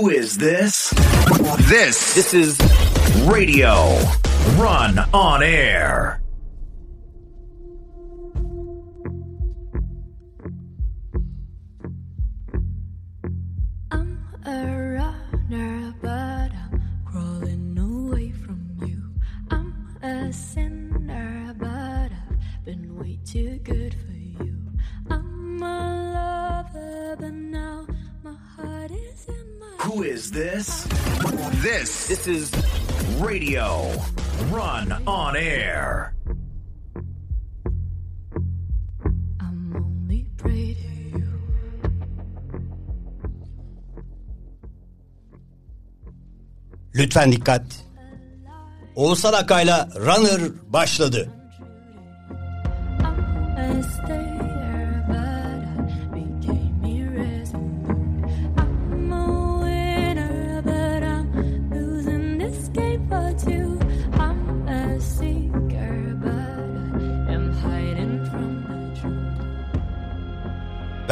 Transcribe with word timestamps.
Who 0.00 0.08
is 0.08 0.38
this? 0.38 0.94
This 1.68 2.14
This 2.14 2.32
is 2.32 2.58
Radio 3.26 3.98
Run 4.56 4.98
on 5.12 5.42
Air. 5.42 6.19
İs 32.30 32.52
Radio 33.18 33.90
Run 34.50 34.92
on 35.06 35.34
Air. 35.36 36.14
I'm 39.40 39.74
only 39.74 40.26
prey 40.38 40.74
to 40.74 41.18
you. 41.18 41.32
Lütfen 46.94 47.32
dikkat. 47.32 47.62
Oğuzhan 48.96 49.32
Akay'la 49.32 49.88
Runner 49.96 50.40
başladı. 50.72 51.39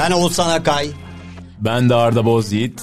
Ben 0.09 0.12
Oğuzhan 0.12 0.51
Akay. 0.51 0.91
Ben 1.61 1.89
de 1.89 1.95
Arda 1.95 2.25
Bozyiğit. 2.25 2.83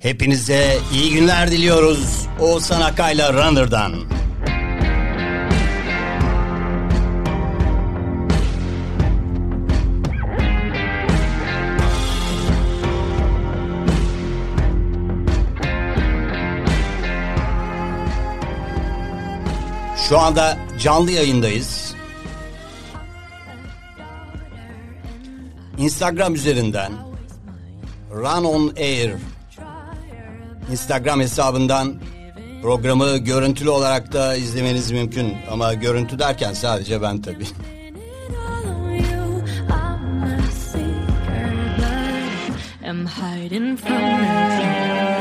Hepinize 0.00 0.78
iyi 0.94 1.12
günler 1.12 1.50
diliyoruz. 1.50 2.26
Oğuzhan 2.40 2.80
Akay'la 2.80 3.32
Runner'dan. 3.32 3.92
Şu 20.08 20.18
anda 20.18 20.58
canlı 20.80 21.10
yayındayız. 21.10 21.79
Instagram 25.80 26.34
üzerinden 26.34 26.92
Run 28.14 28.44
on 28.44 28.72
Air 28.76 29.12
Instagram 30.70 31.20
hesabından 31.20 31.94
programı 32.62 33.16
görüntülü 33.16 33.70
olarak 33.70 34.12
da 34.12 34.36
izlemeniz 34.36 34.90
mümkün. 34.90 35.36
Ama 35.50 35.74
görüntü 35.74 36.18
derken 36.18 36.52
sadece 36.52 37.02
ben 37.02 37.22
tabii. 37.22 37.46
I'm 42.84 43.06
hiding 43.06 43.78
from 43.78 43.98
the 43.98 44.56
truth. 44.56 45.19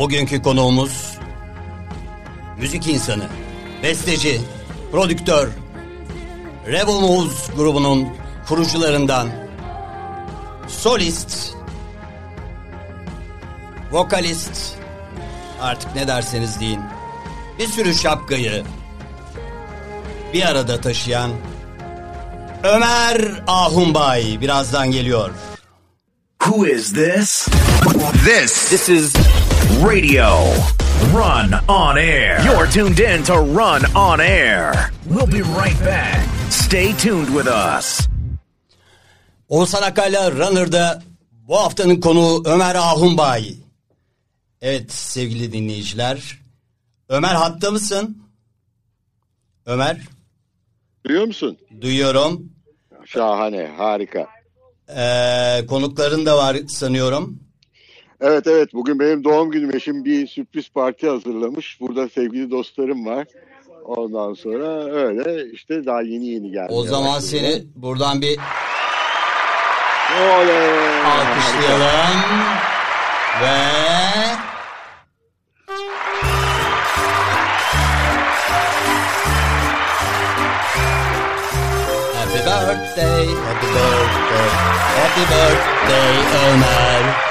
Bone. 0.00 0.10
Bugünkü 0.10 0.42
konuğumuz 0.42 1.18
müzik 2.58 2.86
insanı, 2.86 3.26
besteci, 3.82 4.40
prodüktör, 4.92 5.48
Rebel 6.66 6.92
Moves 6.92 7.50
grubunun 7.56 8.08
kurucularından 8.48 9.28
solist, 10.68 11.54
vokalist, 13.92 14.74
artık 15.60 15.94
ne 15.94 16.08
derseniz 16.08 16.60
deyin, 16.60 16.80
bir 17.58 17.66
sürü 17.66 17.94
şapkayı 17.94 18.64
bir 20.34 20.42
arada 20.42 20.80
taşıyan 20.80 21.30
Ömer 22.62 23.42
Ahumbay 23.46 24.40
birazdan 24.40 24.90
geliyor. 24.90 25.30
Who 26.42 26.66
is 26.66 26.92
this? 26.92 27.48
this 28.24 28.70
This 28.70 28.88
is 28.88 29.29
Radio 29.78 30.26
Run 31.14 31.54
on 31.68 31.96
Air. 31.96 32.40
You're 32.44 32.66
tuned 32.66 32.98
in 33.00 33.22
to 33.24 33.34
Run 33.34 33.82
on 33.94 34.20
Air. 34.20 34.90
We'll 35.06 35.26
be 35.26 35.42
right 35.42 35.78
back. 35.84 36.26
Stay 36.50 36.92
tuned 36.92 37.26
with 37.28 37.46
us. 37.46 38.08
Oğuzhan 39.48 39.82
Akay'la 39.82 40.30
Runner'da 40.32 41.02
bu 41.32 41.56
haftanın 41.60 42.00
konuğu 42.00 42.42
Ömer 42.46 42.74
Ahumbay. 42.74 43.54
Evet 44.60 44.92
sevgili 44.92 45.52
dinleyiciler. 45.52 46.38
Ömer 47.08 47.34
hatta 47.34 47.70
mısın? 47.70 48.18
Ömer 49.66 50.00
Duyuyor 51.06 51.24
musun? 51.26 51.58
duyuyorum. 51.80 52.52
Şahane, 53.06 53.66
harika. 53.76 54.26
Ee, 54.96 55.66
konukların 55.68 56.26
da 56.26 56.36
var 56.38 56.56
sanıyorum. 56.68 57.38
Evet 58.20 58.46
evet 58.46 58.74
bugün 58.74 58.98
benim 59.00 59.24
doğum 59.24 59.50
günüm 59.50 59.76
eşim 59.76 60.04
bir 60.04 60.26
sürpriz 60.26 60.68
parti 60.68 61.08
hazırlamış. 61.08 61.80
Burada 61.80 62.08
sevgili 62.08 62.50
dostlarım 62.50 63.06
var. 63.06 63.26
Ondan 63.84 64.34
sonra 64.34 64.84
öyle 64.84 65.50
işte 65.52 65.86
daha 65.86 66.02
yeni 66.02 66.26
yeni 66.26 66.50
geldi. 66.50 66.72
O 66.72 66.82
zaman 66.82 67.18
seni 67.20 67.62
buradan 67.74 68.20
bir 68.20 68.38
Oley! 70.20 71.02
alkışlayalım. 71.02 72.20
Ve 73.42 73.80
Happy 82.14 82.38
birthday, 82.38 83.26
happy 83.26 83.66
birthday, 83.66 84.48
happy 84.96 85.20
birthday 85.20 86.52
Ömer. 86.52 87.29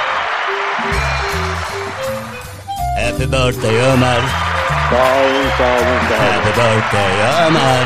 Happy 2.98 3.24
birthday 3.32 3.76
Ömer. 3.76 4.22
Sağ 4.90 4.96
olun 4.96 5.50
sağ 5.58 5.64
olun 5.64 6.00
sağ 6.10 6.16
olun. 6.16 6.34
Happy 6.34 6.50
birthday 6.60 7.46
Ömer. 7.48 7.84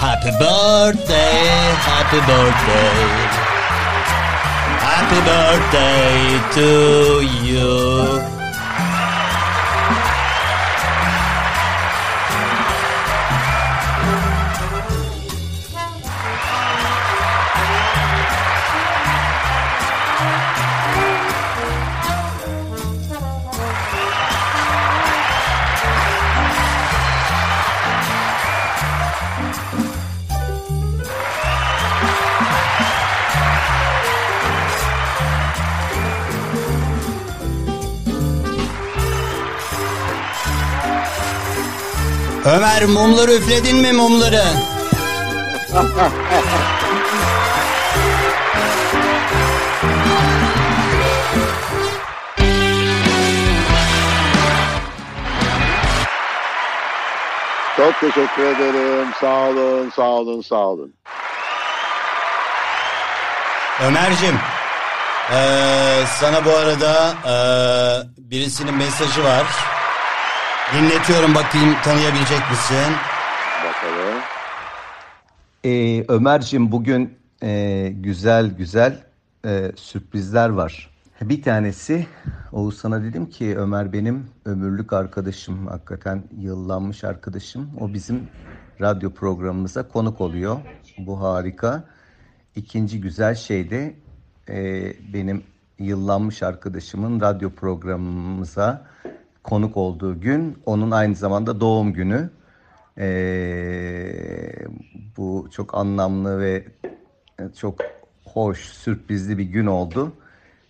Happy 0.00 0.28
birthday, 0.28 1.74
happy 1.86 2.16
birthday. 2.16 3.06
Happy 4.80 5.20
birthday 5.26 6.40
to 6.54 7.22
you. 7.46 8.39
Ömer 42.44 42.84
mumları 42.84 43.32
üfledin 43.32 43.76
mi 43.76 43.92
mumları? 43.92 44.42
Çok 57.76 58.00
teşekkür 58.00 58.42
ederim. 58.44 59.08
Sağ 59.20 59.34
olun, 59.48 59.90
sağ 59.96 60.02
olun, 60.02 60.42
sağ 60.42 60.56
olun. 60.56 60.94
Ömer'cim 63.86 64.38
eee, 65.32 66.04
sana 66.20 66.44
bu 66.44 66.50
arada 66.56 67.14
eee, 67.26 68.06
birisinin 68.18 68.74
mesajı 68.74 69.24
var. 69.24 69.44
Dinletiyorum 70.74 71.34
bakayım 71.34 71.74
tanıyabilecek 71.84 72.50
misin? 72.50 72.92
Bakalım. 73.64 74.18
Ee, 75.64 76.04
Ömerciğim 76.08 76.72
bugün 76.72 77.18
e, 77.42 77.92
güzel 77.96 78.50
güzel 78.50 78.98
e, 79.44 79.72
sürprizler 79.76 80.48
var. 80.48 80.90
Bir 81.20 81.42
tanesi 81.42 82.06
Oğuzhan'a 82.52 83.02
dedim 83.02 83.26
ki 83.26 83.58
Ömer 83.58 83.92
benim 83.92 84.26
ömürlük 84.44 84.92
arkadaşım. 84.92 85.66
Hakikaten 85.66 86.22
yıllanmış 86.38 87.04
arkadaşım. 87.04 87.70
O 87.80 87.92
bizim 87.94 88.28
radyo 88.80 89.10
programımıza 89.10 89.88
konuk 89.88 90.20
oluyor. 90.20 90.60
Bu 90.98 91.20
harika. 91.20 91.84
İkinci 92.56 93.00
güzel 93.00 93.34
şey 93.34 93.70
de 93.70 93.94
e, 94.48 94.84
benim 95.12 95.42
yıllanmış 95.78 96.42
arkadaşımın 96.42 97.20
radyo 97.20 97.50
programımıza 97.50 98.89
konuk 99.42 99.76
olduğu 99.76 100.20
gün 100.20 100.58
onun 100.66 100.90
aynı 100.90 101.14
zamanda 101.14 101.60
doğum 101.60 101.92
günü. 101.92 102.30
Ee, 102.98 104.66
bu 105.16 105.48
çok 105.52 105.74
anlamlı 105.74 106.40
ve 106.40 106.64
çok 107.58 107.78
hoş, 108.24 108.58
sürprizli 108.58 109.38
bir 109.38 109.44
gün 109.44 109.66
oldu. 109.66 110.12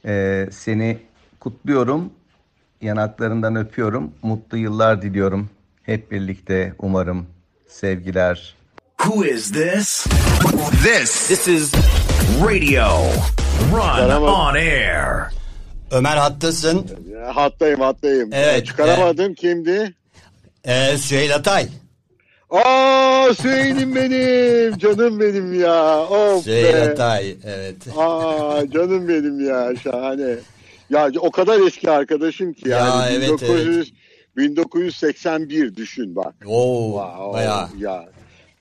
Ee, 0.04 0.48
seni 0.52 0.98
kutluyorum, 1.40 2.12
yanaklarından 2.80 3.56
öpüyorum, 3.56 4.12
mutlu 4.22 4.58
yıllar 4.58 5.02
diliyorum. 5.02 5.50
Hep 5.82 6.10
birlikte 6.10 6.74
umarım. 6.78 7.26
Sevgiler. 7.68 8.54
Who 8.98 9.24
is 9.24 9.52
this? 9.52 10.06
This 10.84 11.28
This 11.28 11.48
is 11.48 11.72
Radio 12.42 12.86
Run 13.72 14.22
on 14.22 14.54
Air. 14.54 15.39
Ömer 15.90 16.16
hattasın. 16.16 16.86
Hattayım 17.34 17.80
hattayım. 17.80 18.30
Evet, 18.32 18.66
Çıkaramadım 18.66 19.34
kimdi? 19.34 19.94
Eee 20.66 20.96
Süheyl 20.98 21.34
Atay. 21.34 21.66
Aa 22.50 23.28
Süheyl'im 23.42 23.96
benim. 23.96 24.78
Canım 24.78 25.20
benim 25.20 25.60
ya. 25.60 25.98
Of 26.06 26.44
Süheyl 26.44 26.74
be. 26.74 26.90
Atay 26.92 27.34
evet. 27.44 27.76
Aa 27.96 28.62
canım 28.74 29.08
benim 29.08 29.48
ya 29.48 29.72
şahane. 29.84 30.34
Ya 30.90 31.10
o 31.20 31.30
kadar 31.30 31.66
eski 31.66 31.90
arkadaşım 31.90 32.52
ki 32.52 32.68
Ya, 32.68 32.78
yani 32.78 33.14
evet, 33.14 33.28
1900 33.42 33.92
1981 34.36 35.76
düşün 35.76 36.16
bak. 36.16 36.34
Oo 36.46 36.86
Wow, 36.90 37.32
bayağı. 37.32 37.68
ya 37.78 38.04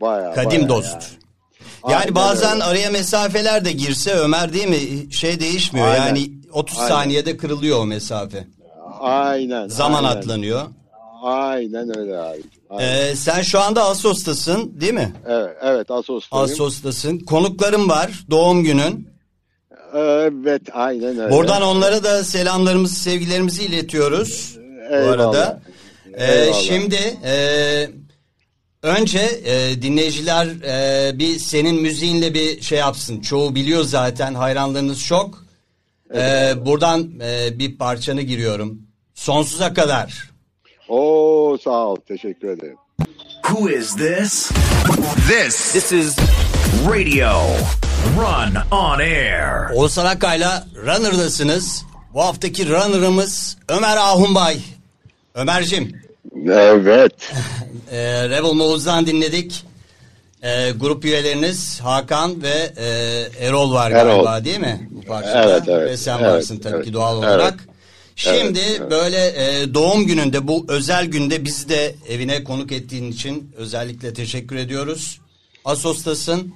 bayağı 0.02 0.36
Kadim 0.36 0.52
bayağı 0.52 0.70
dost. 0.70 0.94
ya. 0.94 1.90
Yani 1.92 1.96
Aynen 2.02 2.16
bazen 2.16 2.54
öyle. 2.54 2.64
araya 2.64 2.90
mesafeler 2.92 3.66
de 3.66 3.72
girse 3.72 4.14
Ömer 4.14 4.54
değil 4.54 4.68
mi 4.68 5.14
şey 5.14 5.40
değişmiyor. 5.40 5.88
Aynen. 5.88 6.06
Yani 6.08 6.32
30 6.54 6.78
Aynen. 6.78 6.90
saniyede 6.90 7.38
kırılıyor 7.38 7.80
o 7.80 7.86
mesafe. 7.86 8.48
Aynen. 9.00 9.68
Zaman 9.68 10.04
aynen. 10.04 10.18
atlanıyor. 10.18 10.62
Aynen 11.24 11.98
öyle 12.00 12.18
abi. 12.18 12.42
Aynen. 12.70 13.12
Ee, 13.12 13.16
sen 13.16 13.42
şu 13.42 13.60
anda 13.60 13.84
Asos'tasın 13.84 14.82
değil 14.82 14.94
mi? 14.94 15.14
evet, 15.28 15.58
evet 15.62 15.92
Asos'tayım. 15.92 16.46
Asos'tasın. 16.46 17.20
Konuklarım 17.20 17.90
var 17.90 18.26
doğum 18.32 18.64
günün. 18.64 19.10
Evet 19.94 20.62
aynen 20.74 21.20
öyle. 21.20 21.32
Buradan 21.36 21.62
onlara 21.62 22.04
da 22.04 22.24
selamlarımızı 22.24 22.96
sevgilerimizi 22.96 23.64
iletiyoruz. 23.64 24.58
Bu 24.90 24.96
Eyvallah. 24.96 25.12
arada. 25.12 25.62
Ee, 26.18 26.54
şimdi 26.54 27.18
e, 27.26 27.34
önce 28.84 29.20
e, 29.46 29.82
dinleyiciler 29.82 30.48
e, 30.48 31.20
bir 31.20 31.40
senin 31.40 31.82
müziğinle 31.82 32.34
bir 32.34 32.62
şey 32.62 32.80
yapsın. 32.80 33.22
Çoğu 33.22 33.56
biliyor 33.56 33.84
zaten 33.84 34.34
hayranlarınız 34.34 35.06
çok. 35.06 35.49
Ee, 36.16 36.54
buradan 36.66 37.12
e, 37.22 37.60
bir 37.60 37.78
parçanı 37.78 38.22
giriyorum. 38.22 38.82
Sonsuza 39.14 39.74
kadar. 39.74 40.30
Oo 40.88 41.58
sağ 41.64 41.86
ol 41.88 41.96
teşekkür 41.96 42.48
ederim. 42.48 42.78
Who 43.44 43.70
is 43.70 43.96
this? 43.96 44.52
this 45.28 45.72
This 45.72 45.92
is 45.92 46.18
Radio 46.90 47.32
Run 48.18 48.56
on 48.72 49.00
Air. 49.00 49.76
Oğuzhan 49.76 50.06
Akkay'la 50.06 50.68
Runner'dasınız. 50.76 51.86
Bu 52.14 52.22
haftaki 52.22 52.70
Runner'ımız 52.70 53.58
Ömer 53.70 53.98
Ahunbay. 53.98 54.58
Ömer'cim 55.36 56.02
Evet. 56.48 57.14
e, 57.92 58.30
Rebel 58.30 58.54
Moğuz'dan 58.54 59.06
dinledik. 59.06 59.66
E, 60.44 60.72
grup 60.72 61.06
üyeleriniz 61.06 61.80
Hakan 61.82 62.44
ve 62.44 62.74
e, 62.78 62.86
Erol 63.46 63.74
var 63.74 63.92
Erol. 63.92 64.10
galiba 64.24 64.46
değil 64.46 64.60
mi? 64.60 64.90
Bu 64.92 65.02
parçada. 65.02 65.44
Evet, 65.52 65.64
evet. 65.68 65.90
Ve 65.90 65.98
sen 65.98 66.18
Evet, 66.20 66.32
varsın 66.32 66.58
tabii 66.58 66.76
evet. 66.76 66.86
ki 66.86 66.94
doğal 66.94 67.14
Evet. 67.18 67.24
olarak. 67.30 67.68
Şimdi 68.16 68.60
Evet, 68.60 68.78
evet. 68.80 68.92
böyle 68.92 69.28
e, 69.28 69.74
doğum 69.74 70.06
gününde 70.06 70.48
bu 70.48 70.66
özel 70.70 71.06
günde 71.06 71.46
bizi 71.46 71.70
de 71.70 71.96
evine 72.10 72.44
konuk 72.44 72.72
ettiğin 72.72 73.12
için 73.12 73.52
özellikle 73.58 74.14
teşekkür 74.14 74.56
ediyoruz. 74.56 75.20
Asos'tasın. 75.66 76.54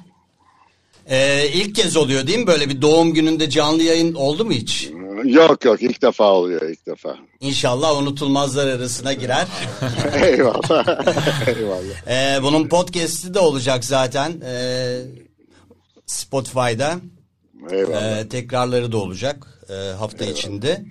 E, 1.09 1.47
ilk 1.53 1.75
kez 1.75 1.97
oluyor 1.97 2.27
değil 2.27 2.39
mi 2.39 2.47
böyle 2.47 2.69
bir 2.69 2.81
doğum 2.81 3.13
gününde 3.13 3.49
canlı 3.49 3.83
yayın 3.83 4.13
oldu 4.13 4.45
mu 4.45 4.51
hiç? 4.51 4.89
Yok 5.23 5.65
yok 5.65 5.81
ilk 5.81 6.01
defa 6.01 6.23
oluyor 6.23 6.61
ilk 6.61 6.85
defa. 6.85 7.17
İnşallah 7.39 8.01
unutulmazlar 8.01 8.67
arasına 8.67 9.13
girer. 9.13 9.47
Eyvallah. 10.23 11.07
Eyvallah. 11.47 12.07
Ee, 12.07 12.43
bunun 12.43 12.67
podcast'i 12.67 13.33
de 13.33 13.39
olacak 13.39 13.85
zaten 13.85 14.41
ee, 14.45 15.01
Spotify'da. 16.05 16.99
Eyvallah. 17.71 18.17
Ee, 18.17 18.29
tekrarları 18.29 18.91
da 18.91 18.97
olacak 18.97 19.47
ee, 19.69 19.73
hafta 19.73 20.25
içinde. 20.25 20.85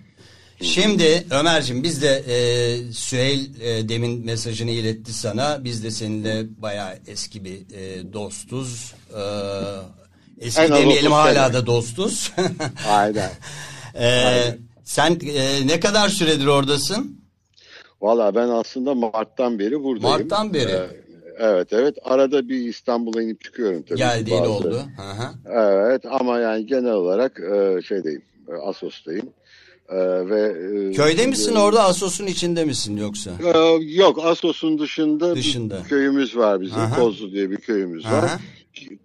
Şimdi 0.62 1.26
Ömer'cim 1.30 1.82
biz 1.82 2.02
de 2.02 2.24
e, 2.28 2.92
Süheyl 2.92 3.60
e, 3.60 3.88
demin 3.88 4.24
mesajını 4.26 4.70
iletti 4.70 5.12
sana. 5.12 5.64
Biz 5.64 5.84
de 5.84 5.90
seninle 5.90 6.62
bayağı 6.62 6.98
eski 7.06 7.44
bir 7.44 7.74
e, 7.74 8.12
dostuz. 8.12 8.94
Ee, 9.16 10.46
eski 10.46 10.62
En 10.62 10.68
demeyelim 10.68 11.12
30 11.12 11.24
hala 11.24 11.52
da 11.52 11.66
dostuz. 11.66 12.32
Aynen. 12.88 13.30
Ee, 14.00 14.58
sen 14.84 15.18
e, 15.34 15.66
ne 15.66 15.80
kadar 15.80 16.08
süredir 16.08 16.46
oradasın? 16.46 17.20
Valla 18.00 18.34
ben 18.34 18.48
aslında 18.48 18.94
Mart'tan 18.94 19.58
beri 19.58 19.82
buradayım. 19.82 20.18
Mart'tan 20.18 20.54
beri. 20.54 20.70
Ee, 20.72 20.86
evet 21.38 21.68
evet. 21.72 21.96
Arada 22.04 22.48
bir 22.48 22.56
İstanbul'a 22.68 23.22
inip 23.22 23.40
çıkıyorum 23.44 23.82
tabii. 23.82 23.98
Geldiğin 23.98 24.40
bazı- 24.40 24.50
oldu. 24.52 24.82
Hı. 24.96 25.52
Evet 25.54 26.02
ama 26.10 26.38
yani 26.38 26.66
genel 26.66 26.92
olarak 26.92 27.40
e, 27.40 27.82
şeydeyim. 27.82 28.22
e, 28.48 28.52
Asos'tayım. 28.68 29.26
E, 29.88 29.96
ve 30.30 30.40
e, 30.90 30.92
Köyde 30.92 31.26
misin 31.26 31.54
e, 31.56 31.58
orada 31.58 31.84
Asos'un 31.84 32.26
içinde 32.26 32.64
misin 32.64 32.96
yoksa? 32.96 33.30
e, 33.54 33.58
yok 33.82 34.24
Asos'un 34.24 34.78
dışında, 34.78 35.36
Dışında. 35.36 35.78
bir 35.84 35.88
köyümüz 35.88 36.36
var 36.36 36.60
bizim. 36.60 36.78
Aha. 36.78 36.96
Kozlu 36.96 37.32
diye 37.32 37.50
bir 37.50 37.56
köyümüz 37.56 38.04
var. 38.04 38.30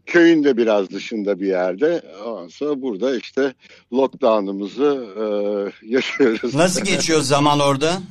Köyün 0.05 0.43
de 0.43 0.57
biraz 0.57 0.89
dışında 0.89 1.39
bir 1.39 1.47
yerde. 1.47 2.01
Ondan 2.25 2.47
sonra 2.47 2.81
burada 2.81 3.17
işte 3.17 3.53
lockdown'ımızı 3.93 5.07
e, 5.17 5.23
yaşıyoruz. 5.95 6.55
Nasıl 6.55 6.85
geçiyor 6.85 7.21
zaman 7.21 7.59
orada? 7.59 8.01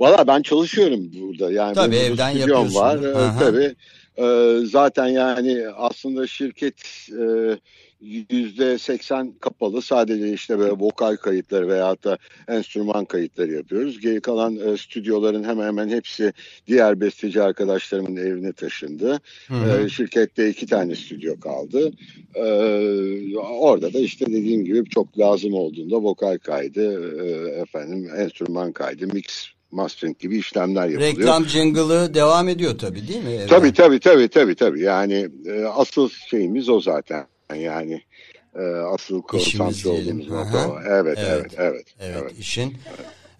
Valla 0.00 0.26
ben 0.26 0.42
çalışıyorum 0.42 1.10
burada. 1.20 1.52
Yani 1.52 1.74
Tabii, 1.74 1.96
evden 1.96 2.30
yapıyorsun. 2.30 2.74
var. 2.74 3.02
Ee, 3.02 3.14
Aha. 3.16 3.38
tabii. 3.38 3.74
Ee, 4.18 4.58
zaten 4.66 5.06
yani 5.06 5.64
aslında 5.76 6.26
şirket 6.26 6.74
e, 7.10 7.24
yüzde 8.30 8.78
seksen 8.78 9.32
kapalı. 9.40 9.82
Sadece 9.82 10.32
işte 10.32 10.58
böyle 10.58 10.72
vokal 10.72 11.16
kayıtları 11.16 11.68
veyahut 11.68 12.04
da 12.04 12.18
enstrüman 12.48 13.04
kayıtları 13.04 13.52
yapıyoruz. 13.52 14.00
Geri 14.00 14.20
kalan 14.20 14.56
e, 14.56 14.76
stüdyoların 14.76 15.44
hemen 15.44 15.66
hemen 15.66 15.88
hepsi 15.88 16.32
diğer 16.66 17.00
besteci 17.00 17.42
arkadaşlarımın 17.42 18.16
evine 18.16 18.52
taşındı. 18.52 19.20
Ee, 19.50 19.88
şirkette 19.88 20.48
iki 20.50 20.66
tane 20.66 20.94
stüdyo 20.94 21.40
kaldı. 21.40 21.90
Ee, 22.34 23.36
orada 23.38 23.92
da 23.92 23.98
işte 23.98 24.26
dediğim 24.26 24.64
gibi 24.64 24.88
çok 24.88 25.18
lazım 25.18 25.54
olduğunda 25.54 25.96
vokal 25.96 26.38
kaydı, 26.38 27.12
e, 27.24 27.48
efendim 27.60 28.10
enstrüman 28.16 28.72
kaydı, 28.72 29.06
mix 29.06 29.24
mastering 29.70 30.18
gibi 30.18 30.38
işlemler 30.38 30.88
yapılıyor. 30.88 31.18
Reklam 31.18 31.44
jingle'ı 31.44 32.14
devam 32.14 32.48
ediyor 32.48 32.78
tabii 32.78 33.08
değil 33.08 33.24
mi? 33.24 33.30
evden? 33.30 33.46
Tabii 33.46 33.72
tabii 33.72 34.00
tabii 34.00 34.28
tabii 34.28 34.54
tabii. 34.54 34.82
Yani 34.82 35.28
e, 35.46 35.64
asıl 35.64 36.08
şeyimiz 36.30 36.68
o 36.68 36.80
zaten. 36.80 37.26
Yani 37.54 38.02
e, 38.58 38.62
asıl 38.62 39.22
diyelim. 39.84 40.20
olduğumuz 40.20 40.28
nokta 40.28 40.68
o. 40.68 40.78
Evet, 40.88 41.18
Evet. 41.20 41.28
evet, 41.28 41.54
evet, 41.58 41.86
Evet, 42.00 42.16
evet. 42.22 42.38
işin. 42.38 42.78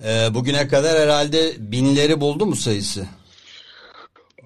Ee, 0.05 0.29
bugüne 0.35 0.69
kadar 0.69 0.99
herhalde 0.99 1.53
binleri 1.59 2.21
buldu 2.21 2.47
mu 2.47 2.57
sayısı? 2.57 3.07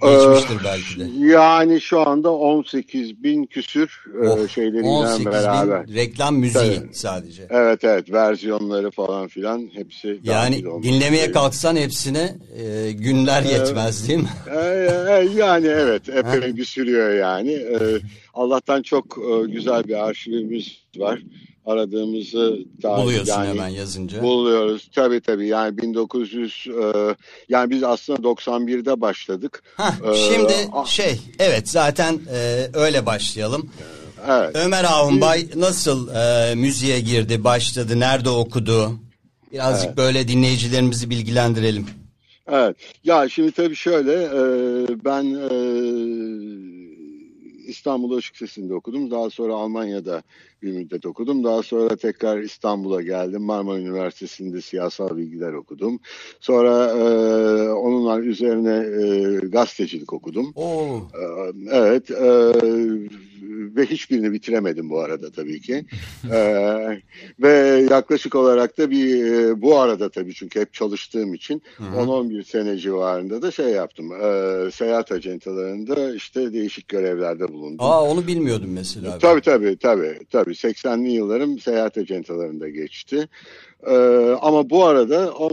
Geçmiştir 0.03 0.57
belki 0.65 1.01
de. 1.01 1.27
Yani 1.27 1.81
şu 1.81 2.01
anda 2.09 2.33
18 2.33 3.23
bin 3.23 3.47
küsür 3.47 4.05
e, 4.25 4.29
Of, 4.29 4.51
şeyleriyle 4.51 4.87
18 4.89 5.27
beraber. 5.27 5.87
bin 5.89 5.95
reklam 5.95 6.37
müziği 6.37 6.77
Tabii. 6.79 6.89
sadece. 6.95 7.47
Evet 7.51 7.85
evet 7.85 8.13
versiyonları 8.13 8.91
falan 8.91 9.29
filan 9.29 9.71
hepsi 9.75 10.09
Yani 10.25 10.53
dahil 10.55 10.65
olmuş. 10.65 10.87
dinlemeye 10.87 11.33
kalksan 11.33 11.77
hepsine 11.77 12.35
e, 12.63 12.93
günler 12.93 13.43
yetmez 13.43 14.09
değil 14.09 14.19
mi? 14.21 14.29
Ee, 14.51 14.89
e, 15.11 15.29
yani 15.37 15.67
evet 15.67 16.09
epey 16.09 16.57
bir 16.57 16.65
sürüyor 16.65 17.15
yani. 17.15 17.53
Ee, 17.53 17.79
Allah'tan 18.35 18.83
çok 18.83 19.05
e, 19.19 19.47
güzel 19.53 19.85
bir 19.89 20.05
arşivimiz 20.09 20.67
var. 20.97 21.19
Aradığımızı 21.71 22.59
Buluyorsun 22.83 23.33
yani 23.33 23.49
hemen 23.49 23.69
yazınca. 23.69 24.23
Buluyoruz 24.23 24.89
tabii 24.95 25.21
tabii 25.21 25.47
yani 25.49 25.79
1900 25.79 26.67
e, 26.69 27.15
yani 27.49 27.71
biz 27.71 27.83
aslında 27.83 28.19
91'de 28.29 29.01
başladık. 29.01 29.63
Hah, 29.77 29.95
Ee, 30.11 30.15
şimdi 30.15 30.53
a- 30.73 30.85
şey 30.87 31.21
evet 31.39 31.69
zaten 31.69 32.21
e, 32.35 32.67
öyle 32.75 33.07
başlayalım. 33.07 33.71
Evet. 34.29 34.51
Ömer 34.57 34.85
Ahunbay 34.85 35.47
nasıl 35.57 36.09
e, 36.09 36.55
müziğe 36.55 37.01
girdi, 37.01 37.45
başladı, 37.45 38.01
nerede 38.01 38.31
okudu? 38.31 38.93
Birazcık 39.53 39.97
böyle 39.97 40.29
dinleyicilerimizi 40.29 41.11
bilgilendirelim. 41.11 41.87
Evet. 42.53 42.77
Ya 43.05 43.29
şimdi 43.29 43.53
tabii 43.53 43.77
şöyle 43.77 44.13
e, 44.13 45.05
ben 45.05 45.25
e, 45.25 45.51
İstanbul 47.71 48.19
Işık 48.19 48.37
Sesi'nde 48.37 48.75
okudum. 48.75 49.11
Daha 49.11 49.31
sonra 49.31 49.55
Almanya'da 49.55 50.23
bir 50.63 50.73
müddet 50.73 51.07
okudum. 51.07 51.45
Daha 51.45 51.63
sonra 51.63 51.97
tekrar 51.97 52.39
İstanbul'a 52.39 53.03
geldim. 53.03 53.43
Marmara 53.43 53.79
Üniversitesi'nde 53.79 54.61
siyasal 54.61 55.17
bilgiler 55.17 55.53
okudum. 55.53 56.01
Sonra 56.41 56.87
e, 56.91 57.03
onunla 57.73 58.21
üzerine 58.21 58.77
e, 59.03 59.37
gazetecilik 59.49 60.13
okudum. 60.13 60.53
Oo, 60.57 60.97
Ee, 61.15 61.53
Evet 61.73 62.11
e, 62.11 62.53
ve 63.77 63.87
hiçbirini 63.87 64.33
bitiremedim 64.33 64.91
bu 64.91 65.01
arada 65.01 65.31
tabii 65.31 65.61
ki. 65.61 65.85
Ee, 66.33 67.01
ve 67.41 67.87
yaklaşık 67.91 68.35
olarak 68.35 68.79
da 68.79 68.91
bir 68.91 69.25
e, 69.25 69.63
bu 69.63 69.79
arada 69.79 70.09
tabii 70.09 70.35
çünkü 70.35 70.61
hep 70.61 70.75
çalıştığım 70.75 71.35
için 71.35 71.63
10-11 71.79 72.45
sene 72.45 72.77
civarında 72.79 73.43
da 73.43 73.51
şey 73.51 73.67
yaptım. 73.69 74.13
Ee, 74.13 74.71
seyahat 74.71 75.13
acentalarında 75.13 76.15
işte 76.15 76.53
değişik 76.53 76.89
görevlerde 76.89 77.49
bulundum. 77.49 77.87
aa 77.87 78.05
onu 78.05 78.27
bilmiyordum 78.27 78.71
mesela. 78.73 79.19
Tabii 79.19 79.41
tabii 79.41 79.77
tabii 79.77 80.19
tabii 80.31 80.51
80'li 80.53 81.11
yıllarım 81.11 81.59
seyahat 81.59 81.99
acentalarında 81.99 82.69
geçti. 82.69 83.29
Ee, 83.87 83.95
ama 84.41 84.71
bu 84.71 84.85
arada 84.85 85.33
10 85.33 85.51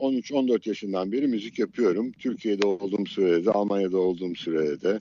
13-14 0.00 0.68
yaşından 0.68 1.12
beri 1.12 1.26
müzik 1.26 1.58
yapıyorum. 1.58 2.12
Türkiye'de 2.12 2.66
olduğum 2.66 3.06
sürede, 3.06 3.50
Almanya'da 3.50 3.98
olduğum 3.98 4.34
sürede 4.34 4.80
de. 4.80 5.00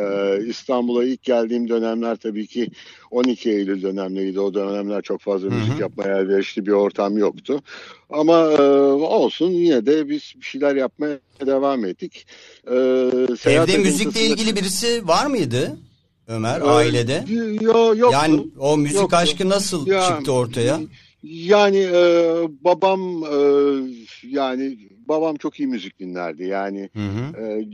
Ee, 0.00 0.38
İstanbul'a 0.46 1.04
ilk 1.04 1.22
geldiğim 1.22 1.68
dönemler 1.68 2.16
tabii 2.16 2.46
ki 2.46 2.68
12 3.10 3.50
Eylül 3.50 3.82
dönemleriydi. 3.82 4.40
O 4.40 4.54
dönemler 4.54 5.02
çok 5.02 5.20
fazla 5.20 5.48
müzik 5.50 5.80
yapmaya 5.80 6.18
elverişli 6.18 6.66
bir 6.66 6.72
ortam 6.72 7.18
yoktu. 7.18 7.60
Ama 8.10 8.52
e, 8.52 8.62
olsun 8.92 9.50
yine 9.50 9.86
de 9.86 10.08
biz 10.08 10.32
bir 10.40 10.44
şeyler 10.44 10.76
yapmaya 10.76 11.18
devam 11.46 11.84
ettik. 11.84 12.26
Ee, 12.66 12.72
Evde 12.74 13.78
müzikle 13.78 14.10
ajantasında- 14.10 14.18
ilgili 14.20 14.56
birisi 14.56 15.08
var 15.08 15.26
mıydı 15.26 15.78
Ömer 16.28 16.60
Ee, 16.60 16.64
ailede? 16.64 17.24
Yo, 17.60 17.94
yoktu. 17.96 18.18
Yani 18.22 18.46
o 18.58 18.76
müzik 18.76 19.00
Yoktu. 19.00 19.16
aşkı 19.16 19.48
nasıl 19.48 19.86
Ya, 19.86 20.08
çıktı 20.08 20.32
ortaya? 20.32 20.80
Yani 21.22 21.78
e, 21.78 22.34
babam 22.64 23.24
e, 23.24 23.36
yani 24.28 24.78
babam 25.12 25.36
çok 25.36 25.60
iyi 25.60 25.66
müzik 25.66 25.98
dinlerdi. 26.00 26.44
Yani 26.44 26.90
Hı 26.96 27.00
hı. 27.00 27.42
e, 27.42 27.64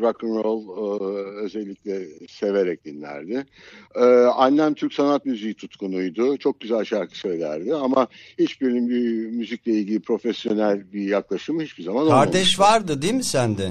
rock 0.00 0.24
and 0.24 0.44
roll 0.44 0.62
e, 1.00 1.04
özellikle 1.44 2.06
severek 2.28 2.84
dinlerdi. 2.84 3.46
E, 3.94 4.04
annem 4.24 4.74
Türk 4.74 4.94
sanat 4.94 5.24
müziği 5.26 5.54
tutkunuydu. 5.54 6.36
Çok 6.36 6.60
güzel 6.60 6.84
şarkı 6.84 7.18
söylerdi 7.18 7.74
ama 7.74 8.06
hiçbirinin 8.38 8.88
bir 8.88 9.30
müzikle 9.30 9.72
ilgili 9.72 10.00
profesyonel 10.00 10.92
bir 10.92 11.02
yaklaşımı 11.08 11.62
hiçbir 11.62 11.84
zaman 11.84 12.08
Kardeş 12.08 12.28
olmamıştı. 12.34 12.62
vardı 12.62 13.02
değil 13.02 13.14
mi 13.14 13.24
sende? 13.24 13.70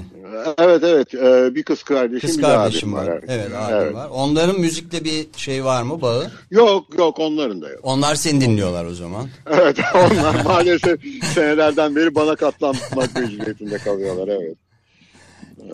Evet 0.58 0.82
evet 0.84 1.14
e, 1.14 1.54
bir 1.54 1.62
kız 1.62 1.82
kardeşim 1.82 2.28
Kız 2.28 2.38
bir 2.38 2.42
de 2.42 2.46
abim 2.46 2.58
kardeşim 2.58 2.92
var. 2.92 3.20
Evet 3.28 3.50
abim 3.56 3.76
Evet. 3.76 3.94
var. 3.94 4.08
Onların 4.12 4.60
müzikle 4.60 5.04
bir 5.04 5.26
şey 5.36 5.64
var 5.64 5.82
mı 5.82 6.00
bağı? 6.02 6.30
Yok 6.50 6.98
yok 6.98 7.18
onların 7.18 7.62
da 7.62 7.68
yok. 7.70 7.80
Onlar 7.82 8.14
seni 8.14 8.40
dinliyorlar 8.40 8.84
o 8.84 8.94
zaman. 8.94 9.28
Evet 9.50 9.78
onlar 9.94 10.44
maalesef 10.44 11.00
senelerden 11.34 11.96
beri 11.96 12.14
bana 12.14 12.36
katlanmak 12.90 13.14
mecburiyetinde 13.14 13.78
kalıyorlar 13.78 14.28
evet. 14.28 14.56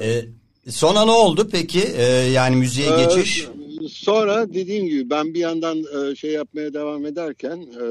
Ee, 0.03 0.25
sonra 0.71 1.05
ne 1.05 1.11
oldu 1.11 1.49
peki? 1.53 1.83
Ee, 1.97 2.03
yani 2.13 2.57
müziğe 2.57 2.91
Ee, 2.95 3.05
geçiş? 3.05 3.49
Sonra 3.89 4.55
dediğim 4.55 4.87
gibi 4.87 5.11
ben 5.11 5.35
bir 5.35 5.41
yandan 5.41 5.79
e, 5.79 6.17
şey 6.17 6.31
yapmaya 6.31 6.75
devam 6.75 7.07
ederken 7.07 7.57
e, 7.57 7.87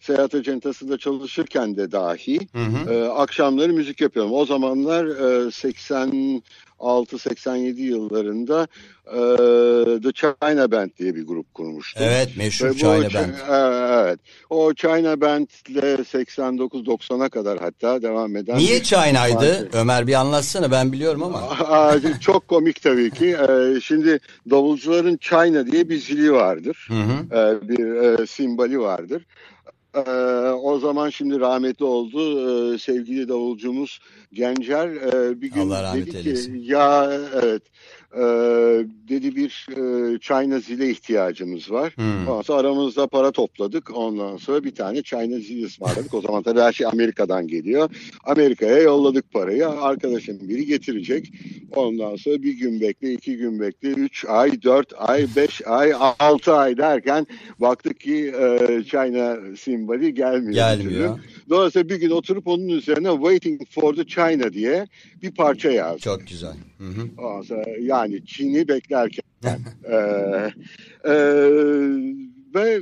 seyahat 0.00 0.34
acentasında 0.34 0.98
çalışırken 0.98 1.76
de 1.76 1.92
dahi 1.92 2.38
e, 2.90 3.02
akşamları 3.02 3.72
müzik 3.72 4.00
yapıyorum. 4.00 4.32
O 4.32 4.46
zamanlar 4.46 5.06
e, 5.06 5.50
86-87 6.78 7.80
yıllarında 7.80 8.68
e, 9.06 10.00
The 10.00 10.12
China 10.12 10.70
Band 10.72 10.90
diye 10.98 11.14
bir 11.14 11.26
grup 11.26 11.54
kurmuştum. 11.54 12.02
Evet 12.06 12.28
meşhur 12.36 12.66
Ve 12.66 12.70
bu 12.70 12.76
China 12.76 13.06
Ch- 13.06 13.14
Band. 13.14 13.30
e, 13.30 13.88
Evet. 14.08 14.20
O 14.50 14.74
China 14.74 15.20
Band'le 15.20 16.04
89-90'a 16.04 17.28
kadar 17.28 17.58
hatta 17.58 18.02
devam 18.02 18.36
eden 18.36 18.56
Niye 18.56 18.82
China'ydı? 18.82 19.68
Ömer 19.72 20.06
bir 20.06 20.14
anlatsana 20.14 20.70
ben 20.70 20.92
biliyorum 20.92 21.22
ama. 21.22 21.42
Çok 22.20 22.48
komik 22.48 22.82
tabii 22.82 23.10
ki. 23.10 23.36
Ee, 23.48 23.80
şimdi 23.80 24.18
davulcuların 24.50 25.16
China 25.16 25.66
diye 25.66 25.88
bir 25.88 25.98
zili 25.98 26.32
vardır. 26.32 26.88
Ee, 27.32 27.68
bir 27.68 27.94
e, 28.22 28.26
simbali 28.26 28.80
vardır. 28.80 29.26
Ee, 30.06 30.50
o 30.50 30.78
zaman 30.78 31.10
şimdi 31.10 31.40
rahmetli 31.40 31.84
oldu 31.84 32.20
ee, 32.74 32.78
sevgili 32.78 33.28
davulcumuz 33.28 33.98
Gencer 34.32 34.88
e, 34.88 35.40
bir 35.40 35.50
gün 35.50 35.60
Allah 35.70 35.82
rahmet 35.82 36.06
dedi 36.06 36.16
eylesin. 36.16 36.54
ki 36.62 36.72
ya 36.72 37.12
evet 37.42 37.62
e, 38.14 38.20
dedi 39.08 39.36
bir 39.36 39.66
e, 39.70 40.18
China 40.18 40.58
zile 40.58 40.90
ihtiyacımız 40.90 41.70
var. 41.70 41.92
Hmm. 41.96 42.28
Ondan 42.28 42.42
sonra 42.42 42.58
aramızda 42.58 43.06
para 43.06 43.30
topladık. 43.30 43.96
Ondan 43.96 44.36
sonra 44.36 44.64
bir 44.64 44.74
tane 44.74 45.02
China 45.02 45.38
zil 45.38 45.64
ısmarladık. 45.64 46.14
O 46.14 46.20
zaman 46.20 46.42
tabii 46.42 46.60
her 46.60 46.72
şey 46.72 46.86
Amerika'dan 46.86 47.48
geliyor. 47.48 47.90
Amerika'ya 48.24 48.78
yolladık 48.78 49.32
parayı. 49.32 49.68
Arkadaşım 49.68 50.48
biri 50.48 50.66
getirecek. 50.66 51.32
Ondan 51.76 52.16
sonra 52.16 52.42
bir 52.42 52.52
gün 52.52 52.80
bekle, 52.80 53.12
iki 53.12 53.36
gün 53.36 53.60
bekle, 53.60 53.88
üç 53.88 54.24
ay, 54.28 54.62
dört 54.62 54.92
ay, 54.96 55.26
beş 55.36 55.62
ay, 55.66 55.92
altı 56.18 56.52
ay 56.52 56.76
derken 56.76 57.26
baktık 57.58 58.00
ki 58.00 58.32
e, 58.40 58.82
China 58.84 59.36
simbali 59.56 60.14
gelmiyor. 60.14 60.52
Gelmiyor. 60.52 61.16
türlü. 61.16 61.37
Dolayısıyla 61.48 61.88
bir 61.88 61.96
gün 61.96 62.10
oturup 62.10 62.46
onun 62.46 62.68
üzerine 62.68 63.10
Waiting 63.10 63.62
for 63.70 63.94
the 63.94 64.06
China 64.06 64.52
diye 64.52 64.86
bir 65.22 65.30
parça 65.30 65.70
yazdık. 65.70 66.02
Çok 66.02 66.26
güzel. 66.26 66.54
Hı 66.78 66.84
hı. 66.84 67.08
Yani 67.80 68.26
Çin'i 68.26 68.68
beklerken. 68.68 69.24
Ee, 69.84 70.52
e, 71.10 71.14
ve 72.64 72.80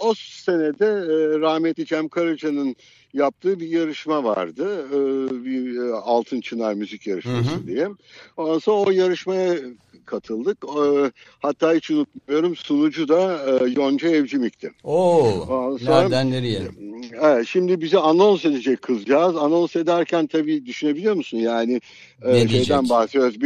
o 0.00 0.14
senede 0.16 0.86
e, 0.86 1.40
rahmetli 1.40 1.86
Cem 1.86 2.08
Karaca'nın 2.08 2.76
yaptığı 3.14 3.60
bir 3.60 3.68
yarışma 3.68 4.24
vardı. 4.24 4.86
Ee, 4.90 5.44
bir 5.44 5.78
e, 5.88 5.92
Altın 5.92 6.40
Çınar 6.40 6.74
Müzik 6.74 7.06
Yarışması 7.06 7.50
Hı 7.50 7.56
hı. 7.56 7.66
diye. 7.66 7.88
Ondan 8.36 8.58
sonra 8.58 8.76
o 8.76 8.90
yarışmaya 8.90 9.54
katıldık. 10.04 10.58
Ee, 10.64 11.10
hatta 11.38 11.74
hiç 11.74 11.90
unutmuyorum 11.90 12.56
sunucu 12.56 13.08
da 13.08 13.40
e, 13.50 13.70
Yonca 13.76 14.08
Evcimik'ti. 14.08 14.70
Oo, 14.84 15.20
Ondan 15.48 15.76
sonra- 15.76 16.00
nereden 16.00 16.30
nereye? 16.30 16.62
Evet, 17.22 17.46
şimdi 17.48 17.80
bize 17.80 17.98
anons 17.98 18.44
edecek 18.44 18.82
kızcağız. 18.82 19.36
Anons 19.36 19.76
ederken 19.76 20.26
tabii 20.26 20.66
düşünebiliyor 20.66 21.14
musun? 21.14 21.38
Yani 21.38 21.80
e, 22.22 22.48
şeyden 22.48 22.88
bahsediyoruz. 22.88 23.40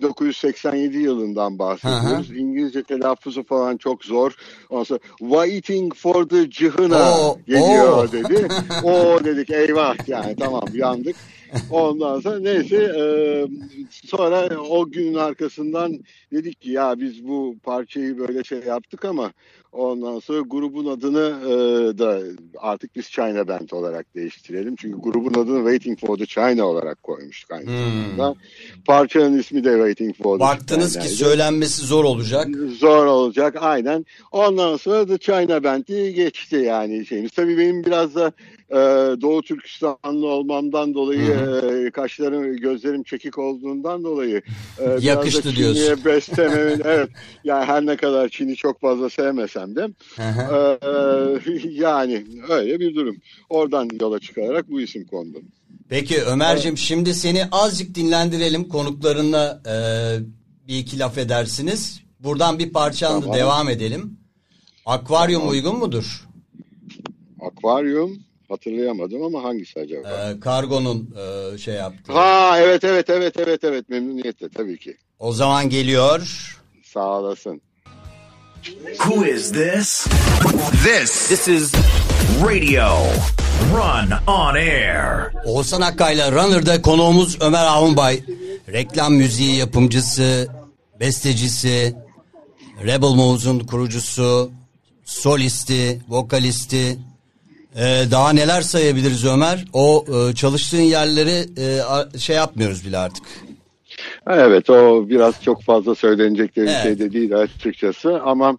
1987 0.00 0.98
yılından 0.98 1.58
bahsediyoruz. 1.58 2.30
İngilizce 2.30 2.82
telaffuzu 2.82 3.44
falan 3.44 3.76
çok 3.76 4.04
zor. 4.04 4.34
Ondan 4.70 4.84
sonra 4.84 5.00
waiting 5.18 5.94
for 5.94 6.28
the 6.28 6.50
cihına 6.50 7.34
geliyor 7.46 8.12
dedi. 8.12 8.48
O 8.84 9.24
dedik 9.24 9.50
eyvah 9.50 10.08
yani 10.08 10.36
tamam 10.36 10.64
yandık. 10.74 11.16
Ondan 11.70 12.20
sonra 12.20 12.40
neyse 12.40 12.76
e, 12.76 13.02
sonra 14.06 14.60
o 14.60 14.90
günün 14.90 15.14
arkasından 15.14 15.98
dedik 16.32 16.60
ki 16.60 16.70
ya 16.70 17.00
biz 17.00 17.28
bu 17.28 17.56
parçayı 17.62 18.18
böyle 18.18 18.44
şey 18.44 18.58
yaptık 18.58 19.04
ama 19.04 19.32
ondan 19.76 20.18
sonra 20.18 20.40
grubun 20.40 20.86
adını 20.86 21.34
e, 21.44 21.98
da 21.98 22.20
artık 22.58 22.96
biz 22.96 23.06
China 23.10 23.48
Band 23.48 23.70
olarak 23.70 24.14
değiştirelim. 24.14 24.76
Çünkü 24.76 24.98
grubun 25.00 25.34
adını 25.42 25.56
Waiting 25.58 26.00
for 26.00 26.16
the 26.18 26.26
China 26.26 26.64
olarak 26.64 27.02
koymuştuk 27.02 27.52
aynı 27.52 27.64
zamanda. 27.70 28.34
Parçanın 28.86 29.38
ismi 29.38 29.64
de 29.64 29.70
Waiting 29.70 30.16
for 30.16 30.38
the 30.38 30.44
Hmm. 30.44 30.50
Baktınız 30.50 30.92
ki 30.92 31.00
China'ydı. 31.00 31.14
söylenmesi 31.14 31.86
zor 31.86 32.04
olacak. 32.04 32.46
Zor 32.78 33.06
olacak 33.06 33.56
aynen. 33.60 34.06
Ondan 34.32 34.76
sonra 34.76 35.06
The 35.06 35.18
China 35.18 35.64
Band'i 35.64 36.14
geçti 36.14 36.56
yani 36.56 37.06
şeyimiz. 37.06 37.30
Tabii 37.30 37.58
benim 37.58 37.84
biraz 37.84 38.14
da 38.14 38.32
e, 38.70 38.76
Doğu 39.20 39.42
Türkistanlı 39.42 40.26
olmamdan 40.26 40.94
dolayı 40.94 41.30
e, 41.86 41.90
kaşlarım 41.90 42.56
gözlerim 42.56 43.02
çekik 43.02 43.38
olduğundan 43.38 44.04
dolayı 44.04 44.42
e, 44.80 44.84
da 44.86 44.98
Yakıştı 45.00 45.56
diyorsun. 45.56 46.04
beslememin 46.04 46.80
evet 46.84 47.08
yani 47.44 47.64
her 47.64 47.86
ne 47.86 47.96
kadar 47.96 48.28
Çin'i 48.28 48.56
çok 48.56 48.80
fazla 48.80 49.10
sevmesem 49.10 49.65
de 49.76 49.88
Hı 50.16 50.22
hı. 50.22 50.78
e, 51.46 51.68
yani 51.70 52.26
öyle 52.48 52.80
bir 52.80 52.94
durum. 52.94 53.16
Oradan 53.50 53.88
yola 54.00 54.18
çıkarak 54.18 54.70
bu 54.70 54.80
isim 54.80 55.06
kondu. 55.06 55.38
Peki 55.88 56.22
Ömer'cim 56.22 56.78
şimdi 56.78 57.14
seni 57.14 57.44
azıcık 57.52 57.94
dinlendirelim 57.94 58.68
konuklarına 58.68 59.62
e, 59.66 59.76
bir 60.68 60.78
iki 60.78 60.98
laf 60.98 61.18
edersiniz. 61.18 62.00
Buradan 62.20 62.58
bir 62.58 62.72
parçanla 62.72 63.20
Tamam. 63.20 63.36
devam 63.36 63.68
edelim. 63.68 64.18
Akvaryum 64.86 65.40
Tamam. 65.40 65.52
uygun 65.52 65.78
mudur? 65.78 66.26
Akvaryum 67.40 68.18
hatırlayamadım 68.48 69.22
ama 69.22 69.42
hangisi 69.42 69.80
acaba? 69.80 70.08
E, 70.08 70.40
kargonun 70.40 71.14
e, 71.54 71.58
şey 71.58 71.74
yaptı. 71.74 72.12
Ha 72.12 72.58
evet 72.60 72.84
evet 72.84 73.10
evet 73.10 73.34
evet 73.38 73.64
evet 73.64 73.88
memnuniyetle 73.88 74.48
tabii 74.48 74.78
ki. 74.78 74.96
O 75.18 75.32
zaman 75.32 75.70
geliyor. 75.70 76.52
Sağ 76.84 77.20
olasın. 77.20 77.60
Who 78.98 79.24
is 79.24 79.52
this? 79.52 80.06
This 80.84 81.28
This 81.28 81.48
is 81.48 81.72
Radio 82.42 82.88
Run 83.72 84.12
On 84.26 84.54
Air. 84.56 85.32
Oğuzhan 85.44 85.80
Akkay'la 85.80 86.32
Runner'da 86.32 86.82
konuğumuz 86.82 87.40
Ömer 87.40 87.64
Ahunbay. 87.64 88.22
Reklam 88.72 89.14
müziği 89.14 89.56
yapımcısı, 89.56 90.48
bestecisi, 91.00 91.94
Rebel 92.84 93.08
Mouse'un 93.08 93.58
kurucusu, 93.58 94.50
solisti, 95.04 96.00
vokalisti. 96.08 96.98
Ee, 97.76 98.04
daha 98.10 98.32
neler 98.32 98.62
sayabiliriz 98.62 99.24
Ömer? 99.24 99.64
O 99.72 100.04
e, 100.08 100.34
çalıştığın 100.34 100.80
yerleri 100.80 101.48
e, 102.14 102.18
şey 102.18 102.36
yapmıyoruz 102.36 102.84
bile 102.84 102.98
artık. 102.98 103.24
Evet 104.26 104.70
o 104.70 105.08
biraz 105.08 105.42
çok 105.42 105.62
fazla 105.62 105.94
söylenecek 105.94 106.56
bir 106.56 106.62
Evet. 106.62 106.82
şey 106.82 106.98
de 106.98 107.12
değil 107.12 107.36
açıkçası 107.36 108.20
ama 108.22 108.58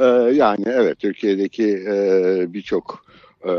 e, 0.00 0.04
yani 0.34 0.64
evet 0.66 0.98
Türkiye'deki 0.98 1.84
e, 1.86 2.46
birçok 2.48 3.04
e, 3.44 3.52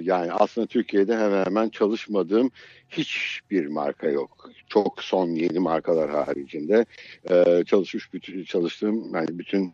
yani 0.00 0.32
aslında 0.32 0.66
Türkiye'de 0.66 1.16
hemen 1.16 1.44
hemen 1.44 1.68
çalışmadığım 1.68 2.50
hiçbir 2.90 3.66
marka 3.66 4.08
yok. 4.08 4.50
Çok 4.68 5.02
son 5.02 5.28
yeni 5.28 5.58
markalar 5.58 6.10
haricinde 6.10 6.86
e, 7.30 7.64
çalışmış 7.64 8.12
bütün 8.12 8.44
çalıştığım 8.44 9.14
yani 9.14 9.28
bütün 9.38 9.72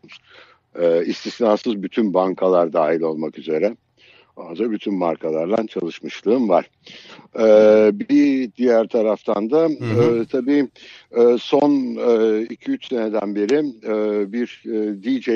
e, 0.81 1.05
istisnasız 1.05 1.83
bütün 1.83 2.15
bankalar 2.15 2.73
dahil 2.73 3.01
olmak 3.01 3.39
üzere 3.39 3.77
Ayrıca 4.37 4.71
bütün 4.71 4.95
markalarla 4.95 5.67
çalışmışlığım 5.67 6.49
var. 6.49 6.71
Ee, 7.39 7.91
bir 7.95 8.53
diğer 8.53 8.89
taraftan 8.89 9.51
da 9.51 9.67
e, 9.67 10.25
tabii 10.25 10.69
e, 11.17 11.39
son 11.39 11.71
2-3 11.71 12.89
seneden 12.89 13.35
beri 13.35 13.59
e, 13.85 14.33
bir 14.33 14.63
e, 14.67 15.03
DJ 15.03 15.29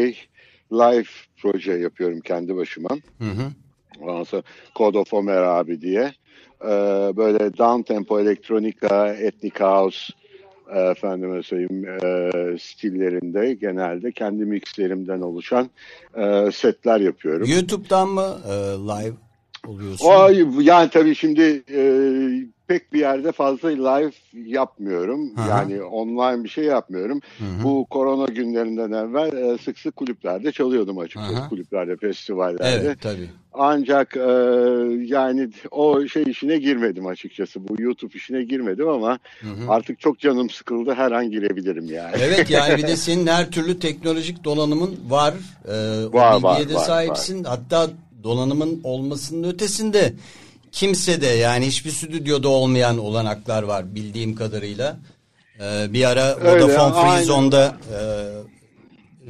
live 0.72 1.08
proje 1.36 1.72
yapıyorum 1.72 2.20
kendi 2.20 2.56
başıma. 2.56 2.90
Hı 3.18 3.24
hı. 3.24 3.52
Ondan 4.00 4.22
sonra 4.22 4.42
Code 4.76 4.98
of 4.98 5.14
Omer 5.14 5.42
abi 5.42 5.80
diye. 5.80 6.12
Ee, 6.64 6.68
böyle 7.16 7.58
down 7.58 7.82
tempo 7.82 8.20
elektronika, 8.20 9.14
ethnic 9.14 9.64
house, 9.64 10.12
e, 10.12 10.25
efendime 10.74 11.42
söyleyeyim 11.42 11.84
e, 11.84 12.58
stillerinde 12.58 13.54
genelde 13.54 14.12
kendi 14.12 14.44
mixlerimden 14.44 15.20
oluşan 15.20 15.70
e, 16.16 16.52
setler 16.52 17.00
yapıyorum. 17.00 17.48
YouTube'dan 17.50 18.08
mı 18.08 18.38
e, 18.48 18.52
live 18.78 19.25
oluyorsun? 19.68 20.06
O, 20.06 20.30
yani 20.60 20.90
tabii 20.90 21.14
şimdi 21.14 21.62
e, 21.70 21.80
pek 22.66 22.92
bir 22.92 23.00
yerde 23.00 23.32
fazla 23.32 23.68
live 23.68 24.12
yapmıyorum. 24.34 25.36
Hı 25.36 25.42
hı. 25.42 25.48
Yani 25.48 25.82
online 25.82 26.44
bir 26.44 26.48
şey 26.48 26.64
yapmıyorum. 26.64 27.20
Bu 27.64 27.86
korona 27.90 28.24
günlerinden 28.24 28.92
evvel 28.92 29.32
e, 29.32 29.58
sık 29.58 29.78
sık 29.78 29.96
kulüplerde 29.96 30.52
çalıyordum 30.52 30.98
açıkçası. 30.98 31.36
Hı 31.36 31.44
hı. 31.44 31.48
Kulüplerde, 31.48 31.96
festivallerde. 31.96 32.80
Evet 32.82 33.00
tabii. 33.00 33.30
Ancak 33.58 34.16
e, 34.16 34.20
yani 35.04 35.50
o 35.70 36.06
şey 36.06 36.22
işine 36.26 36.58
girmedim 36.58 37.06
açıkçası. 37.06 37.68
Bu 37.68 37.82
YouTube 37.82 38.14
işine 38.14 38.42
girmedim 38.42 38.88
ama 38.88 39.18
artık 39.68 40.00
çok 40.00 40.18
canım 40.18 40.50
sıkıldı. 40.50 40.94
Her 40.94 41.12
an 41.12 41.30
girebilirim 41.30 41.86
yani. 41.86 42.16
Evet 42.20 42.50
yani 42.50 42.76
bir 42.76 42.82
de 42.82 42.96
senin 42.96 43.26
her 43.26 43.50
türlü 43.50 43.78
teknolojik 43.78 44.44
donanımın 44.44 44.96
var. 45.08 45.34
Ee, 45.68 45.72
Var, 46.12 46.32
o 46.32 46.36
bilgiye 46.36 46.66
var, 46.66 46.68
de 46.68 46.74
var, 46.74 46.84
sahipsin. 46.84 47.44
Hatta 47.44 47.90
donanımın 48.26 48.80
olmasının 48.84 49.48
ötesinde 49.50 50.12
kimse 50.72 51.20
de 51.20 51.26
yani 51.26 51.66
hiçbir 51.66 51.90
stüdyoda 51.90 52.48
olmayan 52.48 52.98
olanaklar 52.98 53.62
var 53.62 53.94
bildiğim 53.94 54.34
kadarıyla. 54.34 54.96
Ee, 55.60 55.92
bir 55.92 56.04
ara 56.04 56.36
Öyle, 56.36 56.64
Vodafone 56.64 57.16
Free. 57.16 57.24
Zone'da 57.24 57.76
e, 57.92 58.00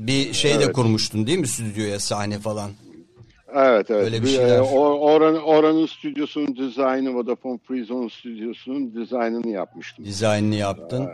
bir 0.06 0.32
şey 0.32 0.59
de 0.59 0.64
Evet. 0.64 0.72
kurmuştun 0.72 1.26
değil 1.26 1.38
mi 1.38 1.48
stüdyoya 1.48 2.00
sahne 2.00 2.38
falan? 2.38 2.70
Evet 3.56 3.90
evet. 3.90 4.04
Öyle 4.04 4.22
bir 4.22 4.28
şeyler. 4.28 4.56
e, 4.59 4.61
or- 4.61 5.40
oranın, 5.40 5.87
stüdyosunun 5.87 6.56
dizaynı 6.56 7.14
Vodafone 7.14 7.85
Zone 7.85 8.11
stüdyosunun 8.11 8.94
dizaynını 8.94 9.48
yapmıştım. 9.48 10.04
Dizaynını 10.04 10.54
yaptın. 10.54 11.02
Ee, 11.02 11.09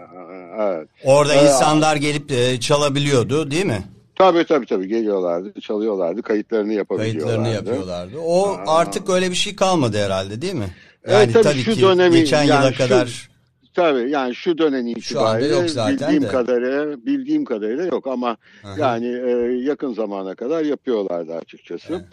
Evet. 0.62 0.88
Orada 1.04 1.34
Ee, 1.34 1.44
insanlar 1.44 1.96
gelip 1.96 2.32
e, 2.32 2.60
çalabiliyordu 2.60 3.50
değil 3.50 3.66
mi? 3.66 3.82
Tabii 4.14 4.44
tabii 4.44 4.66
tabii 4.66 4.88
geliyorlardı, 4.88 5.60
çalıyorlardı, 5.60 6.22
kayıtlarını 6.22 6.72
yapabiliyorlardı. 6.72 7.42
Kayıtlarını 7.42 7.54
yapıyorlardı. 7.54 8.18
O 8.18 8.56
artık 8.66 9.10
öyle 9.10 9.30
bir 9.30 9.34
şey 9.36 9.56
kalmadı 9.56 9.98
herhalde 9.98 10.42
değil 10.42 10.54
mi? 10.54 10.68
Evet, 11.04 11.14
Yani 11.14 11.32
tabii 11.32 11.42
tabii 11.44 11.58
şu 11.62 11.74
ki 11.74 11.82
dönemi, 11.82 12.16
geçen 12.16 12.42
yani 12.42 12.60
yıla 12.60 12.72
şu- 12.72 12.78
kadar 12.78 13.32
Tabii 13.74 14.10
yani 14.10 14.34
şu 14.34 14.58
dönem 14.58 14.86
itibariyle 14.86 15.54
yok 15.54 15.70
zaten 15.70 15.92
bildiğim 15.96 16.22
de. 16.22 16.28
kadarıyla 16.28 17.06
bildiğim 17.06 17.44
kadarıyla 17.44 17.84
yok 17.84 18.06
ama 18.06 18.36
yani 18.78 19.06
e, 19.06 19.30
yakın 19.62 19.92
zamana 19.94 20.34
kadar 20.34 20.64
yapıyorlardı 20.64 21.34
açıkçası. 21.34 22.04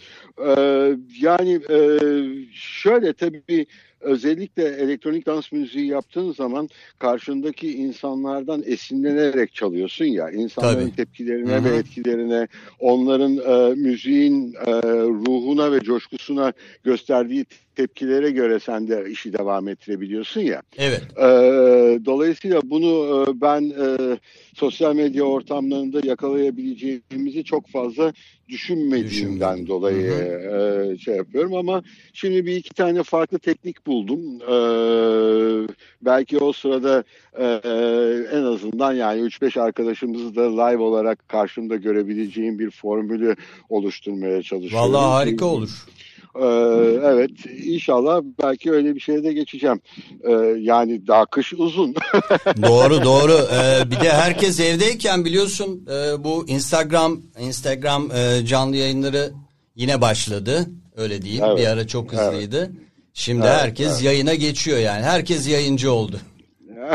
E, 0.48 0.52
yani 1.22 1.60
e, 1.70 1.80
şöyle 2.54 3.14
tabii 3.14 3.66
özellikle 4.02 4.64
elektronik 4.64 5.26
dans 5.26 5.52
müziği 5.52 5.88
yaptığın 5.88 6.32
zaman 6.32 6.70
karşındaki 7.00 7.74
insanlardan 7.74 8.64
esinlenerek 8.66 9.54
çalıyorsun 9.54 10.06
ya 10.06 10.30
insanların 10.30 10.86
Tabii. 10.86 10.96
tepkilerine 10.96 11.54
Hı 11.54 11.58
hı. 11.58 11.64
ve 11.64 11.78
etkilerine 11.78 12.48
onların 12.80 13.38
e, 13.38 13.76
müziğin 13.76 14.54
e, 14.54 14.72
ruhuna 15.26 15.72
ve 15.72 15.80
coşkusuna 15.80 16.54
gösterdiği 16.84 17.46
tepkilere 17.76 18.32
göre 18.32 18.60
sen 18.60 18.88
de 18.88 19.06
işi 19.12 19.34
devam 19.34 19.68
ettirebiliyorsun 19.68 20.42
ya. 20.42 20.62
evet. 20.78 21.02
Ee, 21.18 22.00
dolayısıyla 22.06 22.62
bunu 22.64 23.26
e, 23.28 23.42
ben 23.42 23.62
e, 23.62 24.18
sosyal 24.56 24.96
medya 24.96 25.24
ortamlarında 25.24 26.00
yakalayabileceğimizi 26.04 27.44
çok 27.44 27.70
fazla 27.70 28.14
düşünmediğimden 28.50 29.68
dolayı 29.68 30.12
e, 30.12 30.98
şey 30.98 31.16
yapıyorum 31.16 31.56
ama 31.56 31.84
şimdi 32.14 32.46
bir 32.46 32.56
iki 32.56 32.74
tane 32.74 33.04
farklı 33.04 33.40
teknik 33.40 33.88
buldum. 33.88 34.20
Ee, 34.42 35.68
belki 36.02 36.38
o 36.38 36.54
sırada 36.54 37.04
e, 37.38 37.46
en 38.38 38.44
azından 38.44 38.94
yani 38.94 39.22
3-5 39.22 39.62
arkadaşımızı 39.62 40.36
da 40.36 40.66
live 40.66 40.82
olarak 40.82 41.30
karşımda 41.30 41.76
görebileceğim 41.76 42.60
bir 42.60 42.72
formülü 42.72 43.36
oluşturmaya 43.70 44.44
çalışıyorum. 44.44 44.94
Vallahi 44.94 45.06
harika 45.06 45.46
olur. 45.46 45.86
Ee, 46.36 46.46
evet 47.04 47.32
inşallah 47.64 48.22
belki 48.44 48.72
öyle 48.72 48.96
bir 48.96 49.00
şeye 49.00 49.24
de 49.24 49.34
geçeceğim. 49.34 49.82
Ee, 50.24 50.32
yani 50.60 51.08
daha 51.08 51.26
kış 51.26 51.54
uzun. 51.54 51.96
doğru 52.62 53.04
doğru. 53.04 53.34
Ee, 53.54 53.92
bir 53.92 54.00
de 54.00 54.14
herkes 54.14 54.60
evdeyken 54.60 55.26
biliyorsun 55.26 55.88
e, 55.92 56.24
bu 56.24 56.46
Instagram 56.48 57.22
Instagram 57.40 58.12
e, 58.12 58.46
canlı 58.46 58.76
yayınları 58.76 59.32
yine 59.76 60.02
başladı. 60.02 60.66
Öyle 60.98 61.22
diyeyim. 61.22 61.44
Evet. 61.48 61.58
Bir 61.58 61.68
ara 61.68 61.88
çok 61.88 62.14
hızlıydı. 62.14 62.72
Şimdi 63.14 63.46
Evet, 63.46 63.62
herkes 63.62 63.92
evet. 63.92 64.04
yayına 64.04 64.34
geçiyor 64.34 64.78
yani. 64.78 65.04
Herkes 65.04 65.48
yayıncı 65.48 65.92
oldu. 65.92 66.20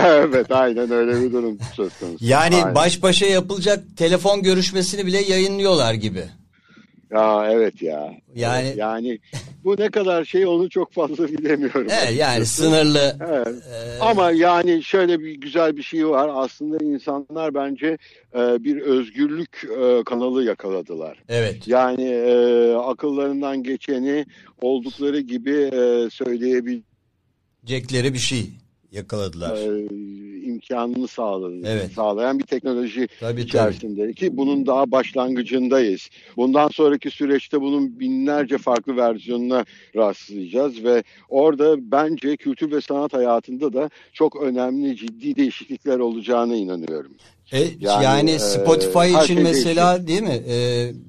evet 0.06 0.50
aynen 0.50 0.90
öyle 0.90 1.20
bir 1.22 1.32
durum 1.32 1.58
söz 1.76 1.98
konusu. 1.98 2.24
Yani 2.24 2.56
Aynen. 2.56 2.74
baş 2.74 3.02
başa 3.02 3.26
yapılacak 3.26 3.84
telefon 3.96 4.42
görüşmesini 4.42 5.06
bile 5.06 5.20
yayınlıyorlar 5.20 5.94
gibi. 5.94 6.24
Ya 7.14 7.48
evet 7.53 7.83
ya. 7.83 8.14
Yani- 8.35 8.66
Evet, 8.66 8.77
yani 8.77 9.18
bu 9.64 9.77
ne 9.79 9.90
kadar 9.90 10.24
şey 10.24 10.46
onu 10.46 10.68
çok 10.68 10.92
fazla 10.92 11.29
bilemiyorum. 11.29 11.87
Evet, 11.90 12.18
yani 12.18 12.46
sınırlı. 12.46 13.16
Evet. 13.29 13.48
Ee, 13.48 13.98
Ama 14.00 14.31
yani 14.31 14.83
şöyle 14.83 15.20
bir 15.20 15.35
güzel 15.35 15.77
bir 15.77 15.83
şey 15.83 16.09
var. 16.09 16.31
Aslında 16.35 16.85
insanlar 16.85 17.55
bence 17.55 17.98
e, 18.35 18.64
bir 18.64 18.81
özgürlük 18.81 19.64
e, 19.81 20.05
kanalı 20.05 20.44
yakaladılar. 20.44 21.22
Evet. 21.29 21.68
Yani 21.68 22.05
e, 22.09 22.72
akıllarından 22.74 23.62
geçeni 23.62 24.27
oldukları 24.61 25.20
gibi 25.20 25.53
e, 25.55 26.09
söyleyebil 26.11 26.83
Cekleri 27.64 28.14
bir 28.14 28.18
şey 28.18 28.50
yakaladılar. 28.92 29.57
e, 29.57 29.88
imkanını 30.54 31.08
sağladı, 31.08 31.54
Evet. 31.64 31.92
sağlayan 31.92 32.38
bir 32.38 32.44
teknoloji 32.44 33.08
Tabii, 33.20 33.40
içerisinde 33.40 34.12
ki 34.12 34.36
bunun 34.36 34.66
daha 34.66 34.90
başlangıcındayız. 34.90 36.08
Bundan 36.36 36.68
sonraki 36.68 37.10
süreçte 37.10 37.60
bunun 37.60 38.00
binlerce 38.00 38.58
farklı 38.58 38.96
versiyonuna 38.96 39.64
rastlayacağız 39.96 40.84
ve 40.84 41.02
orada 41.28 41.76
bence 41.78 42.36
kültür 42.36 42.70
ve 42.70 42.80
sanat 42.80 43.12
hayatında 43.12 43.72
da 43.72 43.90
çok 44.12 44.42
önemli 44.42 44.96
ciddi 44.96 45.36
değişiklikler 45.36 45.98
olacağına 45.98 46.56
inanıyorum. 46.56 47.12
E, 47.52 47.58
Yani, 47.80 48.04
yani, 48.04 48.30
e, 48.30 48.38
Spotify 48.38 48.98
her 48.98 49.22
için 49.24 49.34
şey 49.34 49.42
mesela 49.42 50.06
değil 50.06 50.22
mi? 50.22 50.42
E, 50.48 50.56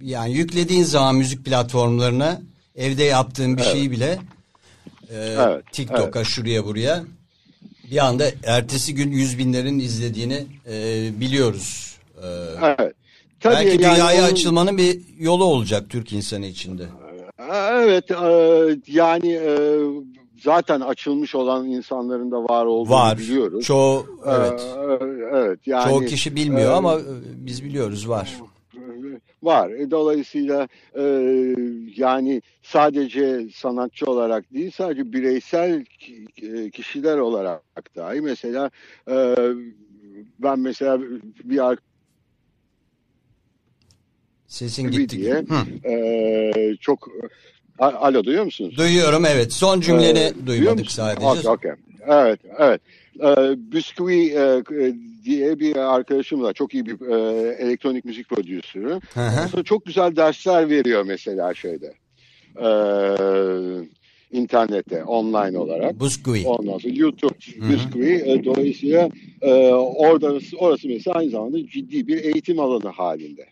yani 0.02 0.34
yüklediğin 0.34 0.84
zaman 0.84 1.16
müzik 1.16 1.46
platformlarına 1.46 2.42
evde 2.76 3.04
yaptığın 3.04 3.58
bir 3.58 3.64
şeyi 3.64 3.92
bile 3.92 4.20
e, 5.10 5.18
Evet, 5.18 5.64
TikTok'a 5.72 6.24
şuraya 6.24 6.66
buraya 6.66 7.04
bir 7.92 8.06
anda 8.06 8.26
ertesi 8.44 8.96
gün 8.96 9.12
yüz 9.12 9.38
binlerin 9.38 9.80
izlediğini 9.80 10.46
e, 10.70 11.10
biliyoruz. 11.20 11.98
E, 12.18 12.28
Evet. 12.64 12.94
Tabii 13.40 13.56
belki 13.56 13.68
yani 13.84 13.96
dünyaya 13.96 14.22
onun- 14.24 14.32
açılmanın 14.32 14.78
bir 14.78 15.00
yolu 15.20 15.44
olacak 15.44 15.90
Türk 15.90 16.14
insanı 16.14 16.46
içinde. 16.46 16.84
Evet 17.72 18.12
e, 18.12 18.16
yani 18.88 19.32
e, 19.32 19.80
zaten 20.44 20.82
açılmış 20.82 21.36
olan 21.36 21.68
insanların 21.68 22.32
da 22.32 22.44
var 22.44 22.66
olduğunu 22.66 22.94
Var. 22.96 23.18
biliyoruz. 23.18 23.66
Çoğu 23.66 24.06
evet. 24.26 24.66
Ee, 24.78 25.06
evet 25.34 25.60
yani 25.66 25.90
Çoğu 25.90 26.06
kişi 26.06 26.36
bilmiyor 26.36 26.72
e, 26.72 26.74
ama 26.76 26.94
e, 26.96 27.02
biz 27.46 27.64
biliyoruz 27.64 28.10
var. 28.10 28.34
Var. 29.44 29.70
E, 29.70 29.92
Dolayısıyla 29.92 30.68
e, 30.98 31.04
yani 31.96 32.42
sadece 32.64 33.48
sanatçı 33.54 34.06
olarak 34.06 34.54
değil 34.54 34.72
sadece 34.72 35.14
bireysel 35.14 35.86
e, 36.42 36.70
kişiler 36.70 37.18
olarak 37.18 37.96
dahi 37.96 38.22
mesela 38.22 38.72
e, 39.10 39.36
ben 40.40 40.60
mesela 40.60 41.02
bir 41.44 41.78
Sesin 44.48 44.92
gitti. 44.92 45.18
diye 45.18 45.34
Hı. 45.34 45.90
e, 45.92 46.76
çok 46.82 47.10
Alo 47.80 48.24
duyuyor 48.24 48.46
musunuz? 48.46 48.78
Duyuyorum 48.78 49.26
evet. 49.26 49.54
Son 49.54 49.82
cümleni 49.82 50.20
Ee, 50.20 50.48
duymadık 50.48 50.92
sadece. 50.92 51.26
Okey, 51.28 51.52
okey. 51.52 51.72
Evet, 52.08 52.40
evet. 52.58 52.82
Ee, 53.24 53.56
Bisküvi 53.58 54.30
e, 54.30 54.64
diye 55.26 55.60
bir 55.60 55.76
arkadaşım 55.76 56.42
var. 56.42 56.54
Çok 56.54 56.74
iyi 56.74 56.86
bir 56.86 57.02
e, 57.02 57.50
elektronik 57.54 58.06
müzik 58.06 58.30
prodüsörü. 58.30 59.00
Sonra 59.52 59.64
çok 59.64 59.86
güzel 59.86 60.16
dersler 60.16 60.70
veriyor 60.70 61.04
mesela 61.08 61.54
şeyde. 61.54 61.94
Ee, 62.58 64.38
internette, 64.38 65.04
online 65.04 65.58
olarak. 65.58 66.00
Buskui. 66.00 66.44
Ondan 66.46 66.78
sonra 66.78 66.94
YouTube, 66.96 67.38
Bisküvi. 67.70 68.14
E, 68.26 68.46
dolayısıyla 68.46 69.10
e, 69.42 69.52
orada, 69.74 70.40
orası 70.58 70.88
mesela 70.88 71.18
aynı 71.18 71.30
zamanda 71.30 71.68
ciddi 71.68 72.08
bir 72.08 72.24
eğitim 72.24 72.60
alanı 72.60 72.90
halinde. 72.90 73.46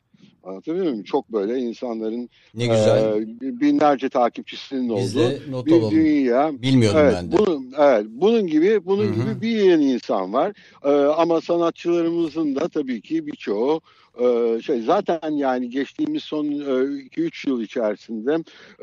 Anlatabiliyor 0.43 0.85
muyum? 0.85 1.03
Çok 1.03 1.29
böyle 1.29 1.59
insanların 1.59 2.29
Ne 2.55 2.67
güzel. 2.67 3.21
e, 3.21 3.59
binlerce 3.59 4.09
takipçisinin 4.09 4.97
Biz 4.97 5.15
olduğu 5.17 5.29
de 5.29 5.39
not 5.49 5.65
bir 5.65 5.71
alalım. 5.71 5.91
dünya. 5.91 6.61
Bilmiyordum 6.61 6.99
Evet, 7.03 7.13
ben 7.17 7.31
de. 7.31 7.37
bunun, 7.37 7.73
evet, 7.77 8.05
bunun 8.09 8.47
gibi 8.47 8.85
bunun 8.85 9.03
Hı 9.03 9.09
hı. 9.09 9.13
gibi 9.31 9.41
bir 9.41 9.47
yeni 9.63 9.91
insan 9.93 10.33
var. 10.33 10.53
Ee, 10.83 10.89
ama 10.91 11.41
sanatçılarımızın 11.41 12.55
da 12.55 12.67
tabii 12.67 13.01
ki 13.01 13.27
birçoğu 13.27 13.81
e, 14.23 14.59
şey 14.61 14.81
zaten 14.81 15.31
yani 15.31 15.69
geçtiğimiz 15.69 16.23
son 16.23 16.45
2-3 16.45 17.49
yıl 17.49 17.61
içerisinde 17.61 18.33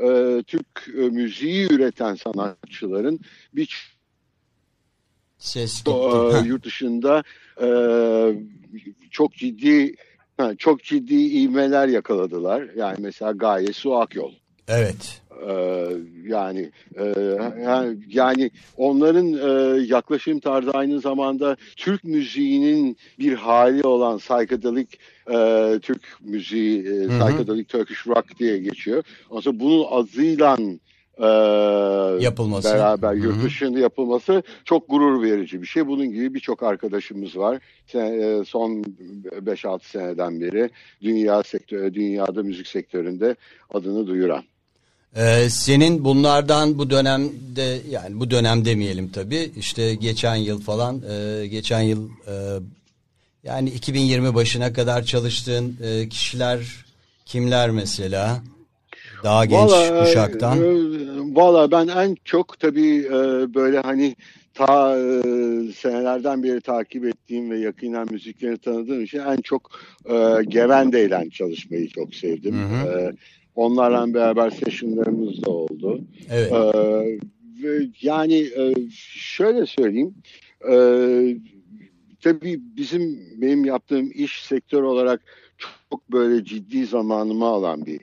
e, 0.03 0.42
Türk 0.42 0.66
e, 0.99 1.01
müziği 1.01 1.66
üreten 1.73 2.14
sanatçıların 2.14 3.20
birçoğu 3.55 3.90
Ses 5.38 5.79
gitti. 5.85 5.90
e, 6.44 6.46
yurt 6.49 6.64
dışında 6.64 7.23
e, 7.62 7.68
çok 9.11 9.33
ciddi 9.35 9.94
ha, 10.40 10.55
çok 10.59 10.83
ciddi 10.83 11.14
ivmeler 11.14 11.88
yakaladılar. 11.88 12.68
Yani 12.76 12.96
mesela 13.00 13.33
Gaye 13.33 13.72
Su 13.72 13.96
Akyol. 13.96 14.33
Evet. 14.68 15.20
Ee, 15.48 15.87
yani 16.26 16.70
e, 16.98 17.14
yani- 18.09 18.50
onların 18.76 19.33
e, 19.33 19.81
yaklaşım 19.87 20.40
tarzı 20.40 20.70
aynı 20.70 21.00
zamanda 21.00 21.57
Türk 21.76 22.05
müziğinin 22.05 22.96
bir 23.18 23.35
hali 23.35 23.83
olan 23.83 24.18
psychedelic 24.18 24.87
e, 25.33 25.79
Türk 25.83 26.03
müziği, 26.20 26.79
e, 26.81 27.09
psychedelic 27.09 27.64
Turkish 27.64 28.07
rock 28.07 28.38
diye 28.38 28.59
geçiyor. 28.59 29.03
Sonra 29.40 29.61
bunun 29.61 29.87
adıyla 29.90 30.57
e, 31.21 31.27
Yapılması. 32.25 32.75
beraber 32.75 33.15
yurt 33.15 33.45
dışında 33.45 33.79
yapılması 33.79 34.43
çok 34.65 34.89
gurur 34.89 35.23
verici 35.23 35.63
bir 35.63 35.67
şey. 35.67 35.87
Bunun 35.87 36.13
gibi 36.13 36.35
birçok 36.35 36.63
arkadaşımız 36.63 37.37
var. 37.37 37.59
Sen- 37.87 38.41
e, 38.41 38.45
Son 38.45 38.85
5-6 39.45 39.85
seneden 39.85 40.41
beri 40.41 40.71
dünya 41.03 41.43
sektörü, 41.43 41.95
dünyada 41.95 42.43
müzik 42.43 42.67
sektöründe 42.67 43.37
adını 43.75 44.07
duyuran. 44.07 44.45
Ee, 45.17 45.51
senin 45.51 46.05
bunlardan 46.05 46.79
bu 46.79 46.91
dönemde 46.91 47.79
yani 47.91 48.21
bu 48.21 48.31
dönem 48.31 48.65
demeyelim 48.65 49.09
tabii 49.09 49.53
işte 49.57 49.95
geçen 49.95 50.37
yıl 50.37 50.61
falan 50.61 51.03
e, 51.11 51.47
geçen 51.47 51.81
yıl 51.81 52.09
e, 52.09 52.35
yani 53.45 53.71
2020 53.71 54.35
başına 54.35 54.73
kadar 54.73 55.03
çalıştığın 55.03 55.77
e, 55.83 56.09
kişiler 56.09 56.61
kimler 57.27 57.71
mesela 57.71 58.43
daha 59.25 59.45
genç 59.45 59.71
Vallahi, 59.71 60.05
kuşaktan 60.05 60.59
e, 60.59 60.63
Valla 61.31 61.71
ben 61.71 61.88
en 61.88 62.16
çok 62.25 62.61
tabii 62.61 62.99
e, 63.07 63.55
böyle 63.55 63.79
hani 63.81 64.16
ta 64.55 64.99
e, 64.99 65.23
senelerden 65.73 66.43
beri 66.43 66.61
takip 66.61 67.05
ettiğim 67.05 67.51
ve 67.51 67.59
yakinen 67.59 68.07
müziklerini 68.11 68.59
tanıdığım 68.59 69.05
için 69.05 69.19
en 69.19 69.37
çok 69.37 69.71
e, 70.07 70.14
Gevende'yle 70.49 71.31
çalışmayı 71.31 71.88
çok 71.88 72.14
sevdim. 72.14 72.55
Hı 72.55 72.64
hı. 72.64 72.88
E, 72.88 73.12
onlarla 73.55 74.14
beraber 74.14 74.51
sessionlarımız 74.51 75.43
da 75.45 75.51
oldu. 75.51 76.01
evet 76.31 76.53
ve 77.62 77.87
yani 78.03 78.38
e, 78.59 78.75
şöyle 79.14 79.66
söyleyeyim. 79.66 80.14
E, 80.71 80.75
tabii 82.21 82.61
bizim 82.77 83.21
benim 83.37 83.64
yaptığım 83.64 84.11
iş 84.14 84.43
sektör 84.43 84.83
olarak 84.83 85.21
çok 85.90 86.12
böyle 86.12 86.45
ciddi 86.45 86.87
zamanımı 86.87 87.45
alan 87.45 87.87
bir 87.87 88.01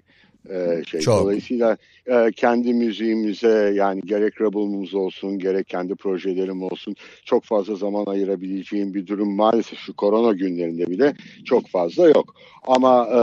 e, 0.49 0.83
şey. 0.87 1.01
Çok. 1.01 1.21
Dolayısıyla 1.21 1.77
e, 2.07 2.31
kendi 2.35 2.73
müziğimize 2.73 3.71
yani 3.75 4.01
gerek 4.05 4.41
Rebel'ımız 4.41 4.93
olsun 4.93 5.39
gerek 5.39 5.67
kendi 5.67 5.95
projelerim 5.95 6.63
olsun 6.63 6.95
çok 7.25 7.43
fazla 7.43 7.75
zaman 7.75 8.05
ayırabileceğim 8.05 8.93
bir 8.93 9.07
durum 9.07 9.35
maalesef 9.35 9.79
şu 9.79 9.93
korona 9.95 10.33
günlerinde 10.33 10.87
bile 10.87 11.13
çok 11.45 11.67
fazla 11.67 12.07
yok. 12.07 12.35
Ama 12.67 13.07
e, 13.07 13.17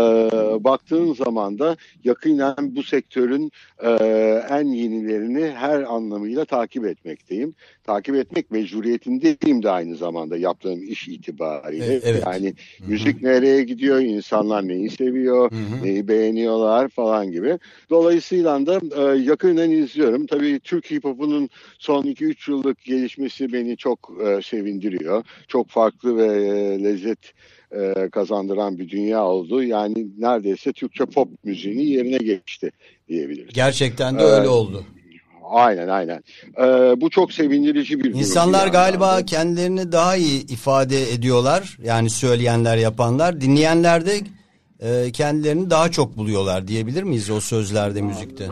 baktığın 0.65 1.15
zaman 1.15 1.59
da 1.59 1.77
yakinen 2.05 2.55
bu 2.59 2.83
sektörün 2.83 3.53
e, 3.83 3.91
en 4.51 4.65
yenilerini 4.65 5.51
her 5.51 5.83
anlamıyla 5.83 6.45
takip 6.45 6.87
etmekteyim. 6.87 7.55
Takip 7.85 8.15
etmek 8.15 8.51
mecburiyetindeyim 8.51 9.63
de 9.63 9.71
aynı 9.71 9.97
zamanda 9.97 10.37
yaptığım 10.37 10.83
iş 10.83 11.09
itibariyle. 11.09 12.01
Evet. 12.05 12.23
Yani 12.27 12.55
müzik 12.87 13.23
nereye 13.23 13.63
gidiyor, 13.63 14.01
insanlar 14.01 14.69
neyi 14.69 14.91
seviyor, 14.91 15.51
Hı 15.51 15.57
hı. 15.57 15.85
neyi 15.85 16.09
beğeniyorlar 16.09 16.89
falan 16.89 17.13
gibi. 17.22 17.59
Dolayısıyla 17.90 18.66
da 18.66 18.81
e, 18.96 19.18
yakından 19.18 19.70
izliyorum. 19.70 20.27
Tabii 20.27 20.61
Türk 20.61 20.90
hip 20.90 21.05
hop'unun 21.05 21.48
son 21.79 22.03
2-3 22.03 22.50
yıllık 22.50 22.85
gelişmesi 22.85 23.53
beni 23.53 23.77
çok 23.77 24.12
e, 24.27 24.42
sevindiriyor. 24.42 25.24
Çok 25.48 25.68
farklı 25.68 26.16
ve 26.16 26.27
e, 26.27 26.85
lezzet 26.85 27.18
e, 27.72 28.09
kazandıran 28.12 28.79
bir 28.79 28.88
dünya 28.88 29.24
oldu. 29.24 29.62
Yani 29.62 30.07
neredeyse 30.18 30.72
Türkçe 30.72 31.05
pop 31.05 31.29
müziğinin 31.44 31.83
yerine 31.87 32.16
geçti 32.16 32.70
diyebiliriz. 33.09 33.55
gerçekten 33.55 34.18
de 34.18 34.22
Evet. 34.22 34.33
öyle 34.33 34.48
oldu. 34.48 34.85
Aynen 35.50 35.88
aynen. 35.88 36.20
E, 36.59 36.62
bu 37.00 37.11
çok 37.11 37.33
sevindirici 37.33 37.98
bir 37.98 38.05
durum. 38.05 38.18
İnsanlar 38.18 38.66
bir 38.66 38.72
galiba 38.72 39.22
kendilerini 39.24 39.92
daha 39.92 40.16
iyi 40.16 40.46
ifade 40.46 41.12
ediyorlar. 41.12 41.79
Yani 41.85 42.11
söyleyenler, 42.11 42.77
yapanlar. 42.77 43.40
Dinleyenler 43.40 44.07
de 44.07 44.20
e, 44.85 45.12
kendilerini 45.12 45.70
daha 45.70 45.90
çok 45.90 46.16
buluyorlar 46.16 46.68
diyebilir 46.68 47.03
miyiz 47.03 47.31
o 47.31 47.40
sözlerde, 47.40 48.03
müzikte? 48.03 48.49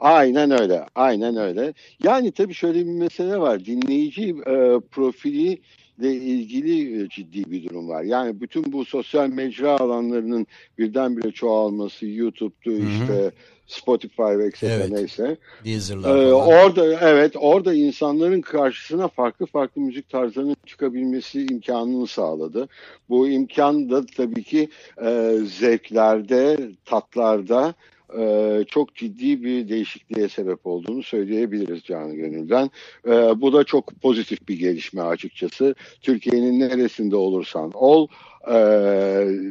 Aynen 0.00 0.50
öyle, 0.50 0.86
aynen 0.94 1.36
öyle. 1.36 1.74
Yani 2.04 2.32
tabii 2.32 2.54
şöyle 2.54 2.86
bir 2.86 2.92
mesele 2.92 3.38
var. 3.38 3.64
Dinleyici 3.64 4.28
e, 4.28 4.80
profili 4.90 5.60
ile 5.98 6.14
ilgili 6.14 7.02
e, 7.02 7.08
ciddi 7.08 7.50
bir 7.50 7.68
durum 7.68 7.88
var. 7.88 8.02
Yani 8.02 8.40
bütün 8.40 8.72
bu 8.72 8.84
sosyal 8.84 9.28
mecra 9.28 9.70
alanlarının 9.80 10.46
birdenbire 10.78 11.30
çoğalması, 11.30 12.06
YouTube'du 12.06 12.72
işte 12.72 13.30
Spotify 13.70 14.22
ve. 14.22 14.50
Evet. 14.62 14.90
neyse. 14.90 15.36
Deezer'lar 15.64 16.16
Ee, 16.16 16.32
orada 16.32 16.98
evet 17.00 17.32
orada 17.36 17.74
insanların 17.74 18.40
karşısına 18.40 19.08
farklı 19.08 19.46
farklı 19.46 19.80
müzik 19.80 20.08
tarzlarının 20.08 20.56
çıkabilmesi 20.66 21.46
imkanını 21.46 22.06
sağladı. 22.06 22.68
Bu 23.08 23.28
imkan 23.28 23.90
da 23.90 24.06
tabii 24.16 24.42
ki 24.42 24.68
e, 25.04 25.38
zevklerde, 25.44 26.58
tatlarda 26.84 27.74
e, 28.18 28.64
çok 28.68 28.94
ciddi 28.94 29.44
bir 29.44 29.68
değişikliğe 29.68 30.28
sebep 30.28 30.66
olduğunu 30.66 31.02
söyleyebiliriz 31.02 31.82
canı 31.82 32.14
gönülden. 32.14 32.70
E, 33.06 33.10
bu 33.40 33.52
da 33.52 33.64
çok 33.64 34.00
pozitif 34.02 34.48
bir 34.48 34.58
gelişme 34.58 35.02
açıkçası. 35.02 35.74
Türkiye'nin 36.02 36.60
neresinde 36.60 37.16
olursan 37.16 37.70
ol, 37.74 38.06
e, 38.48 38.54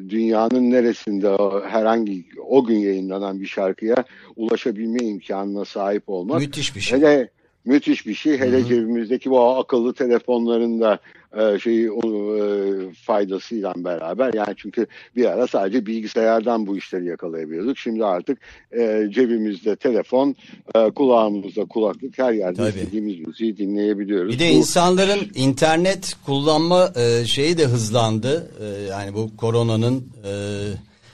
dünyanın 0.09 0.71
neresinde 0.71 1.29
herhangi 1.69 2.25
o 2.47 2.65
gün 2.65 2.77
yayınlanan 2.77 3.41
bir 3.41 3.45
şarkıya 3.45 3.95
ulaşabilme 4.35 4.99
imkanına 4.99 5.65
sahip 5.65 6.09
olmak. 6.09 6.39
Müthiş 6.39 6.75
bir 6.75 6.81
şey. 6.81 6.99
Hele 6.99 7.29
müthiş 7.69 8.07
bir 8.07 8.13
şey. 8.13 8.37
Hele 8.39 8.65
cebimizdeki 8.65 9.29
bu 9.31 9.39
akıllı 9.41 9.93
telefonların 9.93 10.81
da 10.81 10.99
e, 11.37 11.59
şeyi 11.59 11.85
e, 11.85 12.93
faydasıyla 12.93 13.73
beraber 13.77 14.33
yani 14.33 14.53
çünkü 14.57 14.87
bir 15.15 15.25
ara 15.25 15.47
sadece 15.47 15.85
bilgisayardan 15.85 16.67
bu 16.67 16.77
işleri 16.77 17.05
yakalayabiliyorduk. 17.05 17.77
Şimdi 17.77 18.05
artık 18.05 18.37
e, 18.71 19.07
cebimizde 19.11 19.75
telefon, 19.75 20.35
e, 20.75 20.89
kulağımızda 20.89 21.65
kulaklık 21.65 22.17
her 22.17 22.33
yerde 22.33 22.55
Tabii. 22.57 22.69
istediğimiz 22.69 23.19
müziği 23.27 23.57
dinleyebiliyoruz. 23.57 24.33
Bir 24.33 24.39
de 24.39 24.49
Bu- 24.49 24.57
insanların 24.57 25.31
internet 25.35 26.15
kullanma 26.25 26.93
e, 26.95 27.25
şeyi 27.25 27.57
de 27.57 27.65
hızlandı. 27.65 28.51
E, 28.61 28.65
yani 28.89 29.13
bu 29.13 29.37
koronanın 29.37 30.03
e, 30.25 30.31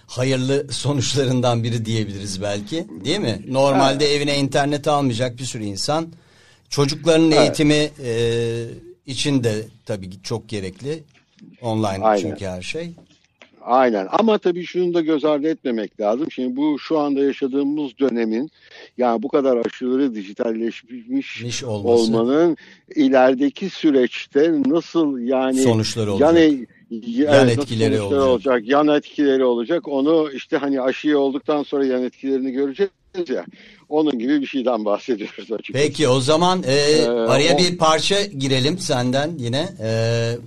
hayırlı 0.08 0.66
sonuçlarından 0.72 1.64
biri 1.64 1.86
diyebiliriz 1.86 2.42
belki. 2.42 2.86
Değil 3.06 3.20
mi? 3.20 3.42
Normalde 3.48 4.16
evine 4.16 4.38
internet 4.40 4.88
almayacak 4.88 5.38
bir 5.38 5.44
sürü 5.44 5.64
insan. 5.64 6.08
Çocukların 6.76 7.32
eğitimi 7.32 7.90
e, 8.06 8.12
için 9.06 9.44
de 9.44 9.54
tabii 9.86 10.10
çok 10.24 10.50
gerekli. 10.50 11.04
Online 11.62 11.88
Aynen. 11.88 12.22
çünkü 12.22 12.46
her 12.46 12.62
şey. 12.62 12.92
Aynen 13.62 14.08
ama 14.12 14.38
tabii 14.38 14.66
şunu 14.66 14.94
da 14.94 15.02
göz 15.02 15.26
ardı 15.26 15.48
etmemek 15.48 16.00
lazım. 16.00 16.32
Şimdi 16.32 16.56
bu 16.56 16.80
şu 16.80 17.00
anda 17.00 17.24
yaşadığımız 17.24 17.92
dönemin 18.00 18.52
yani 18.98 19.24
bu 19.24 19.28
kadar 19.28 19.66
aşırı 19.66 20.16
dijitalleşmiş 20.16 21.64
olmanın 21.64 22.58
ilerideki 22.96 23.70
süreçte 23.70 24.54
nasıl 24.66 25.20
yani 25.20 25.62
Sonuçları 25.62 26.12
olacak. 26.12 26.36
Yani 26.36 26.66
Yan 26.92 27.48
etkileri 27.48 27.98
sonuçları 27.98 28.24
olacak. 28.24 28.62
yan 28.66 28.88
etkileri 28.88 29.46
olacak. 29.46 29.88
Onu 29.88 30.32
işte 30.34 30.58
hani 30.58 30.82
aşıyı 30.82 31.20
olduktan 31.20 31.64
sonra 31.64 31.86
yan 31.86 32.04
etkilerini 32.04 32.52
göreceğiz 32.52 32.92
ya. 33.30 33.46
Onun 33.90 34.20
gibi 34.20 34.42
bir 34.42 34.48
şeyden 34.48 34.86
bahsediyoruz 34.86 35.52
açıkçası. 35.52 35.74
Peki 35.74 36.08
o 36.08 36.20
zaman 36.20 36.64
e, 36.68 37.06
araya 37.08 37.56
o- 37.56 37.58
bir 37.58 37.78
parça 37.78 38.24
girelim 38.24 38.80
senden 38.80 39.32
yine. 39.38 39.70
E, 39.84 40.38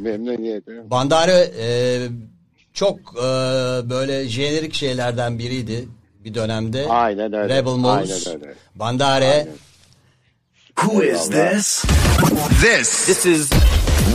Memnuniyetle. 0.00 0.90
Bandare 0.90 1.50
e, 1.60 1.68
çok 2.74 2.98
e, 2.98 3.20
böyle 3.90 4.28
jenerik 4.28 4.74
şeylerden 4.74 5.38
biriydi 5.38 5.88
bir 6.24 6.34
dönemde. 6.34 6.86
Aynen 6.88 7.32
öyle. 7.32 7.54
Rebel 7.56 7.70
Moose, 7.70 8.14
Aynen 8.14 8.42
öyle. 8.42 8.54
Bandare. 8.74 9.48
Who 10.76 11.04
is 11.04 11.30
this? 11.30 11.84
This 12.62 13.06
This 13.06 13.26
is 13.26 13.50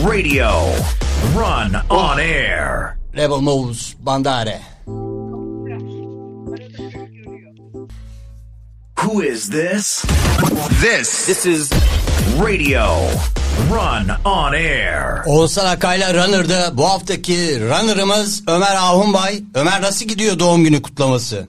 Radio 0.09 0.49
Run 1.35 1.73
on 1.89 2.17
Air. 2.17 2.97
Rebel 3.15 3.39
Moose, 3.41 3.95
Bandare. 3.99 4.59
Who 9.01 9.21
is 9.21 9.49
this? 9.49 10.05
this 10.81 11.25
This 11.25 11.45
is 11.45 11.71
Radio 12.39 12.85
Run 13.71 14.09
on 14.25 14.53
Air. 14.53 15.21
Oğuzhan 15.25 15.65
Akay'la 15.65 16.13
Runner'da 16.13 16.77
bu 16.77 16.85
haftaki 16.89 17.59
Runner'ımız 17.59 18.43
Ömer 18.47 18.75
Ahunbay. 18.75 19.41
Ömer 19.55 19.81
nasıl 19.81 20.05
gidiyor 20.05 20.39
doğum 20.39 20.63
günü 20.63 20.81
kutlaması? 20.81 21.47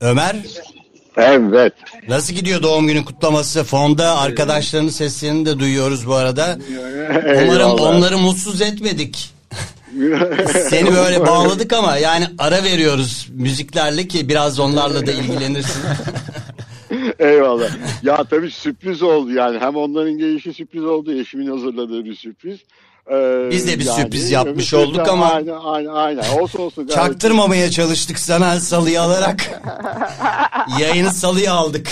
Ömer 0.00 0.36
Evet. 1.16 1.72
nasıl 2.08 2.34
gidiyor 2.34 2.62
doğum 2.62 2.86
günü 2.86 3.04
kutlaması? 3.04 3.64
Fonda 3.64 4.18
arkadaşlarının 4.18 4.90
seslerini 4.90 5.46
de 5.46 5.58
duyuyoruz 5.58 6.06
bu 6.06 6.14
arada. 6.14 6.58
Umarım 7.44 7.70
onları 7.70 8.18
mutsuz 8.18 8.60
etmedik. 8.60 9.30
Seni 10.70 10.94
böyle 10.94 11.26
bağladık 11.26 11.72
ama 11.72 11.96
yani 11.96 12.26
ara 12.38 12.64
veriyoruz 12.64 13.28
müziklerle 13.32 14.08
ki 14.08 14.28
biraz 14.28 14.58
onlarla 14.58 15.06
da 15.06 15.12
ilgilenirsin. 15.12 15.82
Eyvallah. 17.18 17.70
Ya 18.02 18.24
tabii 18.24 18.50
sürpriz 18.50 19.02
oldu 19.02 19.32
yani. 19.32 19.58
Hem 19.58 19.76
onların 19.76 20.12
gelişi 20.18 20.52
sürpriz 20.54 20.84
oldu. 20.84 21.12
Eşimin 21.12 21.46
hazırladığı 21.50 22.04
bir 22.04 22.14
sürpriz. 22.14 22.58
Ee, 23.12 23.48
Biz 23.50 23.68
de 23.68 23.78
bir 23.78 23.84
yani, 23.84 24.00
sürpriz 24.02 24.30
yapmış 24.30 24.74
olduk 24.74 25.08
ama- 25.08 25.30
Aynen 25.32 25.56
aynen. 25.64 25.88
aynen. 25.90 26.38
Olsun 26.40 26.58
olsun. 26.58 26.86
gayet- 26.86 26.94
Çaktırmamaya 26.94 27.70
çalıştık 27.70 28.18
sana 28.18 28.60
salıyı 28.60 29.02
alarak. 29.02 29.60
Yayını 30.80 31.12
salıya 31.12 31.52
aldık. 31.54 31.88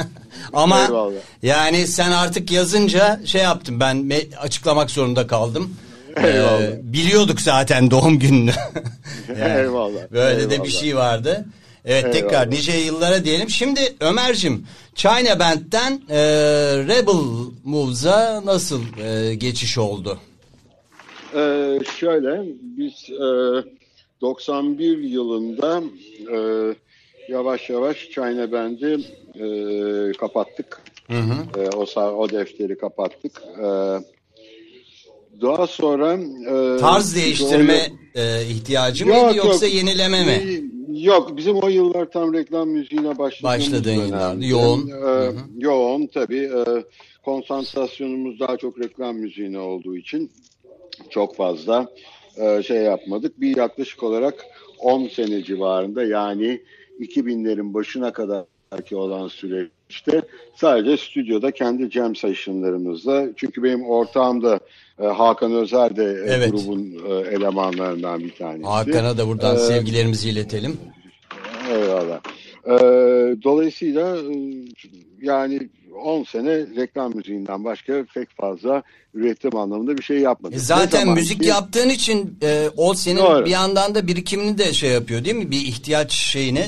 Ama 0.52 0.80
Eyvallah. 0.84 1.12
yani 1.42 1.86
sen 1.86 2.10
artık 2.12 2.50
yazınca 2.50 3.20
şey 3.24 3.42
yaptım 3.42 3.80
ben 3.80 4.10
açıklamak 4.40 4.90
zorunda 4.90 5.26
kaldım. 5.26 5.74
Eyvallah. 6.24 6.62
Ee, 6.62 6.80
biliyorduk 6.82 7.40
zaten 7.40 7.90
doğum 7.90 8.18
gününü. 8.18 8.52
Eyvallah, 9.56 10.00
Böyle 10.12 10.50
de 10.50 10.54
eyvallah. 10.54 10.64
bir 10.66 10.72
şey 10.72 10.96
vardı. 10.96 11.44
Evet 11.86 12.12
tekrar 12.12 12.30
Eyvallah. 12.30 12.46
nice 12.46 12.72
yıllara 12.72 13.24
diyelim. 13.24 13.50
Şimdi 13.50 13.80
Ömer'cim 14.00 14.66
China 14.94 15.38
Band'den 15.38 16.00
e, 16.10 16.18
Rebel 16.88 17.50
Moves'a 17.64 18.42
nasıl 18.44 18.82
e, 19.04 19.34
geçiş 19.34 19.78
oldu? 19.78 20.18
Ee, 21.34 21.78
şöyle 21.98 22.42
biz 22.60 23.10
e, 23.10 23.24
91 24.20 24.98
yılında 24.98 25.82
e, 26.32 26.38
yavaş 27.28 27.70
yavaş 27.70 28.08
China 28.10 28.52
Band'i 28.52 28.98
e, 29.34 30.12
kapattık. 30.12 30.82
E, 31.10 31.68
o, 31.76 32.00
o 32.00 32.30
defteri 32.30 32.78
kapattık. 32.78 33.42
E, 33.58 33.66
daha 35.42 35.66
sonra 35.66 36.12
e, 36.14 36.76
Tarz 36.80 37.16
değiştirme 37.16 37.80
o- 38.16 38.18
e, 38.20 38.46
ihtiyacı 38.46 39.08
Yok, 39.08 39.24
mıydı 39.24 39.36
yoksa 39.36 39.66
yok. 39.66 39.74
yenileme 39.74 40.24
mi? 40.24 40.62
Yok 40.88 41.36
bizim 41.36 41.56
o 41.56 41.68
yıllar 41.68 42.10
tam 42.10 42.34
reklam 42.34 42.68
müziğine 42.68 43.18
başladığımız 43.18 43.42
Başladığın 43.42 43.92
yıllardı, 43.92 44.46
yoğun. 44.46 44.88
Ee, 44.88 45.30
yoğun 45.58 46.06
tabii. 46.06 46.50
Ee, 46.56 46.84
konsantrasyonumuz 47.24 48.40
daha 48.40 48.56
çok 48.56 48.80
reklam 48.80 49.16
müziğine 49.16 49.58
olduğu 49.58 49.96
için 49.96 50.30
çok 51.10 51.36
fazla 51.36 51.86
e, 52.36 52.62
şey 52.62 52.76
yapmadık. 52.82 53.40
Bir 53.40 53.56
yaklaşık 53.56 54.02
olarak 54.02 54.44
10 54.78 55.08
sene 55.08 55.44
civarında 55.44 56.04
yani 56.04 56.62
2000'lerin 57.00 57.74
başına 57.74 58.12
kadar 58.12 58.44
ki 58.88 58.96
olan 58.96 59.28
süreçte 59.28 60.22
sadece 60.56 60.96
stüdyoda 60.96 61.50
kendi 61.50 61.90
jam 61.90 62.16
session'larımızda 62.16 63.26
çünkü 63.36 63.62
benim 63.62 63.84
ortağım 63.84 64.42
da 64.42 64.54
e, 64.56 64.60
Hakan 65.04 65.52
Özer 65.52 65.96
de 65.96 66.04
e, 66.04 66.32
Evet. 66.34 66.50
grubun 66.52 66.92
e, 67.10 67.12
elemanlarından 67.36 68.20
bir 68.20 68.34
tanesi. 68.34 68.64
Hakan'a 68.64 69.18
da 69.18 69.28
buradan 69.28 69.56
Ee, 69.56 69.58
sevgilerimizi 69.58 70.28
iletelim. 70.30 70.76
Eyvallah. 71.70 72.20
Ee, 72.66 72.70
dolayısıyla 73.44 74.16
e, 74.16 74.34
yani 75.22 75.68
10 76.04 76.24
sene 76.24 76.56
reklam 76.76 77.16
müziğinden 77.16 77.64
başka 77.64 78.04
pek 78.14 78.36
fazla 78.36 78.82
üretim 79.14 79.56
anlamında 79.56 79.98
bir 79.98 80.02
şey 80.02 80.18
yapmadık. 80.18 80.56
E 80.56 80.60
zaten 80.60 81.08
müzik 81.08 81.40
ki- 81.40 81.46
yaptığın 81.48 81.88
için 81.88 82.38
e, 82.42 82.68
o 82.76 82.94
senin 82.94 83.20
Doğru. 83.20 83.44
bir 83.44 83.50
yandan 83.50 83.94
da 83.94 84.06
birikimini 84.06 84.58
de 84.58 84.72
şey 84.72 84.90
yapıyor 84.90 85.24
değil 85.24 85.36
mi? 85.36 85.50
Bir 85.50 85.60
ihtiyaç 85.60 86.12
şeyini 86.12 86.64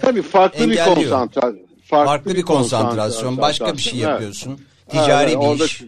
Tabii 0.00 0.22
farklı 0.22 0.70
bir 0.70 0.76
konsantrasyon. 0.84 1.56
farklı 1.88 2.34
bir 2.34 2.42
konsantrasyon, 2.42 3.36
başka 3.38 3.72
bir 3.76 3.82
şey 3.82 3.92
Evet. 4.00 4.10
yapıyorsun. 4.10 4.60
Ticari 4.88 5.30
Evet, 5.30 5.40
bir 5.42 5.46
orada 5.46 5.64
iş. 5.64 5.82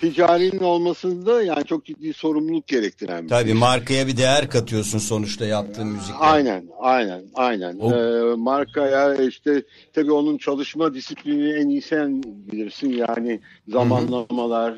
Ticarinin 0.00 0.60
olmasında 0.60 1.42
yani 1.42 1.64
çok 1.64 1.84
ciddi 1.84 2.12
sorumluluk 2.12 2.66
gerektiren 2.66 3.24
bir 3.24 3.28
Tabii 3.28 3.50
iş. 3.50 3.58
markaya 3.60 4.06
bir 4.06 4.16
değer 4.16 4.50
katıyorsun 4.50 4.98
sonuçta 4.98 5.46
yaptığın 5.46 5.86
müzikle. 5.86 6.14
Aynen, 6.18 6.64
aynen, 6.78 7.22
aynen. 7.34 7.78
O- 7.78 7.92
Ee, 7.92 8.34
markaya 8.36 9.14
işte 9.14 9.62
tabii 9.92 10.12
onun 10.12 10.38
çalışma 10.38 10.94
disiplini 10.94 11.52
en 11.52 11.68
iyi 11.68 11.82
sen 11.82 12.22
bilirsin. 12.22 12.92
Yani 12.92 13.40
zamanlamalar, 13.68 14.72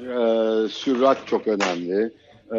e, 0.64 0.68
sürat 0.68 1.26
çok 1.26 1.46
önemli. 1.46 2.12
E, 2.54 2.58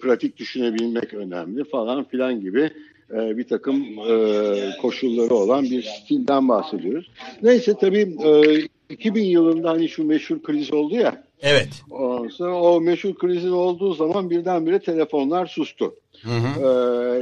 pratik 0.00 0.36
düşünebilmek 0.36 1.14
önemli 1.14 1.64
falan 1.64 2.04
filan 2.04 2.40
gibi 2.40 2.70
e, 3.10 3.36
bir 3.36 3.48
takım 3.48 3.82
e, 3.82 4.56
koşulları 4.82 5.34
olan 5.34 5.64
bir 5.64 5.82
stilden 5.82 6.48
bahsediyoruz. 6.48 7.10
Neyse 7.42 7.74
tabii 7.80 8.16
e, 8.24 8.60
2000 8.90 9.24
yılında 9.24 9.70
hani 9.70 9.88
şu 9.88 10.04
meşhur 10.04 10.42
kriz 10.42 10.72
oldu 10.72 10.94
ya. 10.94 11.24
Evet. 11.42 11.68
Ondan 11.90 12.28
sonra 12.28 12.54
o 12.54 12.80
meşhur 12.80 13.14
krizin 13.14 13.52
olduğu 13.52 13.94
zaman 13.94 14.30
birdenbire 14.30 14.78
telefonlar 14.78 15.46
sustu. 15.46 15.94
Ee, 16.24 16.66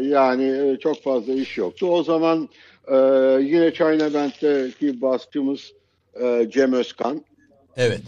yani 0.03 0.45
e, 0.45 0.77
çok 0.81 1.03
fazla 1.03 1.33
iş 1.33 1.59
yoktu. 1.59 1.87
O 1.87 2.03
zaman 2.03 2.49
e, 2.89 2.97
yine 3.43 3.75
China 3.75 4.15
Band'deki 4.15 5.01
baskımız 5.03 5.73
e, 6.23 6.49
Cem 6.53 6.73
Özkan, 6.73 7.25
Evet. 7.77 8.03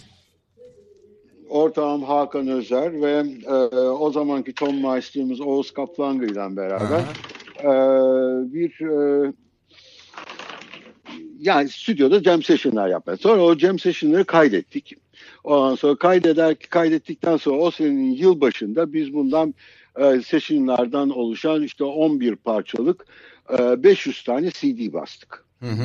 ortağım 1.49 2.03
Hakan 2.03 2.49
Özer 2.49 3.03
ve 3.03 3.25
e, 3.47 3.55
o 3.79 4.13
zamanki 4.13 4.55
ton 4.55 4.75
maestromuz 4.75 5.41
Oğuz 5.41 5.71
Kaplangı 5.71 6.27
ile 6.27 6.57
beraber 6.57 7.01
e, 7.61 7.73
bir 8.53 8.81
e, 8.81 9.33
yani 11.41 11.69
stüdyoda 11.69 12.23
jam 12.23 12.43
session'lar 12.43 12.89
yapmaya. 12.89 13.17
Sonra 13.17 13.43
o 13.43 13.59
jam 13.59 13.79
session'ları 13.79 14.25
kaydettik. 14.25 15.02
Ondan 15.45 15.75
sonra 15.75 15.97
kaydeder, 15.97 16.55
kaydettikten 16.55 17.37
sonra 17.37 17.57
o 17.57 17.71
senenin 17.71 18.13
yıl 18.13 18.41
başında 18.41 18.93
biz 18.93 19.15
bundan 19.15 19.55
e, 19.99 20.23
session'lardan 20.23 21.11
oluşan 21.11 21.63
işte 21.63 21.85
11 21.85 22.37
parçalık 22.37 23.07
e, 23.59 23.83
500 23.83 24.25
tane 24.25 24.51
CD 24.51 24.93
bastık. 24.93 25.45
Hı 25.61 25.67
hı. 25.67 25.85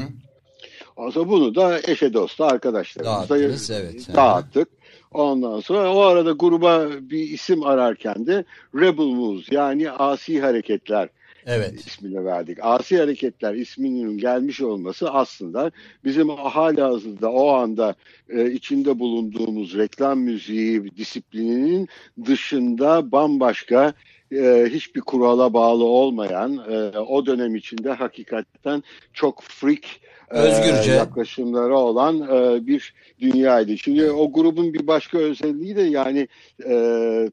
Ondan 0.96 1.12
sonra 1.12 1.30
bunu 1.30 1.56
da 1.56 1.80
eşe 1.88 2.14
dosta 2.14 2.46
arkadaşlarımıza 2.48 3.30
Dağıttınız, 3.30 3.72
evet. 3.72 4.08
dağıttık. 4.16 4.70
Ondan 5.12 5.60
sonra 5.60 5.94
o 5.94 6.00
arada 6.00 6.32
gruba 6.32 6.88
bir 7.02 7.20
isim 7.20 7.64
ararken 7.64 8.28
de 8.28 8.44
Rebel 8.76 9.04
Moves 9.04 9.52
yani 9.52 9.92
Asi 9.92 10.42
Hareketler 10.42 11.10
Evet. 11.48 11.88
ismini 11.88 12.26
verdik. 12.26 12.58
Asi 12.62 12.98
Hareketler 12.98 13.54
isminin 13.54 14.18
gelmiş 14.18 14.62
olması 14.62 15.10
aslında 15.10 15.72
bizim 16.04 16.30
hala 16.30 16.90
hazırda 16.90 17.32
o 17.32 17.50
anda 17.50 17.96
e, 18.30 18.52
içinde 18.52 19.00
bulunduğumuz 19.00 19.78
reklam 19.78 20.20
müziği 20.20 20.98
disiplininin 20.98 21.88
dışında 22.26 23.12
bambaşka 23.12 23.94
e, 24.32 24.66
hiçbir 24.70 25.02
kurala 25.02 25.54
bağlı 25.54 25.84
olmayan 25.84 26.58
e, 26.70 27.00
o 27.00 27.26
dönem 27.26 27.56
içinde 27.56 27.92
hakikaten 27.92 28.84
çok 29.14 29.44
freak 29.44 29.86
e, 30.32 30.38
Özgürce. 30.38 30.92
yaklaşımları 30.92 31.78
olan 31.78 32.22
e, 32.22 32.68
bir 32.68 32.94
dünyaydı. 33.20 33.78
Şimdi 33.78 34.12
o 34.12 34.32
grubun 34.32 34.74
bir 34.74 34.88
başka 34.88 35.18
özelliği 35.18 35.76
de 35.76 35.82
yani 35.82 36.28
e, 36.66 36.72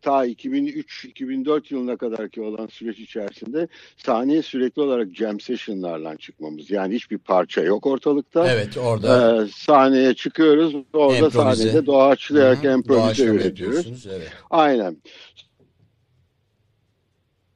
ta 0.02 0.26
2003-2004 0.26 1.74
yılına 1.74 1.96
kadar 1.96 2.28
ki 2.28 2.40
olan 2.42 2.66
süreç 2.66 2.98
içerisinde 2.98 3.68
sahneye 3.96 4.42
sürekli 4.42 4.82
olarak 4.82 5.08
jam 5.14 5.40
session'larla 5.40 6.16
çıkmamız. 6.16 6.70
Yani 6.70 6.94
hiçbir 6.94 7.18
parça 7.18 7.60
yok 7.62 7.86
ortalıkta. 7.86 8.48
Evet 8.48 8.78
orada 8.78 9.42
E, 9.44 9.48
sahneye 9.56 10.14
çıkıyoruz. 10.14 10.74
Orada 10.92 11.16
Improvize. 11.16 11.62
sahnede 11.62 11.86
doğaçlayarak 11.86 12.64
improvize 12.64 13.24
üretiyoruz. 13.24 14.06
Evet. 14.16 14.28
Aynen. 14.50 14.96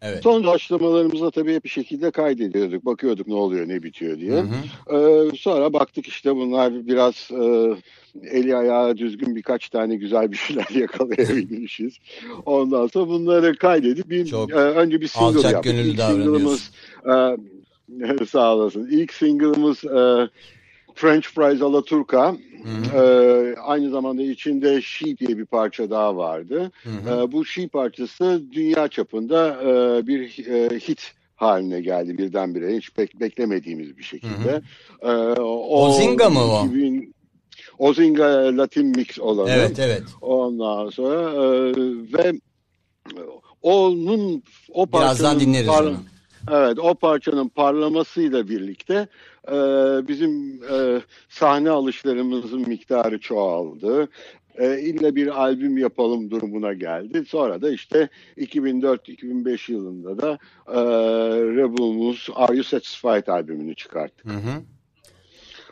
Evet. 0.02 0.22
Son 0.22 0.44
doğaçlamalarımızda 0.44 1.30
tabii 1.30 1.54
hep 1.54 1.64
bir 1.64 1.68
şekilde 1.68 2.10
kaydediyorduk. 2.10 2.84
Bakıyorduk 2.84 3.26
ne 3.26 3.34
oluyor 3.34 3.68
ne 3.68 3.82
bitiyor 3.82 4.18
diye. 4.18 4.32
Hı 4.32 4.46
hı. 4.86 4.96
Ee, 4.96 5.36
sonra 5.36 5.72
baktık 5.72 6.06
işte 6.06 6.36
bunlar 6.36 6.86
biraz 6.86 7.28
e, 7.30 7.74
eli 8.30 8.56
ayağı 8.56 8.96
düzgün 8.96 9.36
birkaç 9.36 9.68
tane 9.68 9.96
güzel 9.96 10.32
bir 10.32 10.36
şeyler 10.36 10.70
yakalayabilmişiz. 10.74 11.98
Ondan 12.46 12.86
sonra 12.86 13.08
bunları 13.08 13.56
kaydedip 13.56 14.10
bir, 14.10 14.26
Çok 14.26 14.50
e, 14.50 14.54
önce 14.54 15.00
bir 15.00 15.08
single 15.08 15.26
alçak 15.26 15.52
yaptık. 15.52 15.72
gönüllü 15.72 15.90
İlk 15.90 16.00
single'ımız 16.00 16.70
e, 18.20 18.26
sağ 18.26 18.54
olasın. 18.54 18.88
İlk 18.90 19.12
single'ımız 19.12 19.84
e, 19.84 20.28
French 20.98 21.26
Fries 21.26 21.62
a 21.62 21.72
la 21.72 21.82
Turca. 21.82 22.36
E, 22.94 23.00
aynı 23.62 23.90
zamanda 23.90 24.22
içinde 24.22 24.82
She 24.82 25.16
diye 25.18 25.38
bir 25.38 25.46
parça 25.46 25.90
daha 25.90 26.16
vardı. 26.16 26.70
E, 27.06 27.32
bu 27.32 27.44
She 27.44 27.68
parçası 27.68 28.42
dünya 28.52 28.88
çapında 28.88 29.56
e, 29.62 30.06
bir 30.06 30.46
e, 30.46 30.78
hit 30.78 31.12
haline 31.36 31.80
geldi 31.80 32.18
birdenbire. 32.18 32.76
Hiç 32.76 32.88
bek- 32.88 33.20
beklemediğimiz 33.20 33.98
bir 33.98 34.02
şekilde. 34.02 34.62
E, 35.02 35.10
o, 35.40 35.86
Ozinga 35.86 36.30
mı 36.30 36.40
o? 36.40 36.64
2000 36.64 37.14
Ozinga 37.78 38.56
Latin 38.56 38.86
Mix 38.86 39.18
olanı. 39.18 39.50
Evet 39.50 39.78
evet. 39.78 40.02
Ondan 40.20 40.90
sonra 40.90 41.30
e, 41.30 41.74
ve 42.12 42.32
onun 43.62 44.42
o 44.72 44.86
Birazdan 44.86 45.08
parçanın 45.24 45.40
dinleriz 45.40 45.68
par- 45.68 45.88
onu. 45.88 45.96
Evet 46.50 46.78
o 46.78 46.94
parçanın 46.94 47.48
parlamasıyla 47.48 48.48
birlikte 48.48 49.08
e, 49.48 49.58
bizim 50.08 50.62
e, 50.72 51.00
sahne 51.28 51.70
alışlarımızın 51.70 52.68
miktarı 52.68 53.20
çoğaldı. 53.20 54.08
E, 54.58 54.80
illa 54.80 55.14
bir 55.14 55.42
albüm 55.42 55.78
yapalım 55.78 56.30
durumuna 56.30 56.72
geldi. 56.72 57.24
Sonra 57.28 57.62
da 57.62 57.70
işte 57.70 58.08
2004-2005 58.36 59.72
yılında 59.72 60.18
da 60.18 60.38
e, 60.68 60.80
Rebel 61.56 61.84
Moose 61.84 62.32
Are 62.32 62.54
You 62.54 62.64
Satisfied 62.64 63.26
albümünü 63.26 63.74
çıkarttık. 63.74 64.26
Hı 64.26 64.36
hı. 64.36 64.62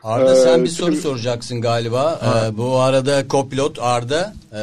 Arda 0.07 0.35
sen 0.37 0.59
Ee, 0.59 0.63
bir 0.63 0.69
soru 0.69 0.91
şimdi- 0.93 1.03
soracaksın 1.03 1.61
galiba. 1.61 2.21
Ee, 2.25 2.57
bu 2.59 2.77
arada 2.79 3.29
kopilot 3.29 3.79
Arda 3.81 4.35
e, 4.53 4.57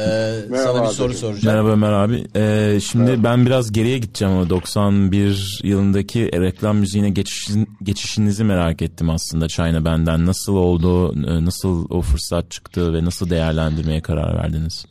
sana 0.56 0.82
bir 0.82 0.88
soru 0.88 1.14
soracak. 1.14 1.44
Merhaba 1.44 1.68
Ömer 1.68 1.92
abi. 1.92 2.24
Ee, 2.36 2.78
şimdi 2.80 3.24
ben 3.24 3.46
biraz 3.46 3.72
geriye 3.72 3.98
gideceğim 3.98 4.34
ama 4.34 4.50
91 4.50 5.60
yılındaki 5.64 6.32
reklam 6.40 6.76
müziğine 6.76 7.10
geçişin, 7.10 7.68
geçişinizi 7.82 8.44
merak 8.44 8.82
ettim 8.82 9.10
aslında 9.10 9.48
China 9.48 9.84
Band'den. 9.84 10.26
Nasıl 10.26 10.56
oldu, 10.56 11.14
e, 11.28 11.44
nasıl 11.44 11.86
o 11.90 12.00
fırsat 12.00 12.50
çıktı 12.50 12.94
ve 12.94 13.04
nasıl 13.04 13.30
değerlendirmeye 13.30 14.00
karar 14.02 14.36
verdiniz? 14.42 14.86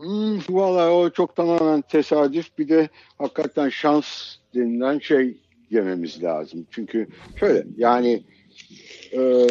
Hmm, 0.00 0.38
Vallahi 0.56 0.90
o 0.90 1.10
çok 1.10 1.36
tamamen 1.36 1.82
tesadüf. 1.82 2.58
Bir 2.58 2.68
de 2.68 2.88
hakikaten 3.18 3.68
şans 3.68 4.06
denilen 4.54 4.98
şey 4.98 5.36
yememiz 5.70 6.22
lazım. 6.22 6.66
Çünkü 6.70 7.08
şöyle 7.40 7.66
yani 7.76 8.22
e, 9.16 9.46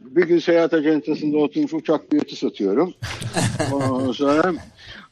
bir 0.00 0.22
gün 0.26 0.38
seyahat 0.38 0.74
ajantasında 0.74 1.38
oturmuş 1.38 1.74
uçak 1.74 2.12
bileti 2.12 2.36
satıyorum. 2.36 2.94
Ondan 3.72 4.12
sonra 4.12 4.54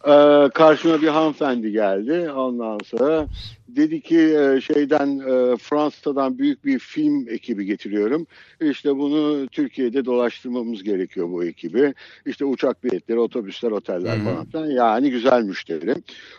e, 0.04 0.14
karşıma 0.50 1.02
bir 1.02 1.08
hanımefendi 1.08 1.72
geldi. 1.72 2.30
Ondan 2.30 2.78
sonra 2.84 3.28
dedi 3.68 4.00
ki 4.00 4.18
e, 4.18 4.60
şeyden 4.60 5.18
e, 5.18 5.56
Fransa'dan 5.56 6.38
büyük 6.38 6.64
bir 6.64 6.78
film 6.78 7.28
ekibi 7.28 7.64
getiriyorum. 7.64 8.26
İşte 8.60 8.96
bunu 8.96 9.48
Türkiye'de 9.48 10.04
dolaştırmamız 10.04 10.82
gerekiyor 10.82 11.30
bu 11.30 11.44
ekibi. 11.44 11.94
İşte 12.26 12.44
uçak 12.44 12.84
biletleri, 12.84 13.18
otobüsler, 13.18 13.70
oteller 13.70 14.24
falan 14.24 14.44
filan. 14.44 14.66
Yani 14.66 15.10
güzel 15.10 15.42
müşteri. 15.42 15.94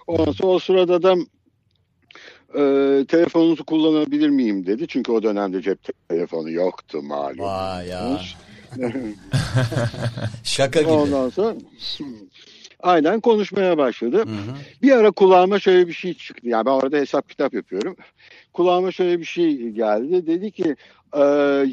Ondan 0.07 0.31
sonra 0.31 0.51
o 0.51 0.59
sırada 0.59 1.03
da 1.03 1.15
e, 2.57 3.05
telefonunuzu 3.05 3.63
kullanabilir 3.63 4.29
miyim 4.29 4.65
dedi. 4.65 4.87
Çünkü 4.87 5.11
o 5.11 5.23
dönemde 5.23 5.61
cep 5.61 5.79
telefonu 6.09 6.51
yoktu 6.51 7.01
malum. 7.01 7.39
Vay 7.39 7.87
ya. 7.87 8.19
Şaka 10.43 10.81
gibi. 10.81 10.91
Ondan 10.91 11.29
sonra 11.29 11.55
aynen 12.79 13.19
konuşmaya 13.19 13.77
başladı. 13.77 14.25
Bir 14.81 14.91
ara 14.91 15.11
kulağıma 15.11 15.59
şöyle 15.59 15.87
bir 15.87 15.93
şey 15.93 16.13
çıktı. 16.13 16.47
Yani 16.47 16.65
ben 16.65 16.71
orada 16.71 16.97
hesap 16.97 17.29
kitap 17.29 17.53
yapıyorum. 17.53 17.95
Kulağıma 18.53 18.91
şöyle 18.91 19.19
bir 19.19 19.25
şey 19.25 19.69
geldi. 19.69 20.27
Dedi 20.27 20.51
ki 20.51 20.75
e, 21.13 21.21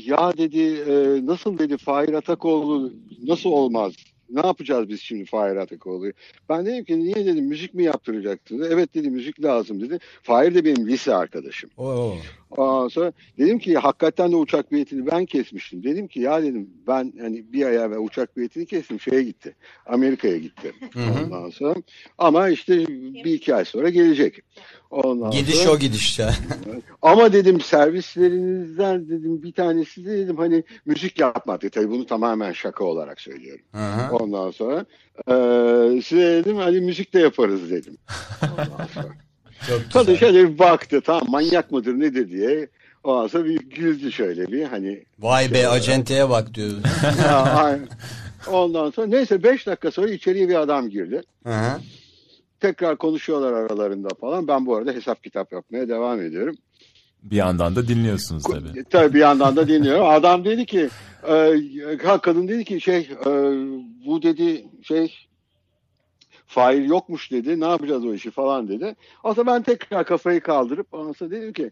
ya 0.07 0.33
dedi 0.37 0.63
e, 0.63 1.27
nasıl 1.27 1.59
dedi 1.59 1.77
Fahir 1.77 2.13
Atakoğlu 2.13 2.93
nasıl 3.23 3.51
olmaz? 3.51 3.93
Ne 4.31 4.47
yapacağız 4.47 4.89
biz 4.89 5.01
şimdi 5.01 5.25
Fahir 5.25 5.57
Atakoğlu'yu? 5.57 6.13
Ben 6.49 6.67
dedim 6.67 6.85
ki 6.85 6.99
niye 6.99 7.15
dedim 7.15 7.45
müzik 7.45 7.75
mi 7.75 7.85
yaptıracaksınız? 7.85 8.69
Evet 8.71 8.95
dedi 8.95 9.11
müzik 9.11 9.45
lazım 9.45 9.81
dedi. 9.81 9.99
Fahir 10.23 10.55
de 10.55 10.65
benim 10.65 10.89
lise 10.89 11.15
arkadaşım. 11.15 11.71
Oo. 11.77 12.17
Ondan 12.57 12.89
sonra 12.89 13.13
dedim 13.39 13.59
ki 13.59 13.75
hakikaten 13.75 14.33
de 14.33 14.37
uçak 14.37 14.73
biletini 14.73 15.07
ben 15.07 15.27
kesmiştim. 15.27 15.83
Dedim 15.85 16.09
ki 16.09 16.21
ya 16.21 16.43
dedim 16.43 16.71
ben 16.87 17.13
hani 17.21 17.53
bir 17.53 17.67
ay 17.67 17.77
evvel 17.77 17.99
uçak 17.99 18.37
biletini 18.37 18.67
kestim 18.67 19.01
şeye 19.01 19.23
gitti. 19.23 19.55
Amerika'ya 19.87 20.39
gitti. 20.39 20.73
Ondan 20.97 21.51
sonra 21.51 21.75
ama 22.19 22.49
işte 22.49 22.87
bir 23.25 23.33
iki 23.33 23.55
ay 23.55 23.65
sonra 23.65 23.89
gelecek. 23.89 24.41
Ondan 24.91 25.31
Gidiş 25.31 25.55
sonra, 25.55 25.73
o 25.73 25.79
gidiş 25.79 26.19
ya. 26.19 26.35
ama 27.03 27.33
dedim 27.33 27.61
servislerinizden 27.61 29.09
dedim 29.09 29.43
bir 29.43 29.53
tanesi 29.53 30.05
de 30.05 30.19
dedim 30.19 30.37
hani 30.37 30.65
müzik 30.87 31.19
yapmadı. 31.19 31.71
Tabii 31.71 31.91
bunu 31.91 32.07
tamamen 32.07 32.53
şaka 32.53 32.85
olarak 32.85 33.21
söylüyorum. 33.21 33.65
Hı 33.73 33.79
hı. 33.79 34.17
Ondan 34.17 34.51
sonra 34.51 34.85
eee 35.29 36.03
size 36.03 36.23
dedim 36.23 36.57
hani 36.57 36.81
müzik 36.81 37.15
de 37.15 37.21
yaparız 37.21 37.71
dedim. 37.71 37.99
Ondan 38.43 38.87
sonra. 38.95 39.15
Çok 39.69 39.93
Kadın 39.93 40.15
şöyle 40.15 40.49
bir 40.49 40.59
baktı 40.59 41.01
tamam 41.05 41.23
manyak 41.29 41.71
mıdır 41.71 42.01
nedir 42.01 42.31
diye. 42.31 42.69
Ondan 43.05 43.27
sonra 43.27 43.45
bir 43.45 43.57
güldü 43.57 44.13
şöyle 44.13 44.47
bir 44.47 44.65
hani. 44.65 45.05
Vay 45.19 45.53
be 45.55 45.69
acenteye 45.69 46.31
bak 46.31 46.55
diyor. 46.55 46.71
ya. 47.25 47.79
Ondan 48.53 48.91
sonra 48.91 49.07
neyse 49.07 49.43
5 49.43 49.67
dakika 49.67 49.91
sonra 49.91 50.11
içeriye 50.11 50.49
bir 50.49 50.55
adam 50.55 50.91
girdi. 50.91 51.23
Hı 51.47 51.55
hı. 51.55 51.81
Tekrar 52.61 52.97
konuşuyorlar 52.97 53.53
aralarında 53.53 54.09
falan. 54.21 54.49
Ben 54.49 54.67
bu 54.67 54.77
arada 54.77 54.93
hesap 54.93 55.25
kitap 55.25 55.53
yapmaya 55.53 55.89
devam 55.89 56.21
ediyorum. 56.21 56.57
Bir 57.23 57.37
yandan 57.37 57.77
da 57.77 57.89
dinliyorsunuz 57.89 58.43
tabii. 58.43 58.85
Tabii 58.91 59.15
bir 59.15 59.21
yandan 59.21 59.57
da 59.57 59.69
dinliyorum. 59.69 60.07
Adam 60.07 60.45
dedi 60.45 60.67
ki 60.67 60.89
e, 61.29 61.99
kadın 62.23 62.49
dedi 62.49 62.65
ki 62.65 62.81
şey 62.81 63.11
e, 63.27 63.31
bu 64.07 64.23
dedi 64.23 64.65
şey 64.83 65.29
fail 66.47 66.89
yokmuş 66.89 67.31
dedi. 67.33 67.61
Ne 67.61 67.69
yapacağız 67.69 68.05
o 68.05 68.15
işi 68.15 68.31
falan 68.31 68.69
dedi. 68.69 68.97
Zaman 69.25 69.47
ben 69.47 69.63
tekrar 69.63 70.05
kafayı 70.05 70.41
kaldırıp 70.41 70.87
sonra 70.91 71.31
dedim 71.31 71.53
ki 71.53 71.71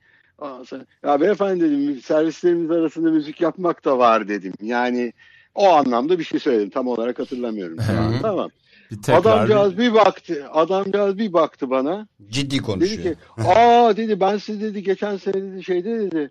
sonra, 0.65 0.85
ya 1.05 1.21
beyefendi 1.21 1.65
dedim 1.65 2.01
servislerimiz 2.01 2.71
arasında 2.71 3.11
müzik 3.11 3.41
yapmak 3.41 3.85
da 3.85 3.99
var 3.99 4.29
dedim. 4.29 4.53
Yani 4.63 5.13
o 5.55 5.69
anlamda 5.69 6.19
bir 6.19 6.25
şey 6.25 6.41
söyledim. 6.41 6.71
Tam 6.71 6.89
olarak 6.89 7.19
hatırlamıyorum. 7.19 7.79
an. 7.79 8.15
tamam. 8.23 8.51
Bir 8.91 9.13
Adamcağız 9.13 9.79
bir 9.79 9.95
baktı. 9.95 10.47
Adamcağız 10.53 11.19
bir 11.19 11.33
baktı 11.33 11.71
bana. 11.71 12.07
Ciddi 12.31 12.55
Dedi 12.55 12.63
konuşuyor. 12.63 13.03
ki 13.03 13.17
aa 13.49 13.97
dedi 13.97 14.21
ben 14.21 14.37
siz 14.37 14.63
dedi 14.63 14.83
geçen 14.83 15.17
sene 15.17 15.35
dedi 15.35 15.65
şeyde 15.65 16.01
dedi 16.01 16.31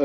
e, 0.00 0.04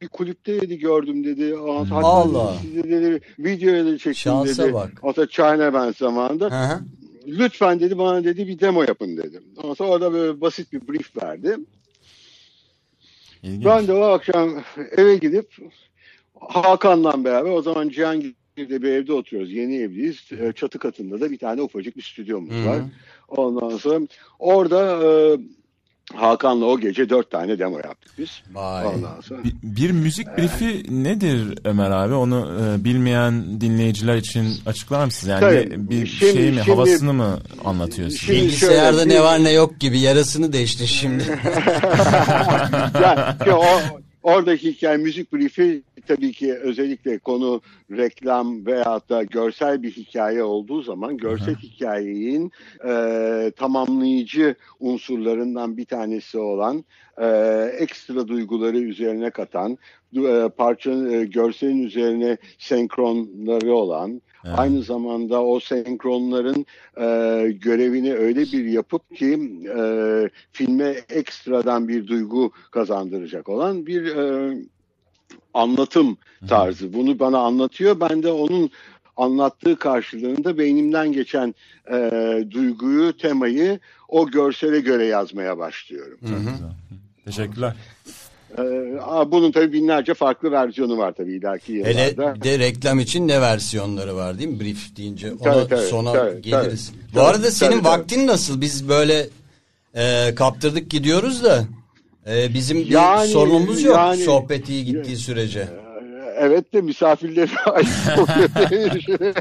bir 0.00 0.08
kulüpte 0.08 0.60
dedi 0.60 0.78
gördüm 0.78 1.24
dedi. 1.24 1.54
Hatta 1.90 2.06
Allah. 2.06 2.54
Size 2.62 2.82
dedi 2.82 3.20
videoya 3.38 3.84
da 3.84 3.90
çektim 3.90 4.14
Şansa 4.14 4.64
dedi. 4.64 4.74
bak. 4.74 4.90
Hatta 5.02 5.26
China 5.26 5.74
ben 5.74 5.92
zamanında. 5.92 6.44
Hı 6.44 6.74
hı. 6.74 6.80
Lütfen 7.28 7.80
dedi 7.80 7.98
bana 7.98 8.24
dedi 8.24 8.48
bir 8.48 8.60
demo 8.60 8.82
yapın 8.82 9.16
dedim. 9.16 9.44
Ondan 9.56 9.74
sonra 9.74 9.90
orada 9.90 10.12
böyle 10.12 10.40
basit 10.40 10.72
bir 10.72 10.88
brief 10.88 11.22
verdi. 11.22 11.56
İlginç. 13.42 13.64
Ben 13.64 13.86
de 13.86 13.92
o 13.92 14.02
akşam 14.02 14.62
eve 14.96 15.16
gidip 15.16 15.56
Hakan'la 16.40 17.24
beraber 17.24 17.50
o 17.50 17.62
zaman 17.62 17.88
Cihangir'de 17.88 18.82
bir 18.82 18.88
evde 18.88 19.12
oturuyoruz. 19.12 19.52
Yeni 19.52 19.76
evliyiz. 19.76 20.28
E, 20.40 20.52
Çatı 20.52 20.78
katında 20.78 21.20
da 21.20 21.30
bir 21.30 21.38
tane 21.38 21.62
ufacık 21.62 21.96
bir 21.96 22.02
stüdyomuz 22.02 22.54
Hı. 22.54 22.66
var. 22.66 22.82
Ondan 23.28 23.76
sonra 23.76 24.06
orada 24.38 25.04
e, 25.04 25.38
Hakan'la 26.14 26.64
o 26.66 26.80
gece 26.80 27.10
dört 27.10 27.30
tane 27.30 27.58
demo 27.58 27.76
yaptık 27.76 28.12
biz. 28.18 28.28
Vay. 28.52 28.86
Ondan 28.86 29.20
sonra. 29.20 29.44
Bir, 29.44 29.52
bir 29.62 29.90
müzik 29.90 30.38
brifi 30.38 30.82
nedir 31.04 31.58
Ömer 31.64 31.90
abi? 31.90 32.14
Onu 32.14 32.58
e, 32.60 32.84
bilmeyen 32.84 33.60
dinleyiciler 33.60 34.16
için 34.16 34.54
açıklar 34.66 35.04
mısınız? 35.04 35.28
Yani 35.28 35.40
Tabii. 35.70 35.90
bir 35.90 36.06
Şimdi- 36.06 36.32
şey 36.32 36.50
mi, 36.50 36.56
şimdi- 36.56 36.60
havasını 36.70 37.12
mı 37.12 37.38
anlatıyor 37.64 38.08
size? 38.08 38.20
Şimdi- 38.20 38.38
Bilgisayarda 38.42 38.98
şöyle, 38.98 39.14
ne 39.14 39.22
var 39.22 39.44
ne 39.44 39.50
yok 39.52 39.80
gibi 39.80 40.00
yarasını 40.00 40.52
değişti 40.52 40.88
şimdi. 40.88 41.24
ya, 43.02 43.36
ki 43.44 43.52
o, 43.52 43.64
oradaki 44.22 44.72
hikaye 44.72 44.96
müzik 44.96 45.32
briefi 45.32 45.82
tabii 46.08 46.32
ki 46.32 46.54
özellikle 46.54 47.18
konu 47.18 47.60
reklam 47.90 48.66
veyahut 48.66 49.08
da 49.08 49.22
görsel 49.22 49.82
bir 49.82 49.90
hikaye 49.90 50.42
olduğu 50.42 50.82
zaman 50.82 51.16
görsel 51.16 51.54
hikayenin 51.54 52.52
e, 52.88 53.52
tamamlayıcı 53.56 54.54
unsurlarından 54.80 55.76
bir 55.76 55.84
tanesi 55.84 56.38
olan 56.38 56.84
e, 57.18 57.26
ekstra 57.78 58.28
duyguları 58.28 58.78
üzerine 58.78 59.30
katan 59.30 59.78
e, 60.16 60.48
parçanın 60.56 61.12
e, 61.12 61.24
görselin 61.24 61.82
üzerine 61.82 62.36
senkronları 62.58 63.74
olan 63.74 64.22
Evet. 64.44 64.58
aynı 64.58 64.82
zamanda 64.82 65.44
o 65.44 65.60
senkronların 65.60 66.66
e, 66.96 67.06
görevini 67.52 68.14
öyle 68.14 68.40
bir 68.40 68.64
yapıp 68.64 69.16
ki 69.16 69.40
e, 69.78 69.82
filme 70.52 70.94
ekstradan 71.08 71.88
bir 71.88 72.06
duygu 72.06 72.52
kazandıracak 72.70 73.48
olan 73.48 73.86
bir 73.86 74.16
e, 74.16 74.54
anlatım 75.54 76.16
tarzı. 76.48 76.92
Bunu 76.92 77.18
bana 77.18 77.38
anlatıyor. 77.38 78.00
Ben 78.00 78.22
de 78.22 78.32
onun 78.32 78.70
anlattığı 79.16 79.76
karşılığında 79.76 80.58
beynimden 80.58 81.12
geçen 81.12 81.54
e, 81.92 81.94
duyguyu, 82.50 83.16
temayı 83.16 83.80
o 84.08 84.30
görsele 84.30 84.80
göre 84.80 85.06
yazmaya 85.06 85.58
başlıyorum. 85.58 86.18
Teşekkürler. 87.24 87.74
E, 88.58 88.62
aa, 89.00 89.30
bunun 89.32 89.52
tabii 89.52 89.72
binlerce 89.72 90.14
farklı 90.14 90.50
versiyonu 90.50 90.98
var 90.98 91.12
tabii 91.12 91.32
ileriki 91.32 91.84
Hele 91.84 92.08
yıllarda. 92.10 92.34
bir 92.34 92.40
de 92.42 92.58
reklam 92.58 92.98
için 93.00 93.28
ne 93.28 93.40
versiyonları 93.40 94.16
var 94.16 94.38
değil 94.38 94.50
mi? 94.50 94.60
Brief 94.60 94.96
deyince 94.96 95.32
ona 95.32 95.38
Tabii, 95.54 95.68
tabii, 95.68 95.80
sonra 95.86 96.12
tabii, 96.12 96.42
geliriz. 96.42 96.88
tabii. 96.88 96.98
Bu 97.12 97.14
Tabii, 97.14 97.24
arada 97.26 97.50
senin 97.50 97.70
tabii, 97.70 97.82
tabii. 97.82 97.98
vaktin 97.98 98.26
nasıl? 98.26 98.60
Biz 98.60 98.88
böyle 98.88 99.26
e, 99.94 100.34
kaptırdık 100.34 100.90
gidiyoruz 100.90 101.44
da 101.44 101.64
e, 102.30 102.54
bizim 102.54 102.78
bir 102.78 102.88
Yani- 102.90 103.28
sorunumuz 103.28 103.82
yok 103.82 103.96
yani- 103.96 104.22
sohbet 104.22 104.68
iyi 104.68 104.84
gittiği 104.84 105.16
sürece. 105.16 105.68
Evet 106.40 106.72
de 106.74 106.80
misafirleri. 106.80 107.50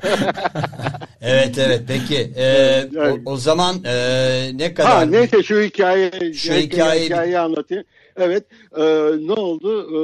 Evet 1.22 1.58
evet 1.58 1.82
peki 1.88 2.32
e, 2.36 2.44
Evet. 2.46 2.92
o, 3.26 3.32
o 3.32 3.38
zaman 3.38 3.76
e, 3.86 4.52
ne 4.54 4.74
kadar 4.74 4.92
Ha 4.92 5.02
neyse 5.02 5.44
şu 5.44 5.62
hikaye 5.62 6.12
Şu 6.34 6.54
hikayeyi- 6.54 7.06
hikayeyi, 7.06 7.40
anlatayım. 7.40 7.84
Evet 8.18 8.44
e, 8.78 8.84
ne 9.28 9.34
oldu? 9.34 9.82
E, 9.92 9.98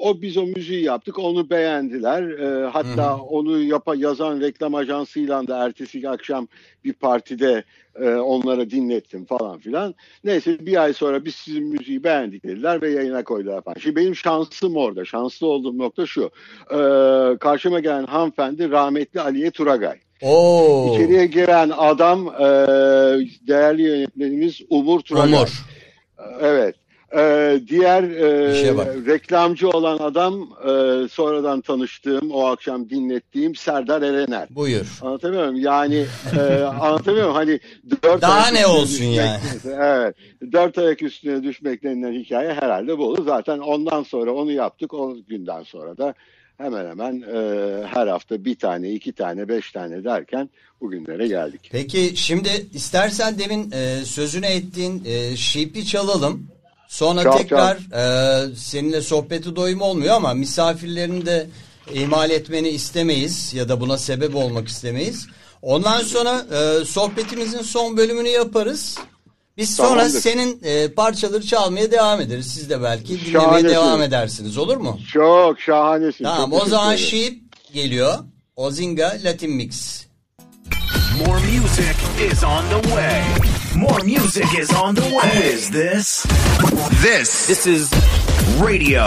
o 0.00 0.22
biz 0.22 0.36
o 0.36 0.46
müziği 0.46 0.82
yaptık. 0.82 1.18
Onu 1.18 1.50
beğendiler. 1.50 2.22
E, 2.22 2.66
hatta 2.66 3.16
onu 3.16 3.62
yapa, 3.62 3.94
yazan 3.94 4.40
reklam 4.40 4.74
ajansıyla 4.74 5.46
da 5.46 5.64
ertesi 5.64 6.08
akşam 6.08 6.48
bir 6.84 6.92
partide 6.92 7.64
e, 8.00 8.08
onlara 8.14 8.70
dinlettim 8.70 9.24
falan 9.24 9.58
filan. 9.58 9.94
Neyse 10.24 10.66
bir 10.66 10.82
ay 10.82 10.92
sonra 10.92 11.24
biz 11.24 11.34
sizin 11.34 11.64
müziği 11.64 12.04
beğendik 12.04 12.44
dediler 12.44 12.82
ve 12.82 12.90
yayına 12.90 13.24
koydular 13.24 13.62
falan. 13.62 13.76
Şimdi 13.80 13.96
benim 13.96 14.16
şansım 14.16 14.76
orada. 14.76 15.04
Şanslı 15.04 15.46
olduğum 15.46 15.78
nokta 15.78 16.06
şu. 16.06 16.30
E, 16.70 16.78
karşıma 17.38 17.80
gelen 17.80 18.04
hanımefendi 18.04 18.70
rahmetli 18.70 19.20
Aliye 19.20 19.50
Turagay. 19.50 19.98
Oo, 20.22 20.94
İçeriye 20.94 21.26
giren 21.26 21.70
adam 21.76 22.28
e, 22.28 22.44
değerli 23.48 23.82
yönetmenimiz 23.82 24.60
Umur 24.70 25.00
Turagay. 25.00 25.32
Umur. 25.32 25.64
Evet. 26.40 26.74
E, 27.16 27.60
diğer 27.68 28.02
e, 28.02 29.06
reklamcı 29.06 29.68
olan 29.68 29.98
adam 29.98 30.42
e, 30.42 31.08
sonradan 31.08 31.60
tanıştığım, 31.60 32.30
o 32.30 32.46
akşam 32.46 32.90
dinlettiğim 32.90 33.54
Serdar 33.54 34.02
Erener. 34.02 34.48
Buyur. 34.50 34.98
Anlatamıyorum 35.02 35.56
yani 35.56 36.06
e, 36.38 36.62
anlatamıyorum 36.62 37.34
hani 37.34 37.60
dört 38.02 38.22
Daha 38.22 38.50
ne 38.50 38.66
olsun 38.66 39.04
yani? 39.04 39.38
Evet 39.80 40.16
dört 40.52 40.78
ayak 40.78 41.02
üstüne 41.02 41.42
düşmek 41.42 41.82
denilen 41.82 42.12
hikaye 42.12 42.52
herhalde 42.52 42.98
bu 42.98 43.04
olur. 43.04 43.24
Zaten 43.24 43.58
ondan 43.58 44.02
sonra 44.02 44.32
onu 44.32 44.52
yaptık 44.52 44.94
o 44.94 45.16
günden 45.28 45.62
sonra 45.62 45.96
da 45.96 46.14
hemen 46.58 46.88
hemen 46.90 47.20
e, 47.20 47.86
her 47.86 48.06
hafta 48.06 48.44
bir 48.44 48.54
tane 48.58 48.90
iki 48.90 49.12
tane 49.12 49.48
beş 49.48 49.72
tane 49.72 50.04
derken 50.04 50.50
bugünlere 50.80 51.28
geldik. 51.28 51.68
Peki 51.72 52.12
şimdi 52.16 52.48
istersen 52.74 53.38
demin 53.38 53.70
e, 53.70 54.04
sözünü 54.04 54.46
ettiğin 54.46 55.02
e, 55.04 55.36
Sheep'i 55.36 55.86
çalalım. 55.86 56.57
Sonra 56.88 57.22
Çal, 57.22 57.38
tekrar 57.38 57.76
e, 57.76 58.54
seninle 58.56 59.00
sohbeti 59.02 59.56
doyum 59.56 59.80
olmuyor 59.80 60.14
ama 60.14 60.34
misafirlerini 60.34 61.26
de 61.26 61.46
ihmal 61.94 62.30
etmeni 62.30 62.68
istemeyiz 62.68 63.54
ya 63.54 63.68
da 63.68 63.80
buna 63.80 63.98
sebep 63.98 64.36
olmak 64.36 64.68
istemeyiz. 64.68 65.26
Ondan 65.62 66.00
sonra 66.00 66.46
e, 66.52 66.84
sohbetimizin 66.84 67.62
son 67.62 67.96
bölümünü 67.96 68.28
yaparız. 68.28 68.98
Biz 69.56 69.74
sonra 69.76 69.88
Tamamdır. 69.88 70.20
senin 70.20 70.60
e, 70.64 70.88
parçaları 70.88 71.46
çalmaya 71.46 71.90
devam 71.90 72.20
ederiz. 72.20 72.46
Siz 72.46 72.70
de 72.70 72.82
belki 72.82 73.08
dinlemeye 73.08 73.32
Şahanesin. 73.32 73.68
devam 73.68 74.02
edersiniz 74.02 74.58
olur 74.58 74.76
mu? 74.76 74.98
Çok 75.12 75.60
şahanesin. 75.60 76.24
Tamam 76.24 76.50
çok 76.50 76.62
o 76.62 76.66
zaman. 76.66 76.96
Sheep 76.96 77.34
geliyor. 77.72 78.14
Ozinga 78.56 79.16
Latin 79.24 79.50
Mix. 79.50 80.04
More 81.26 81.40
music 81.40 81.96
is 82.32 82.44
on 82.44 82.64
the 82.70 82.88
way. 82.88 83.22
More 83.76 84.02
music 84.04 84.58
is 84.58 84.70
on 84.74 84.94
the 84.94 85.02
way. 85.02 85.28
Who 85.30 85.42
is 85.54 85.70
this? 85.70 86.26
This 87.02 87.46
This 87.46 87.66
is 87.66 87.90
Radio 88.60 89.06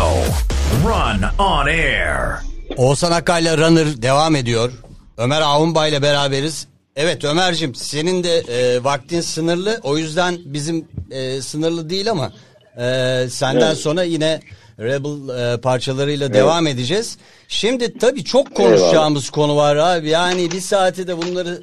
Run 0.85 1.23
on 1.39 1.67
Air. 1.67 2.39
Oğuzhan 2.77 3.11
Akay'la 3.11 3.57
Runner 3.57 4.01
devam 4.01 4.35
ediyor. 4.35 4.71
Ömer 5.17 5.41
Avunbay 5.41 5.89
ile 5.89 6.01
beraberiz. 6.01 6.67
Evet 6.95 7.23
Ömer'cim 7.23 7.75
senin 7.75 8.23
de 8.23 8.37
e, 8.37 8.83
vaktin 8.83 9.21
sınırlı. 9.21 9.79
O 9.83 9.97
yüzden 9.97 10.37
bizim 10.45 10.87
e, 11.11 11.41
sınırlı 11.41 11.89
değil 11.89 12.11
ama 12.11 12.31
e, 12.77 13.27
senden 13.29 13.67
Evet. 13.67 13.77
sonra 13.77 14.03
yine 14.03 14.39
Rebel 14.79 15.53
e, 15.53 15.61
parçalarıyla 15.61 16.33
devam 16.33 16.67
edeceğiz. 16.67 17.17
Şimdi 17.47 17.97
tabii 17.99 18.23
çok 18.23 18.55
konuşacağımız 18.55 19.29
konu 19.29 19.55
var 19.55 19.75
abi. 19.75 20.09
Yani 20.09 20.51
bir 20.51 20.61
saate 20.61 21.07
de 21.07 21.17
bunları 21.17 21.61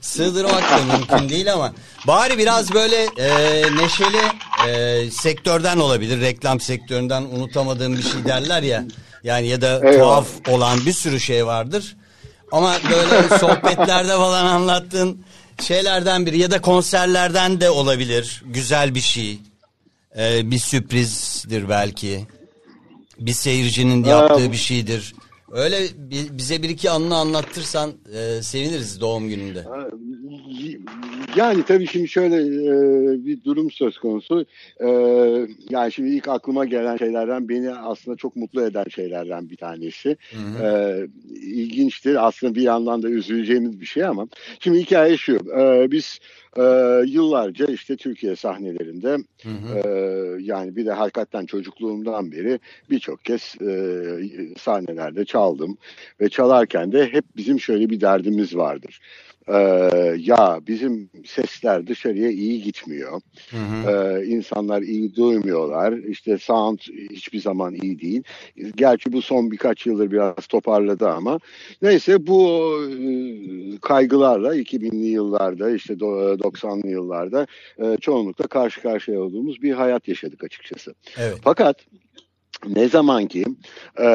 sığdırmak 0.00 0.62
da 0.70 0.96
mümkün 0.96 1.28
değil 1.28 1.52
ama 1.52 1.72
bari 2.06 2.38
biraz 2.38 2.74
böyle 2.74 2.96
e, 3.18 3.62
neşeli 3.76 4.22
e, 4.68 5.10
sektörden 5.10 5.76
olabilir. 5.78 6.20
Reklam 6.20 6.60
sektöründen 6.60 7.22
unutamadığım 7.22 7.96
bir 7.96 8.02
şey 8.02 8.24
derler 8.24 8.62
ya. 8.62 8.84
Yani 9.24 9.46
ya 9.46 9.60
da 9.60 9.80
Eyvallah. 9.84 9.98
tuhaf 9.98 10.26
olan 10.48 10.86
bir 10.86 10.92
sürü 10.92 11.20
şey 11.20 11.46
vardır. 11.46 11.96
Ama 12.52 12.76
böyle 12.90 13.38
sohbetlerde 13.38 14.12
falan 14.12 14.46
anlattığın 14.46 15.24
şeylerden 15.62 16.26
biri 16.26 16.38
ya 16.38 16.50
da 16.50 16.60
konserlerden 16.60 17.60
de 17.60 17.70
olabilir. 17.70 18.42
Güzel 18.46 18.94
bir 18.94 19.00
şey. 19.00 19.38
Ee, 20.18 20.50
bir 20.50 20.58
sürprizdir 20.58 21.68
belki. 21.68 22.26
Bir 23.18 23.32
seyircinin 23.32 24.04
yaptığı 24.04 24.52
bir 24.52 24.56
şeydir. 24.56 25.14
Öyle 25.52 25.76
bi- 26.10 26.38
bize 26.38 26.62
bir 26.62 26.68
iki 26.68 26.90
anını 26.90 27.16
anlattırsan 27.16 27.90
e, 28.14 28.42
seviniriz 28.42 29.00
doğum 29.00 29.28
gününde. 29.28 29.64
Yani 31.36 31.62
tabii 31.62 31.86
şimdi 31.86 32.08
şöyle 32.08 32.36
e, 32.36 33.24
bir 33.26 33.44
durum 33.44 33.70
söz 33.70 33.98
konusu. 33.98 34.46
E, 34.80 34.88
yani 35.70 35.92
şimdi 35.92 36.10
ilk 36.10 36.28
aklıma 36.28 36.64
gelen 36.64 36.96
şeylerden 36.96 37.48
beni 37.48 37.74
aslında 37.74 38.16
çok 38.16 38.36
mutlu 38.36 38.64
eden 38.64 38.84
şeylerden 38.94 39.50
bir 39.50 39.56
tanesi. 39.56 40.16
E, 40.62 40.96
ilginçtir. 41.40 42.26
Aslında 42.28 42.54
bir 42.54 42.62
yandan 42.62 43.02
da 43.02 43.08
üzüleceğimiz 43.08 43.80
bir 43.80 43.86
şey 43.86 44.04
ama. 44.04 44.28
Şimdi 44.60 44.78
hikaye 44.78 45.16
şu. 45.16 45.36
E, 45.58 45.90
biz 45.90 46.18
e, 46.56 46.62
yıllarca 47.06 47.66
işte 47.66 47.96
Türkiye 47.96 48.36
sahnelerinde 48.36 49.16
e, 49.44 49.88
yani 50.40 50.76
bir 50.76 50.86
de 50.86 50.92
hakikaten 50.92 51.46
çocukluğumdan 51.46 52.32
beri 52.32 52.58
birçok 52.90 53.24
kez 53.24 53.54
e, 53.60 54.16
sahnelerde 54.58 55.24
çaldım 55.24 55.78
ve 56.20 56.28
çalarken 56.28 56.92
de 56.92 57.12
hep 57.12 57.24
bizim 57.36 57.60
şöyle 57.60 57.90
bir 57.90 58.00
derdimiz 58.00 58.56
vardır. 58.56 59.00
E, 59.52 59.58
ya 60.18 60.60
bizim 60.66 61.10
sesler 61.26 61.86
dışarıya 61.86 62.30
iyi 62.30 62.62
gitmiyor. 62.62 63.20
E, 63.88 64.24
insanlar 64.26 64.82
iyi 64.82 65.16
duymuyorlar. 65.16 65.92
İşte 65.92 66.38
sound 66.38 66.78
hiçbir 67.10 67.40
zaman 67.40 67.74
iyi 67.74 68.00
değil. 68.00 68.22
Gerçi 68.76 69.12
bu 69.12 69.22
son 69.22 69.50
birkaç 69.50 69.86
yıldır 69.86 70.10
biraz 70.10 70.46
toparladı 70.48 71.08
ama. 71.08 71.38
Neyse 71.82 72.26
bu 72.26 72.72
e, 72.86 73.10
kaygılarla 73.82 74.56
2000'li 74.56 75.06
yıllarda 75.06 75.70
işte 75.70 75.94
do- 75.94 76.38
90'lı 76.38 76.88
yıllarda 76.88 77.46
e, 77.78 77.96
çoğunlukla 78.00 78.46
karşı 78.46 78.82
karşıya 78.82 79.20
olduğumuz 79.20 79.62
bir 79.62 79.72
hayat 79.72 80.08
yaşadık 80.08 80.44
açıkçası. 80.44 80.94
Evet. 81.18 81.38
Fakat 81.42 81.76
ne 82.68 82.88
zaman 82.88 83.26
ki 83.26 83.44
e, 84.00 84.06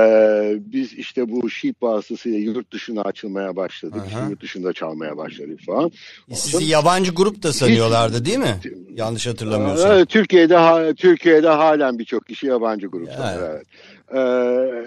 biz 0.59 0.93
işte 0.93 1.29
bu 1.31 1.49
sheep 1.49 1.83
vasıtasıyla 1.83 2.39
yurt 2.39 2.73
dışına 2.73 3.01
açılmaya 3.01 3.55
başladık, 3.55 3.97
Aha. 3.99 4.07
işte 4.07 4.19
yurt 4.29 4.41
dışında 4.41 4.73
çalmaya 4.73 5.17
başladık 5.17 5.59
falan. 5.65 5.91
Sizi 6.33 6.65
yabancı 6.65 7.11
grup 7.11 7.43
da 7.43 7.53
sanıyorlardı 7.53 8.25
değil 8.25 8.37
mi? 8.37 8.59
Yanlış 8.89 9.27
hatırlamıyorsam. 9.27 9.91
Evet, 9.91 10.09
Türkiye'de 10.09 10.55
ha- 10.55 10.93
Türkiye'de 10.93 11.47
halen 11.49 11.99
birçok 11.99 12.25
kişi 12.27 12.47
yabancı 12.47 12.87
grup 12.87 13.07
Ya. 13.07 13.13
sanır, 13.17 13.43
evet. 13.49 13.65
Ee, 14.13 14.85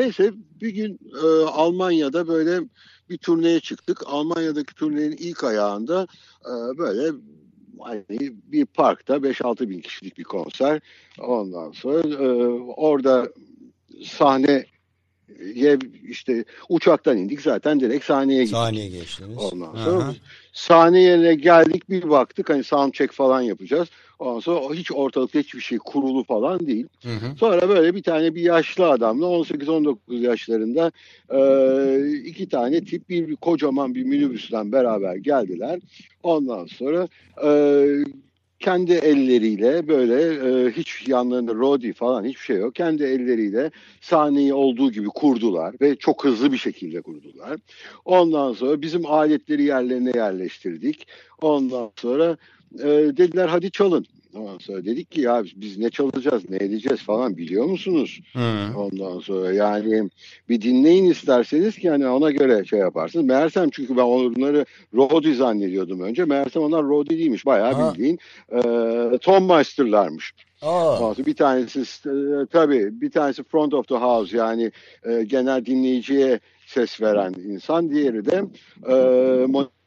neyse 0.00 0.30
bir 0.60 0.68
gün 0.70 0.98
e, 1.24 1.26
Almanya'da 1.44 2.28
böyle 2.28 2.60
bir 3.10 3.18
turneye 3.18 3.60
çıktık. 3.60 4.02
Almanya'daki 4.06 4.74
turnenin 4.74 5.16
ilk 5.16 5.44
ayağında 5.44 6.06
e, 6.44 6.78
böyle 6.78 7.12
hani 7.84 8.06
bir 8.44 8.66
parkta 8.66 9.16
5-6 9.16 9.70
bin 9.70 9.80
kişilik 9.80 10.18
bir 10.18 10.24
konser. 10.24 10.80
Ondan 11.18 11.72
sonra 11.72 12.24
e, 12.24 12.26
orada 12.76 13.28
sahne 14.04 14.64
işte 16.08 16.44
uçaktan 16.68 17.16
indik 17.16 17.40
zaten 17.40 17.80
direkt 17.80 18.04
sahneye 18.04 18.42
gittik. 18.42 18.56
Sahneye 18.56 18.88
geçtiniz. 18.88 19.38
Ondan 19.38 19.74
Aha. 19.74 19.84
sonra 19.84 20.14
sahne 20.52 21.00
yerine 21.00 21.34
geldik 21.34 21.90
bir 21.90 22.10
baktık 22.10 22.50
hani 22.50 22.64
sound 22.64 22.92
check 22.92 23.12
falan 23.12 23.40
yapacağız. 23.40 23.88
Ondan 24.20 24.40
sonra 24.40 24.74
hiç 24.74 24.92
ortalıkta 24.92 25.38
hiçbir 25.38 25.60
şey 25.60 25.78
kurulu 25.78 26.24
falan 26.24 26.66
değil. 26.66 26.86
Hı 27.02 27.08
hı. 27.08 27.36
Sonra 27.38 27.68
böyle 27.68 27.94
bir 27.94 28.02
tane 28.02 28.34
bir 28.34 28.42
yaşlı 28.42 28.90
adamla 28.90 29.26
18-19 29.26 29.96
yaşlarında 30.08 30.92
e, 31.30 32.18
iki 32.18 32.48
tane 32.48 32.84
tip 32.84 33.08
bir, 33.08 33.28
bir 33.28 33.36
kocaman 33.36 33.94
bir 33.94 34.04
minibüsten 34.04 34.72
beraber 34.72 35.16
geldiler. 35.16 35.80
Ondan 36.22 36.66
sonra 36.66 37.08
e, 37.44 37.50
kendi 38.60 38.92
elleriyle 38.92 39.88
böyle 39.88 40.22
e, 40.22 40.70
hiç 40.70 41.08
yanlarında 41.08 41.54
rodi 41.54 41.92
falan 41.92 42.24
hiçbir 42.24 42.44
şey 42.44 42.56
yok. 42.56 42.74
Kendi 42.74 43.02
elleriyle 43.02 43.70
sahneyi 44.00 44.54
olduğu 44.54 44.92
gibi 44.92 45.08
kurdular 45.08 45.74
ve 45.80 45.96
çok 45.96 46.24
hızlı 46.24 46.52
bir 46.52 46.58
şekilde 46.58 47.00
kurdular. 47.00 47.60
Ondan 48.04 48.52
sonra 48.52 48.82
bizim 48.82 49.06
aletleri 49.06 49.62
yerlerine 49.62 50.12
yerleştirdik. 50.14 51.06
Ondan 51.42 51.90
sonra 51.96 52.36
e, 52.78 52.86
dediler 53.16 53.48
hadi 53.48 53.70
çalın. 53.70 54.06
Ondan 54.34 54.58
sonra 54.58 54.84
dedik 54.84 55.10
ki 55.10 55.20
ya 55.20 55.44
biz 55.56 55.78
ne 55.78 55.90
çalacağız, 55.90 56.50
ne 56.50 56.56
edeceğiz 56.56 57.02
falan 57.02 57.36
biliyor 57.36 57.64
musunuz? 57.64 58.20
Hı. 58.32 58.78
Ondan 58.78 59.18
sonra 59.18 59.52
yani 59.52 60.10
bir 60.48 60.62
dinleyin 60.62 61.04
isterseniz 61.04 61.76
ki 61.78 61.90
hani 61.90 62.08
ona 62.08 62.30
göre 62.30 62.64
şey 62.64 62.78
yaparsınız. 62.78 63.26
Meğersem 63.26 63.70
çünkü 63.70 63.96
ben 63.96 64.02
onları 64.02 64.66
Rodi 64.94 65.34
zannediyordum 65.34 66.00
önce. 66.00 66.24
Meğersem 66.24 66.62
onlar 66.62 66.84
Rodi 66.84 67.18
değilmiş. 67.18 67.46
Bayağı 67.46 67.72
Ha. 67.72 67.94
bildiğin 67.94 68.18
e, 68.52 69.18
Tom 69.18 69.48
Meister'larmış. 69.48 70.34
Aa, 70.62 71.16
bir 71.26 71.34
tanesi 71.34 71.80
e, 71.80 72.46
tabii 72.52 73.00
bir 73.00 73.10
tanesi 73.10 73.42
front 73.42 73.74
of 73.74 73.88
the 73.88 73.94
house 73.94 74.36
yani 74.36 74.72
e, 75.04 75.24
genel 75.24 75.66
dinleyiciye 75.66 76.40
ses 76.66 77.00
veren 77.00 77.32
insan. 77.32 77.90
Diğeri 77.90 78.24
de 78.24 78.44
e, 78.88 78.94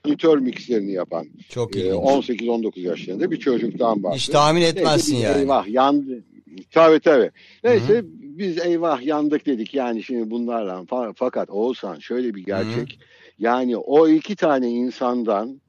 monitör 0.05 0.37
mixlerini 0.37 0.91
yapan 0.91 1.27
çok 1.49 1.75
e, 1.75 1.79
ilginç. 1.79 1.93
18-19 1.93 2.79
yaşlarında 2.79 3.31
bir 3.31 3.39
çocuktan 3.39 4.03
bahsediyor. 4.03 4.15
Hiç 4.15 4.27
tahmin 4.27 4.61
etmezsin 4.61 5.13
Neyse, 5.13 5.27
yani. 5.27 5.39
Eyvah 5.41 5.67
yandı. 5.67 6.23
Tabii 6.71 6.99
tabii. 6.99 7.31
Neyse 7.63 8.01
biz 8.13 8.65
eyvah 8.65 9.01
yandık 9.01 9.45
dedik 9.45 9.73
yani 9.73 10.03
şimdi 10.03 10.31
bunlarla. 10.31 10.73
Fa- 10.73 11.13
Fakat 11.15 11.49
Oğuzhan 11.49 11.99
şöyle 11.99 12.35
bir 12.35 12.45
gerçek. 12.45 12.99
Yani 13.39 13.77
o 13.77 14.07
iki 14.07 14.35
tane 14.35 14.69
insandan 14.69 15.61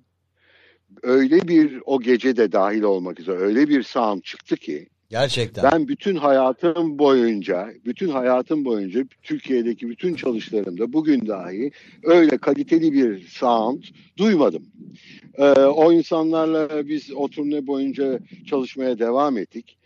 öyle 1.03 1.49
bir 1.49 1.82
o 1.87 2.01
gece 2.01 2.37
de 2.37 2.53
dahil 2.53 2.82
olmak 2.82 3.20
üzere 3.20 3.37
öyle 3.37 3.68
bir 3.68 3.82
sound 3.82 4.22
çıktı 4.22 4.57
ki 4.57 4.89
Gerçekten. 5.11 5.73
ben 5.73 5.89
bütün 5.89 6.17
hayatım 6.17 6.99
boyunca, 6.99 7.69
bütün 7.87 8.09
hayatım 8.09 8.65
boyunca 8.65 9.05
Türkiye'deki 9.23 9.89
bütün 9.89 10.15
çalışlarımda 10.15 10.93
bugün 10.93 11.27
dahi 11.27 11.71
öyle 12.03 12.39
kaliteli 12.39 12.93
bir 12.93 13.29
sound 13.29 13.83
duymadım. 14.17 14.67
Ee, 15.35 15.45
o 15.53 15.93
insanlarla 15.93 16.89
biz 16.89 17.13
o 17.13 17.29
turne 17.29 17.67
boyunca 17.67 18.19
çalışmaya 18.47 18.99
devam 18.99 19.39
ettik. 19.39 19.77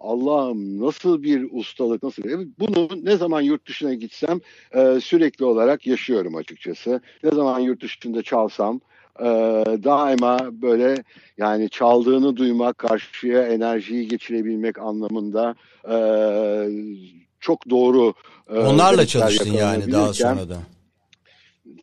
Allah'ım 0.00 0.80
nasıl 0.80 1.22
bir 1.22 1.48
ustalık, 1.52 2.02
nasıl 2.02 2.22
bir... 2.22 2.48
Bunu 2.58 2.88
ne 3.02 3.16
zaman 3.16 3.40
yurt 3.40 3.68
dışına 3.68 3.94
gitsem 3.94 4.40
e, 4.74 5.00
sürekli 5.00 5.44
olarak 5.44 5.86
yaşıyorum 5.86 6.34
açıkçası. 6.34 7.00
Ne 7.22 7.30
zaman 7.30 7.60
yurt 7.60 7.82
dışında 7.82 8.22
çalsam 8.22 8.80
e, 9.20 9.24
daima 9.84 10.38
böyle 10.62 11.04
yani 11.38 11.70
çaldığını 11.70 12.36
duymak, 12.36 12.78
karşıya 12.78 13.42
enerjiyi 13.42 14.08
geçirebilmek 14.08 14.78
anlamında 14.78 15.54
e, 15.90 15.96
çok 17.40 17.70
doğru. 17.70 18.14
e, 18.50 18.58
Onlarla 18.58 19.06
çalıştın 19.06 19.52
yani 19.52 19.92
daha 19.92 20.12
sonra 20.14 20.48
da. 20.48 20.56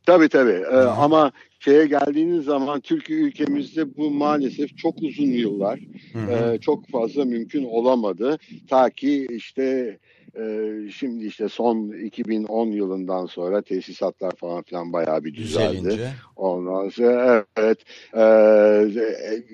Tabii 0.06 0.30
tabii 0.30 0.64
Ee, 0.72 0.76
ama 0.78 1.32
şeye 1.66 1.86
geldiğiniz 1.86 2.46
zaman 2.46 2.80
Türkiye 2.80 3.20
ülkemizde 3.20 3.98
bu 3.98 4.12
maalesef 4.12 4.78
çok 4.78 5.02
uzun 5.02 5.26
yıllar 5.26 5.80
e, 6.16 6.58
çok 6.58 6.88
fazla 6.88 7.26
mümkün 7.26 7.66
olamadı. 7.66 8.38
Ta 8.70 8.90
ki 8.90 9.28
işte 9.32 9.98
e, 10.40 10.72
şimdi 10.96 11.26
işte 11.26 11.50
son 11.50 11.92
2010 12.06 12.68
yılından 12.68 13.26
sonra 13.26 13.62
tesisatlar 13.62 14.32
falan 14.36 14.64
filan 14.64 14.94
bayağı 14.94 15.24
bir 15.24 15.34
düzeldi. 15.34 15.78
Düzelince. 15.78 16.12
Ondan 16.36 16.90
sonra 16.90 17.46
evet 17.58 17.80
e, 18.18 18.24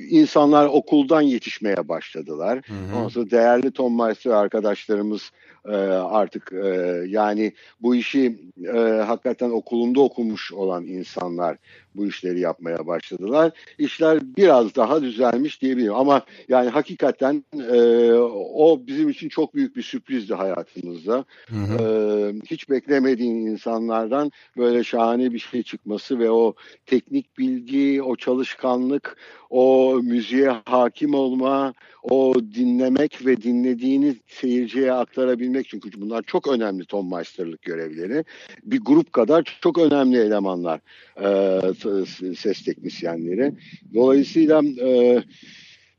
insanlar 0.09 0.65
okuldan 0.65 1.21
yetişmeye 1.21 1.87
başladılar. 1.87 2.61
Ondan 2.95 3.07
sonra 3.07 3.31
değerli 3.31 3.71
Tom 3.71 3.97
Meister 3.97 4.31
arkadaşlarımız 4.31 5.31
e, 5.65 5.75
artık 5.91 6.53
e, 6.53 7.03
yani 7.07 7.53
bu 7.81 7.95
işi 7.95 8.39
e, 8.73 8.77
hakikaten 8.79 9.49
okulunda 9.49 10.01
okumuş 10.01 10.53
olan 10.53 10.85
insanlar 10.85 11.57
bu 11.95 12.07
işleri 12.07 12.39
yapmaya 12.39 12.87
başladılar. 12.87 13.51
İşler 13.77 14.19
biraz 14.37 14.75
daha 14.75 15.01
düzelmiş 15.01 15.61
diyebilirim 15.61 15.95
ama 15.95 16.21
yani 16.47 16.69
hakikaten 16.69 17.43
e, 17.71 18.11
o 18.53 18.81
bizim 18.87 19.09
için 19.09 19.29
çok 19.29 19.55
büyük 19.55 19.75
bir 19.75 19.81
sürprizdi 19.81 20.33
hayatımızda. 20.33 21.25
E, 21.79 22.33
hiç 22.45 22.69
beklemediğin 22.69 23.35
insanlardan 23.35 24.31
böyle 24.57 24.83
şahane 24.83 25.33
bir 25.33 25.39
şey 25.39 25.63
çıkması 25.63 26.19
ve 26.19 26.31
o 26.31 26.53
teknik 26.85 27.37
bilgi, 27.37 28.01
o 28.03 28.15
çalışkanlık, 28.15 29.17
o 29.49 29.99
müziğe 30.03 30.49
hakim 30.65 31.13
olma, 31.13 31.73
o 32.03 32.35
dinlemek 32.55 33.25
ve 33.25 33.41
dinlediğini 33.41 34.15
seyirciye 34.27 34.93
aktarabilmek 34.93 35.67
çünkü 35.69 36.01
bunlar 36.01 36.23
çok 36.23 36.47
önemli 36.47 36.85
Tom 36.85 37.11
Meister'lık 37.11 37.61
görevleri. 37.61 38.25
Bir 38.63 38.79
grup 38.81 39.13
kadar 39.13 39.57
çok 39.61 39.77
önemli 39.77 40.17
elemanlar 40.17 40.79
e, 41.17 41.27
s- 41.73 41.80
ses 42.37 42.63
teknisyenleri. 42.63 43.53
Dolayısıyla 43.93 44.61
e, 44.81 45.23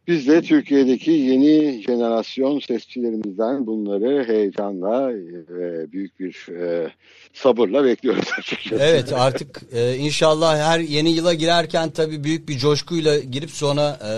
biz 0.09 0.28
de 0.28 0.43
Türkiye'deki 0.43 1.11
yeni 1.11 1.83
jenerasyon 1.83 2.61
sesçilerimizden 2.61 3.66
bunları 3.66 4.24
heyecanla 4.28 5.09
ve 5.49 5.93
büyük 5.93 6.20
bir 6.20 6.49
e, 6.49 6.93
sabırla 7.33 7.85
bekliyoruz 7.85 8.28
açıkçası. 8.39 8.83
Evet 8.85 9.12
artık 9.12 9.61
e, 9.72 9.97
inşallah 9.97 10.59
her 10.59 10.80
yeni 10.80 11.11
yıla 11.11 11.35
girerken 11.35 11.91
tabii 11.91 12.24
büyük 12.24 12.49
bir 12.49 12.59
coşkuyla 12.59 13.18
girip 13.18 13.51
sonra 13.51 13.99
e, 14.05 14.12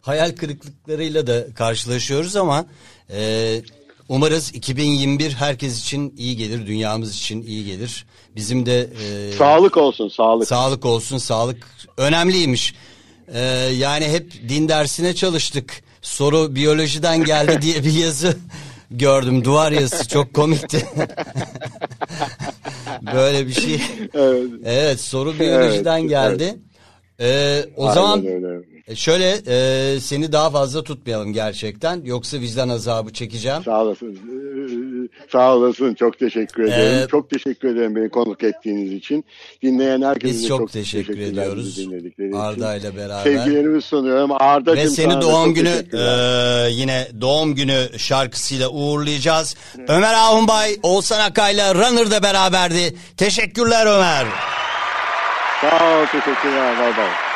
hayal 0.00 0.30
kırıklıklarıyla 0.30 1.26
da 1.26 1.46
karşılaşıyoruz 1.54 2.36
ama 2.36 2.66
e, 3.10 3.60
umarız 4.12 4.54
2021 4.54 5.32
herkes 5.32 5.80
için 5.80 6.14
iyi 6.16 6.36
gelir, 6.36 6.66
dünyamız 6.66 7.14
için 7.16 7.42
iyi 7.42 7.64
gelir. 7.64 8.06
Bizim 8.36 8.66
de 8.66 8.80
e, 8.80 9.32
Sağlık 9.38 9.76
olsun, 9.76 10.08
sağlık. 10.08 10.48
sağlık 10.48 10.84
olsun, 10.84 11.18
sağlık 11.18 11.66
önemliymiş. 11.96 12.74
E, 13.34 13.40
yani 13.78 14.08
hep 14.08 14.48
din 14.48 14.68
dersine 14.68 15.14
çalıştık. 15.14 15.82
Soru 16.02 16.54
biyolojiden 16.54 17.24
geldi 17.24 17.62
diye 17.62 17.84
bir 17.84 17.92
yazı 17.92 18.36
gördüm. 18.90 19.44
Duvar 19.44 19.72
yazısı 19.72 20.08
çok 20.08 20.34
komikti. 20.34 20.86
Böyle 23.14 23.46
bir 23.46 23.52
şey. 23.52 23.80
Evet. 24.14 24.50
Evet 24.64 25.00
soru 25.00 25.38
biyolojiden 25.38 26.00
Evet, 26.00 26.10
geldi. 26.10 26.58
Ee, 27.20 27.64
o 27.76 27.82
Aynen 27.82 27.94
zaman 27.94 28.26
öyle. 28.26 28.71
E, 28.92 28.96
şöyle 28.96 29.30
e, 29.46 30.00
seni 30.00 30.32
daha 30.32 30.50
fazla 30.50 30.82
tutmayalım 30.82 31.32
gerçekten. 31.32 32.00
Yoksa 32.04 32.40
vicdan 32.40 32.68
azabı 32.68 33.12
çekeceğim. 33.12 33.62
Sağ 33.64 33.82
olasın. 33.82 34.18
Sağ 35.32 35.56
olasın. 35.56 35.94
Çok 35.94 36.18
teşekkür 36.18 36.62
ederim. 36.62 37.04
Ee, 37.04 37.08
çok 37.10 37.30
teşekkür 37.30 37.68
ederim 37.68 37.96
beni 37.96 38.08
konuk 38.08 38.42
ettiğiniz 38.42 38.92
için. 38.92 39.24
Dinleyen 39.62 40.02
herkese 40.02 40.34
Biz 40.34 40.42
de 40.44 40.48
çok 40.48 40.72
teşekkür 40.72 41.14
teşekkürler 41.14 41.42
ediyoruz. 41.42 41.78
Arda 42.34 42.74
ile 42.76 42.96
beraber. 42.96 43.22
Sevgilerimi 43.22 43.82
sunuyorum. 43.82 44.30
Arda'cığım 44.32 44.84
Ve 44.84 44.88
seni 44.88 45.20
doğum 45.20 45.46
çok 45.46 45.56
günü 45.56 45.84
e, 45.92 46.70
yine 46.70 47.08
doğum 47.20 47.54
günü 47.54 47.98
şarkısıyla 47.98 48.68
uğurlayacağız. 48.68 49.56
Ömer 49.88 50.14
Ahunbay, 50.14 50.76
Oğuzhan 50.82 51.20
Akay'la 51.20 51.74
Runner'da 51.74 52.22
beraberdi. 52.22 52.94
Teşekkürler 53.16 53.86
Ömer. 53.86 54.26
Sağ 55.60 56.00
ol. 56.00 56.06
Teşekkürler. 56.06 56.78
Bay 56.78 56.96
bay. 56.96 57.31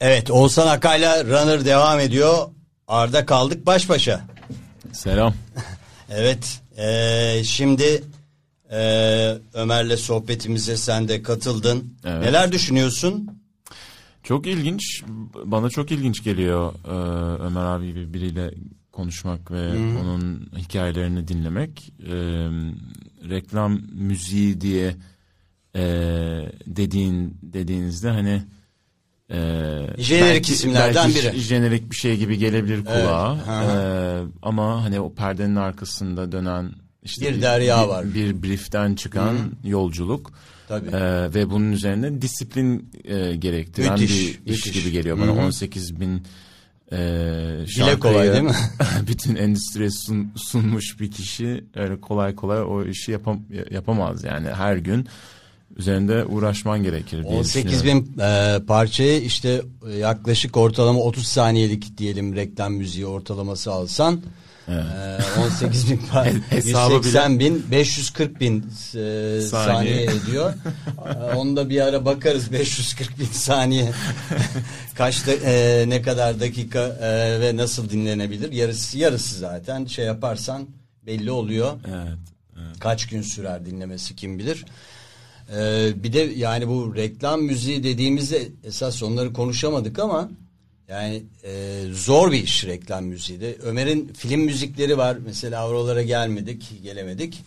Evet 0.00 0.30
Oğuzhan 0.30 0.66
Akay'la 0.66 1.24
Runner 1.24 1.64
devam 1.64 2.00
ediyor. 2.00 2.48
Arda 2.88 3.26
kaldık 3.26 3.66
baş 3.66 3.88
başa. 3.88 4.20
Selam. 4.92 5.34
Evet 6.10 6.60
e, 6.76 7.44
şimdi 7.44 8.04
e, 8.70 8.78
Ömer'le 9.54 9.96
sohbetimize 9.96 10.76
sen 10.76 11.08
de 11.08 11.22
katıldın. 11.22 11.94
Evet. 12.04 12.24
Neler 12.24 12.52
düşünüyorsun? 12.52 13.30
Çok 14.22 14.46
ilginç. 14.46 15.02
Bana 15.44 15.70
çok 15.70 15.90
ilginç 15.90 16.24
geliyor 16.24 16.74
e, 16.84 16.90
Ömer 17.42 17.64
abi 17.64 17.86
gibi 17.86 18.14
biriyle 18.14 18.54
konuşmak 18.92 19.50
ve 19.50 19.68
onun 20.00 20.50
hikayelerini 20.56 21.28
dinlemek. 21.28 21.92
E, 22.02 22.14
reklam 23.28 23.80
müziği 23.92 24.60
diye 24.60 24.96
e, 25.76 25.82
dediğin 26.66 27.38
dediğinizde 27.42 28.10
hani 28.10 28.42
e, 29.30 29.36
Jenerik 29.98 30.48
isimlerden 30.48 31.10
belki 31.14 31.32
biri. 31.32 31.40
Jenerik 31.40 31.90
bir 31.90 31.96
şey 31.96 32.16
gibi 32.16 32.38
gelebilir 32.38 32.84
kulağa. 32.84 33.36
Evet, 33.36 33.46
hı 33.46 33.78
E, 33.78 34.38
ama 34.42 34.84
hani 34.84 35.00
o 35.00 35.14
perdenin 35.14 35.56
arkasında 35.56 36.32
dönen 36.32 36.72
işte 37.02 37.34
Bir 37.34 37.42
derya 37.42 37.82
bir, 37.84 37.88
var. 37.88 38.14
Bir 38.14 38.42
brieften 38.42 38.94
çıkan 38.94 39.36
yolculuk. 39.64 40.32
Tabii. 40.68 40.88
Ee, 40.88 41.34
ve 41.34 41.50
bunun 41.50 41.72
üzerine 41.72 42.22
disiplin 42.22 42.90
e, 43.04 43.36
gerektiren 43.36 43.92
Müthiş, 43.92 44.10
bir 44.46 44.52
iş 44.52 44.66
müthiş. 44.66 44.72
gibi 44.72 44.92
geliyor 44.92 45.18
bana. 45.20 45.32
18 45.32 46.00
bin 46.00 46.22
e, 46.92 46.96
Dile 47.76 47.98
kolay 47.98 48.32
değil 48.32 48.42
mi? 48.42 48.54
bütün 49.08 49.36
endüstriye 49.36 49.88
sun- 49.90 50.26
sunmuş 50.36 51.00
bir 51.00 51.10
kişi 51.10 51.64
öyle 51.74 52.00
kolay 52.00 52.34
kolay 52.34 52.62
o 52.62 52.84
işi 52.84 53.12
yapam 53.12 53.40
yapamaz 53.70 54.24
yani 54.24 54.48
her 54.48 54.76
gün 54.76 55.06
üzerinde 55.78 56.24
uğraşman 56.24 56.82
gerekir 56.82 57.24
diye 57.24 57.38
18 57.38 57.72
düşünüyorum. 57.72 58.06
bin 58.16 58.20
e, 58.22 58.58
parçayı 58.66 59.22
işte 59.22 59.62
e, 59.90 59.96
yaklaşık 59.96 60.56
ortalama 60.56 61.00
30 61.00 61.26
saniyelik 61.26 61.98
diyelim 61.98 62.36
reklam 62.36 62.72
müziği 62.72 63.06
ortalaması 63.06 63.72
alsan 63.72 64.20
e, 64.68 64.72
18 65.46 65.90
bin 65.90 65.96
Hesabı 66.50 66.94
180 66.94 67.38
bin 67.38 67.64
540 67.70 68.40
bin 68.40 68.58
e, 68.60 68.62
saniye. 69.40 69.40
Saniye. 69.40 70.02
ediyor. 70.02 70.54
E, 71.08 71.34
Onu 71.34 71.56
da 71.56 71.68
bir 71.70 71.80
ara 71.80 72.04
bakarız 72.04 72.52
540 72.52 73.18
bin 73.18 73.24
saniye 73.26 73.92
kaçta 74.94 75.32
e, 75.32 75.84
ne 75.88 76.02
kadar 76.02 76.40
dakika 76.40 76.80
e, 76.80 77.40
ve 77.40 77.56
nasıl 77.56 77.90
dinlenebilir 77.90 78.52
yarısı 78.52 78.98
yarısı 78.98 79.38
zaten 79.38 79.84
şey 79.86 80.04
yaparsan 80.04 80.66
belli 81.06 81.30
oluyor. 81.30 81.72
Evet. 81.88 82.18
Kaç 82.80 83.06
gün 83.06 83.22
sürer 83.22 83.66
dinlemesi 83.66 84.16
kim 84.16 84.38
bilir. 84.38 84.64
Ee, 85.56 85.90
bir 85.96 86.12
de 86.12 86.18
yani 86.18 86.68
bu 86.68 86.94
reklam 86.96 87.42
müziği 87.42 87.84
dediğimizde 87.84 88.48
esas 88.64 89.02
onları 89.02 89.32
konuşamadık 89.32 89.98
ama 89.98 90.30
yani 90.88 91.22
e, 91.44 91.82
zor 91.92 92.32
bir 92.32 92.42
iş 92.42 92.66
reklam 92.66 93.04
müziği 93.04 93.40
de. 93.40 93.56
Ömer'in 93.62 94.12
film 94.12 94.40
müzikleri 94.40 94.98
var. 94.98 95.16
Mesela 95.24 95.68
oralara 95.68 96.02
gelmedik, 96.02 96.82
gelemedik. 96.82 97.42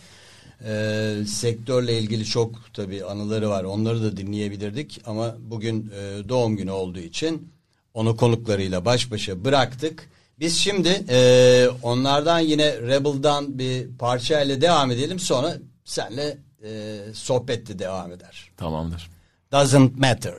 Ee, 0.65 1.15
sektörle 1.27 1.99
ilgili 1.99 2.25
çok 2.25 2.73
tabii 2.73 3.05
anıları 3.05 3.49
var. 3.49 3.63
Onları 3.63 4.03
da 4.03 4.17
dinleyebilirdik 4.17 5.01
ama 5.05 5.35
bugün 5.39 5.91
e, 5.95 6.29
doğum 6.29 6.57
günü 6.57 6.71
olduğu 6.71 6.99
için 6.99 7.51
onu 7.93 8.17
konuklarıyla 8.17 8.85
baş 8.85 9.11
başa 9.11 9.45
bıraktık. 9.45 10.09
Biz 10.39 10.57
şimdi 10.57 11.05
e, 11.09 11.67
onlardan 11.83 12.39
yine 12.39 12.81
Rebel'dan 12.81 13.59
bir 13.59 13.87
parçayla 13.99 14.61
devam 14.61 14.91
edelim. 14.91 15.19
Sonra 15.19 15.57
senle 15.85 16.37
e, 16.63 16.99
sohbette 17.13 17.79
devam 17.79 18.11
eder. 18.11 18.51
Tamamdır. 18.57 19.09
Doesn't 19.53 19.97
matter. 19.99 20.35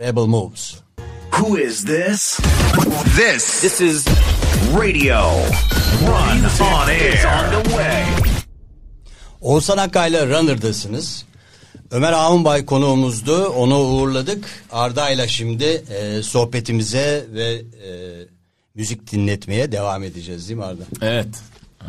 Rebel 0.00 0.26
moves. 0.26 0.74
Who 1.32 1.58
is 1.60 1.84
this? 1.84 2.38
This 3.16 3.60
This 3.60 3.80
is 3.80 4.06
radio. 4.78 5.30
Run 6.02 6.66
on 6.66 6.88
air. 6.88 7.24
on 7.24 7.62
the 7.62 7.70
way. 7.70 8.04
Oğuzhan 9.40 9.78
Akkay'la 9.78 10.26
Runner'dasınız. 10.26 11.24
Ömer 11.90 12.12
Ahunbay 12.12 12.66
konuğumuzdu. 12.66 13.46
Onu 13.48 13.78
uğurladık. 13.78 14.44
Arda'yla 14.72 15.28
şimdi 15.28 15.64
e, 15.64 16.22
sohbetimize 16.22 17.26
ve 17.32 17.52
e, 17.54 17.90
müzik 18.74 19.12
dinletmeye 19.12 19.72
devam 19.72 20.02
edeceğiz 20.04 20.48
değil 20.48 20.58
mi 20.58 20.64
Arda? 20.64 20.82
Evet. 21.02 21.28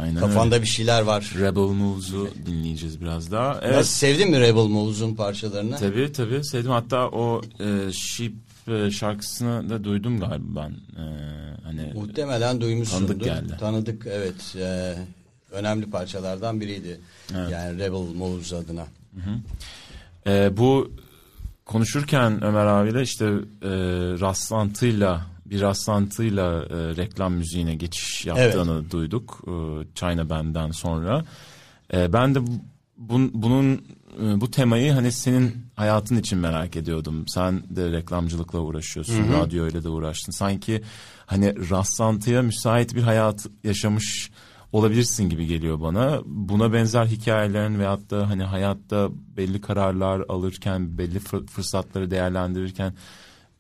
Aynen 0.01 0.19
Kafanda 0.19 0.61
bir 0.61 0.67
şeyler 0.67 1.01
var. 1.01 1.31
öyle. 1.35 1.47
Rebel 1.47 1.61
Moves'u 1.61 2.29
dinleyeceğiz 2.45 3.01
biraz 3.01 3.31
daha. 3.31 3.59
Evet. 3.61 3.75
Nasıl 3.75 3.93
sevdin 3.93 4.31
mi 4.31 4.39
Rebel 4.39 4.61
Moves'un 4.67 5.15
parçalarını? 5.15 5.75
Tabii 5.77 6.11
tabii 6.11 6.45
sevdim. 6.45 6.71
Hatta 6.71 7.07
o 7.07 7.41
e, 7.59 7.91
Sheep 7.91 8.33
e, 8.67 8.91
şarkısını 8.91 9.69
da 9.69 9.83
duydum 9.83 10.19
galiba 10.19 10.61
ben. 10.61 11.01
E, 11.03 11.05
hani 11.63 11.91
Muhtemelen 11.95 12.61
duymuşsundur. 12.61 13.07
Tanıdık 13.07 13.23
geldi. 13.25 13.57
Tanıdık 13.59 14.07
evet. 14.11 14.55
E, 14.55 14.95
önemli 15.51 15.89
parçalardan 15.89 16.61
biriydi. 16.61 16.99
Yani 17.51 17.79
Rebel 17.79 18.15
Moves 18.15 18.53
adına. 18.53 18.85
e, 20.27 20.57
bu 20.57 20.91
konuşurken 21.65 22.43
Ömer 22.43 22.65
abiyle 22.65 23.01
işte 23.01 23.25
e, 23.25 23.69
rastlantıyla 24.19 25.25
bir 25.49 25.61
rastlantıyla 25.61 26.63
e, 26.63 26.95
reklam 26.95 27.33
müziğine 27.33 27.75
geçiş 27.75 28.25
yaptığını 28.25 28.91
duyduk. 28.91 29.41
E, 29.47 29.51
China 29.95 30.29
Band'den 30.29 30.71
sonra. 30.71 31.25
E, 31.93 32.13
ben 32.13 32.35
de 32.35 32.47
bu- 32.47 32.61
bun, 32.97 33.31
bunun 33.33 33.73
e, 34.23 34.41
bu 34.41 34.51
temayı 34.51 34.91
hani 34.91 35.11
senin 35.11 35.55
hayatın 35.75 36.15
için 36.15 36.39
merak 36.39 36.75
ediyordum. 36.75 37.23
Sen 37.27 37.63
de 37.69 37.91
reklamcılıkla 37.91 38.59
uğraşıyorsun, 38.59 39.13
radyoyla 39.33 39.83
da 39.83 39.89
uğraştın. 39.91 40.31
Sanki 40.31 40.81
hani 41.25 41.69
rastlantıya 41.69 42.41
müsait 42.41 42.95
bir 42.95 43.01
hayat 43.03 43.45
yaşamış 43.63 44.31
olabilirsin 44.71 45.29
gibi 45.29 45.45
geliyor 45.45 45.81
bana. 45.81 46.19
Buna 46.25 46.73
benzer 46.73 47.05
hikayelerin 47.05 47.79
veyahut 47.79 48.09
da 48.11 48.29
hani 48.29 48.43
hayatta 48.43 49.09
belli 49.37 49.61
kararlar 49.61 50.23
alırken, 50.29 50.97
belli 50.97 51.17
fır- 51.19 51.47
fırsatları 51.47 52.11
değerlendirirken 52.11 52.93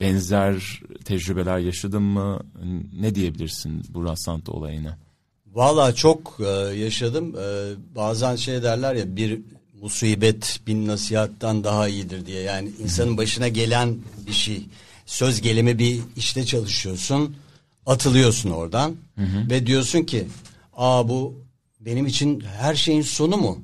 benzer 0.01 0.81
tecrübeler 1.05 1.59
yaşadın 1.59 2.03
mı? 2.03 2.39
Ne 2.99 3.15
diyebilirsin 3.15 3.83
bu 3.89 4.05
rastlantı 4.05 4.51
olayına? 4.51 4.97
Valla 5.53 5.95
çok 5.95 6.37
e, 6.39 6.49
yaşadım. 6.75 7.35
E, 7.35 7.73
bazen 7.95 8.35
şey 8.35 8.63
derler 8.63 8.95
ya 8.95 9.15
bir 9.15 9.39
musibet 9.81 10.59
bin 10.67 10.87
nasihattan 10.87 11.63
daha 11.63 11.87
iyidir 11.87 12.25
diye. 12.25 12.41
Yani 12.41 12.69
insanın 12.83 13.17
başına 13.17 13.47
gelen 13.47 13.97
bir 14.27 14.33
şey. 14.33 14.65
Söz 15.05 15.41
gelimi 15.41 15.79
bir 15.79 15.99
işte 16.15 16.45
çalışıyorsun. 16.45 17.35
Atılıyorsun 17.85 18.49
oradan. 18.49 18.95
Ve 19.49 19.67
diyorsun 19.67 20.03
ki 20.03 20.27
aa 20.77 21.09
bu 21.09 21.41
benim 21.79 22.05
için 22.05 22.39
her 22.39 22.75
şeyin 22.75 23.01
sonu 23.01 23.37
mu? 23.37 23.61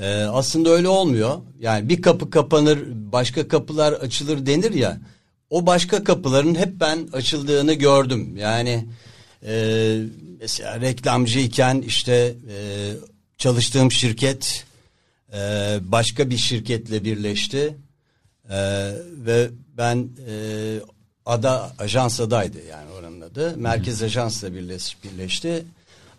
Ee, 0.00 0.22
aslında 0.22 0.70
öyle 0.70 0.88
olmuyor. 0.88 1.38
Yani 1.60 1.88
bir 1.88 2.02
kapı 2.02 2.30
kapanır, 2.30 2.78
başka 3.12 3.48
kapılar 3.48 3.92
açılır 3.92 4.46
denir 4.46 4.74
ya. 4.74 5.00
O 5.50 5.66
başka 5.66 6.04
kapıların 6.04 6.54
hep 6.54 6.80
ben 6.80 7.08
açıldığını 7.12 7.72
gördüm. 7.72 8.36
Yani 8.36 8.88
e, 9.46 9.98
mesela 10.40 10.80
reklamcıyken 10.80 11.82
işte 11.86 12.34
e, 12.48 12.56
çalıştığım 13.38 13.92
şirket 13.92 14.64
e, 15.32 15.38
başka 15.82 16.30
bir 16.30 16.36
şirketle 16.36 17.04
birleşti 17.04 17.76
E, 18.50 18.92
ve 19.26 19.50
ben 19.76 20.08
e, 20.28 20.34
ada 21.26 21.72
ajans 21.78 22.20
adaydı 22.20 22.58
yani 22.70 22.90
oranın 22.90 23.20
adı 23.20 23.56
merkez 23.56 24.02
ajansla 24.02 24.54
birleş, 24.54 24.96
birleşti 25.04 25.64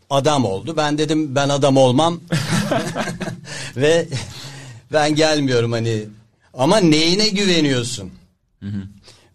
adam 0.10 0.46
oldu 0.46 0.78
ben 0.78 0.98
dedim 0.98 1.36
ben 1.36 1.50
adam 1.50 1.78
olmam 1.78 2.20
ve 3.76 4.08
ben 4.94 5.16
gelmiyorum 5.16 5.72
hani 5.72 6.06
ama 6.54 6.78
neyine 6.78 7.30
güveniyorsun 7.30 8.12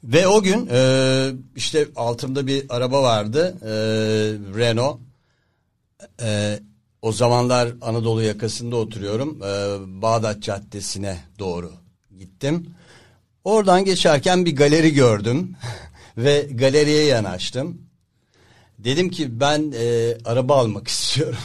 ve 0.05 0.27
o 0.27 0.43
gün 0.43 0.69
e, 0.73 1.31
işte 1.57 1.89
altımda 1.97 2.47
bir 2.47 2.64
araba 2.69 3.03
vardı 3.03 3.57
e, 3.62 3.71
Renault 4.59 5.01
e, 6.23 6.59
o 7.03 7.12
zamanlar 7.12 7.73
Anadolu 7.83 8.23
yakasında 8.23 8.77
oturuyorum. 8.77 9.43
Ee, 9.43 9.77
Bağdat 10.03 10.43
Caddesi'ne 10.43 11.19
doğru 11.39 11.73
gittim. 12.19 12.75
Oradan 13.45 13.85
geçerken 13.85 14.45
bir 14.45 14.57
galeri 14.57 14.95
gördüm 14.95 15.57
ve 16.16 16.49
galeriye 16.53 17.05
yanaştım. 17.05 17.88
Dedim 18.79 19.11
ki 19.11 19.41
ben 19.41 19.72
e, 19.79 20.14
araba 20.24 20.57
almak 20.57 20.89
istiyorum. 20.95 21.39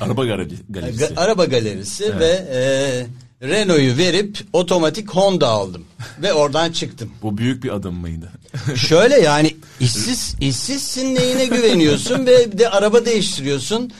Araba 0.00 0.24
galeri- 0.26 0.54
galerisi. 0.68 1.04
Ga- 1.04 1.16
araba 1.20 1.44
galerisi 1.44 2.18
ve 2.18 2.26
e, 2.52 3.06
Renault'u 3.48 3.98
verip 3.98 4.38
otomatik 4.52 5.10
Honda 5.10 5.48
aldım 5.48 5.84
ve 6.22 6.32
oradan 6.32 6.72
çıktım. 6.72 7.10
Bu 7.22 7.38
büyük 7.38 7.64
bir 7.64 7.74
adım 7.74 7.94
mıydı? 7.94 8.32
Şöyle 8.76 9.20
yani 9.20 9.56
işsiz 9.80 10.34
işsizsin 10.40 11.14
neyine 11.14 11.46
güveniyorsun 11.46 12.26
ve 12.26 12.52
bir 12.52 12.58
de 12.58 12.68
araba 12.70 13.04
değiştiriyorsun. 13.04 13.92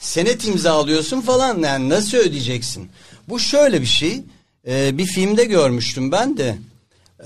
Senet 0.00 0.48
imzalıyorsun 0.48 1.20
falan 1.20 1.58
yani 1.58 1.88
nasıl 1.88 2.18
ödeyeceksin? 2.18 2.90
Bu 3.28 3.38
şöyle 3.40 3.80
bir 3.80 3.86
şey. 3.86 4.20
Ee, 4.66 4.98
bir 4.98 5.06
filmde 5.06 5.44
görmüştüm 5.44 6.12
ben 6.12 6.36
de. 6.36 6.56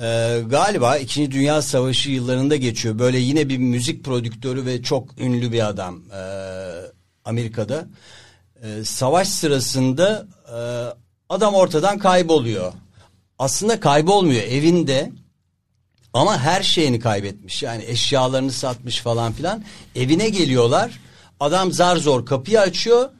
Ee, 0.01 0.42
galiba 0.47 0.97
2. 0.97 1.30
Dünya 1.30 1.62
Savaşı 1.62 2.11
yıllarında 2.11 2.57
geçiyor. 2.57 2.99
Böyle 2.99 3.18
yine 3.18 3.49
bir 3.49 3.59
müzik 3.59 4.05
prodüktörü 4.05 4.66
ve 4.66 4.82
çok 4.82 5.18
ünlü 5.18 5.53
bir 5.53 5.68
adam 5.68 6.03
ee, 6.12 6.20
Amerika'da. 7.24 7.86
Ee, 8.62 8.84
savaş 8.84 9.28
sırasında 9.28 10.26
e, 10.49 10.59
adam 11.28 11.55
ortadan 11.55 11.99
kayboluyor. 11.99 12.72
Aslında 13.38 13.80
kaybolmuyor 13.80 14.42
evinde. 14.42 15.12
Ama 16.12 16.38
her 16.38 16.62
şeyini 16.62 17.01
kaybetmiş. 17.01 17.62
Yani 17.62 17.84
eşyalarını 17.86 18.53
satmış 18.53 19.01
falan 19.01 19.32
filan. 19.32 19.64
Evine 19.94 20.28
geliyorlar. 20.28 21.01
Adam 21.40 21.72
zar 21.72 21.97
zor 21.97 22.26
kapıyı 22.26 22.61
açıyor. 22.61 23.11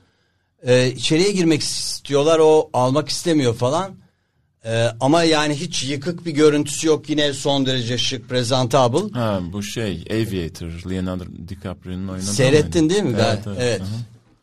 Ee, 0.67 0.91
içeriye 0.91 1.33
girmek 1.33 1.61
istiyorlar. 1.61 2.39
O 2.39 2.71
almak 2.73 3.09
istemiyor 3.09 3.55
falan. 3.55 4.06
Ee, 4.67 4.87
ama 5.01 5.23
yani 5.23 5.55
hiç 5.55 5.85
yıkık 5.85 6.27
bir 6.27 6.31
görüntüsü 6.31 6.87
yok. 6.87 7.11
Yine 7.11 7.33
son 7.33 7.67
derece 7.67 7.99
şık, 7.99 8.29
presentable. 8.29 9.19
Ha 9.19 9.41
bu 9.53 9.63
şey 9.63 10.05
Aviator 10.11 10.91
Leonardo 10.91 11.25
DiCaprio'nun 11.49 12.09
oynadığı 12.09 12.27
Seyrettin 12.27 12.85
mıydı? 12.85 12.95
değil 12.95 13.05
mi? 13.05 13.17
Evet, 13.21 13.39
Evet. 13.47 13.59
evet. 13.61 13.81
Aha. 13.81 13.89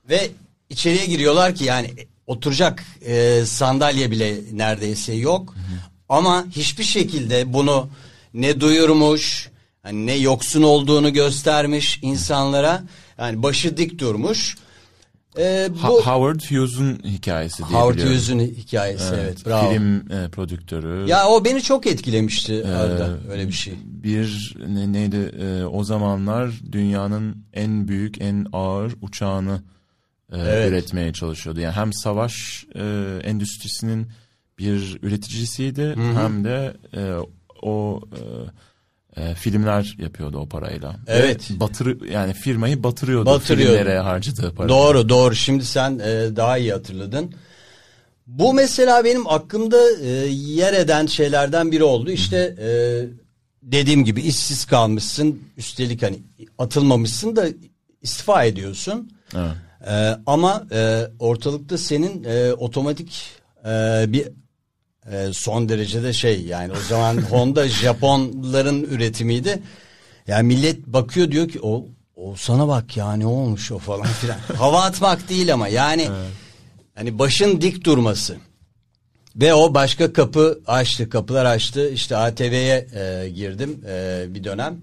Ve 0.10 0.30
içeriye 0.70 1.06
giriyorlar 1.06 1.56
ki 1.56 1.64
yani 1.64 1.90
oturacak 2.28 2.84
e, 3.06 3.42
sandalye 3.46 4.12
bile 4.12 4.36
neredeyse 4.54 5.14
yok. 5.14 5.56
Ama 6.10 6.46
hiçbir 6.56 6.84
şekilde 6.84 7.54
bunu 7.54 7.88
ne 8.34 8.60
duyurmuş, 8.60 9.50
hani 9.84 10.06
ne 10.06 10.14
yoksun 10.16 10.64
olduğunu 10.64 11.14
göstermiş 11.14 12.00
insanlara. 12.02 12.84
Yani 13.18 13.44
başı 13.44 13.78
dik 13.78 14.00
durmuş. 14.00 14.58
E, 15.38 15.70
Ha- 15.78 15.90
bu 15.90 15.94
Howard 16.06 16.40
Hughes'un 16.42 17.00
hikayesi 17.06 17.58
diye 17.70 17.80
Howard. 17.80 18.00
Hughes'un 18.00 18.40
hikayesi 18.40 19.16
evet, 19.16 19.46
bravo. 19.46 19.72
Film 19.74 20.12
e, 20.12 20.30
prodüktörü. 20.30 21.10
Ya 21.10 21.28
o 21.28 21.46
beni 21.46 21.62
çok 21.62 21.88
etkilemişti 21.88 22.66
Arda 22.68 23.18
öyle 23.32 23.48
bir 23.48 23.54
şey. 23.54 23.74
bir 23.86 24.56
ne, 24.68 24.94
neydi 24.94 25.16
e, 25.42 25.64
o 25.66 25.84
zamanlar 25.84 26.52
dünyanın 26.72 27.38
en 27.54 27.88
büyük 27.88 28.22
en 28.22 28.46
ağır 28.54 28.94
uçağını 29.02 29.62
e, 30.32 30.38
Evet. 30.38 30.70
üretmeye 30.70 31.14
çalışıyordu. 31.14 31.60
Yani 31.60 31.74
hem 31.76 31.94
savaş 31.94 32.66
e, 32.76 32.84
endüstrisinin 33.24 34.08
bir 34.60 35.00
üreticisiydi 35.02 35.96
hem 35.98 36.44
de 36.44 36.74
e, 36.96 37.14
o 37.62 38.02
e, 38.12 38.20
e, 39.18 39.36
filmler 39.36 39.96
yapıyordu 40.00 40.38
o 40.38 40.46
parayla. 40.50 40.96
Evet. 41.08 41.52
Ve 41.52 41.60
batır 41.60 42.10
yani 42.10 42.34
firmayı 42.34 42.84
batırıyordu, 42.84 43.26
Batırıyordu. 43.26 43.78
filmlere 43.78 44.00
harcadığı 44.00 44.56
para. 44.56 44.70
Doğru 44.70 45.10
doğru 45.10 45.36
şimdi 45.36 45.66
sen 45.66 46.00
e, 46.00 46.36
daha 46.36 46.58
iyi 46.58 46.72
hatırladın. 46.72 47.34
Bu 48.28 48.54
mesela 48.54 49.04
benim 49.04 49.28
aklımda 49.28 49.78
e, 50.02 50.08
yer 50.32 50.74
eden 50.74 51.06
şeylerden 51.06 51.72
biri 51.72 51.84
oldu. 51.84 52.12
İşte 52.12 52.38
e, 52.38 52.70
dediğim 53.64 54.06
gibi 54.06 54.22
işsiz 54.22 54.66
kalmışsın 54.66 55.40
üstelik 55.58 56.04
hani 56.04 56.20
atılmamışsın 56.58 57.36
da 57.36 57.46
istifa 58.02 58.44
ediyorsun. 58.44 59.12
Evet. 59.36 59.52
E, 59.90 60.18
ama 60.26 60.64
e, 60.72 61.02
ortalıkta 61.20 61.78
senin 61.78 62.24
e, 62.24 62.54
otomatik 62.54 63.22
e, 63.66 64.06
bir 64.08 64.28
e, 65.12 65.34
son 65.34 65.70
derecede 65.70 66.14
şey 66.14 66.42
yani 66.42 66.72
o 66.72 66.80
zaman 66.90 67.18
Honda 67.30 67.68
Japonların 67.68 68.84
üretimiydi. 68.84 69.60
Yani 70.28 70.48
millet 70.48 70.88
bakıyor 70.88 71.32
diyor 71.32 71.48
ki 71.48 71.60
o 71.62 71.86
o 72.16 72.36
sana 72.36 72.68
bak 72.68 72.98
ya 72.98 73.14
ne 73.14 73.26
olmuş 73.26 73.72
o 73.72 73.80
falan 73.80 74.08
filan. 74.08 74.38
Hava 74.58 74.84
atmak 74.84 75.30
değil 75.30 75.54
ama 75.54 75.68
yani 75.68 76.10
hani 76.96 77.20
başın 77.20 77.62
dik 77.62 77.86
durması. 77.86 78.38
Ve 79.36 79.54
o 79.54 79.74
başka 79.74 80.14
kapı 80.14 80.62
açtı, 80.68 81.10
kapılar 81.10 81.46
açtı. 81.46 81.90
İşte 81.90 82.18
ATV'ye 82.18 82.88
e, 82.96 83.30
girdim 83.30 83.82
e, 83.88 84.26
bir 84.30 84.44
dönem. 84.44 84.78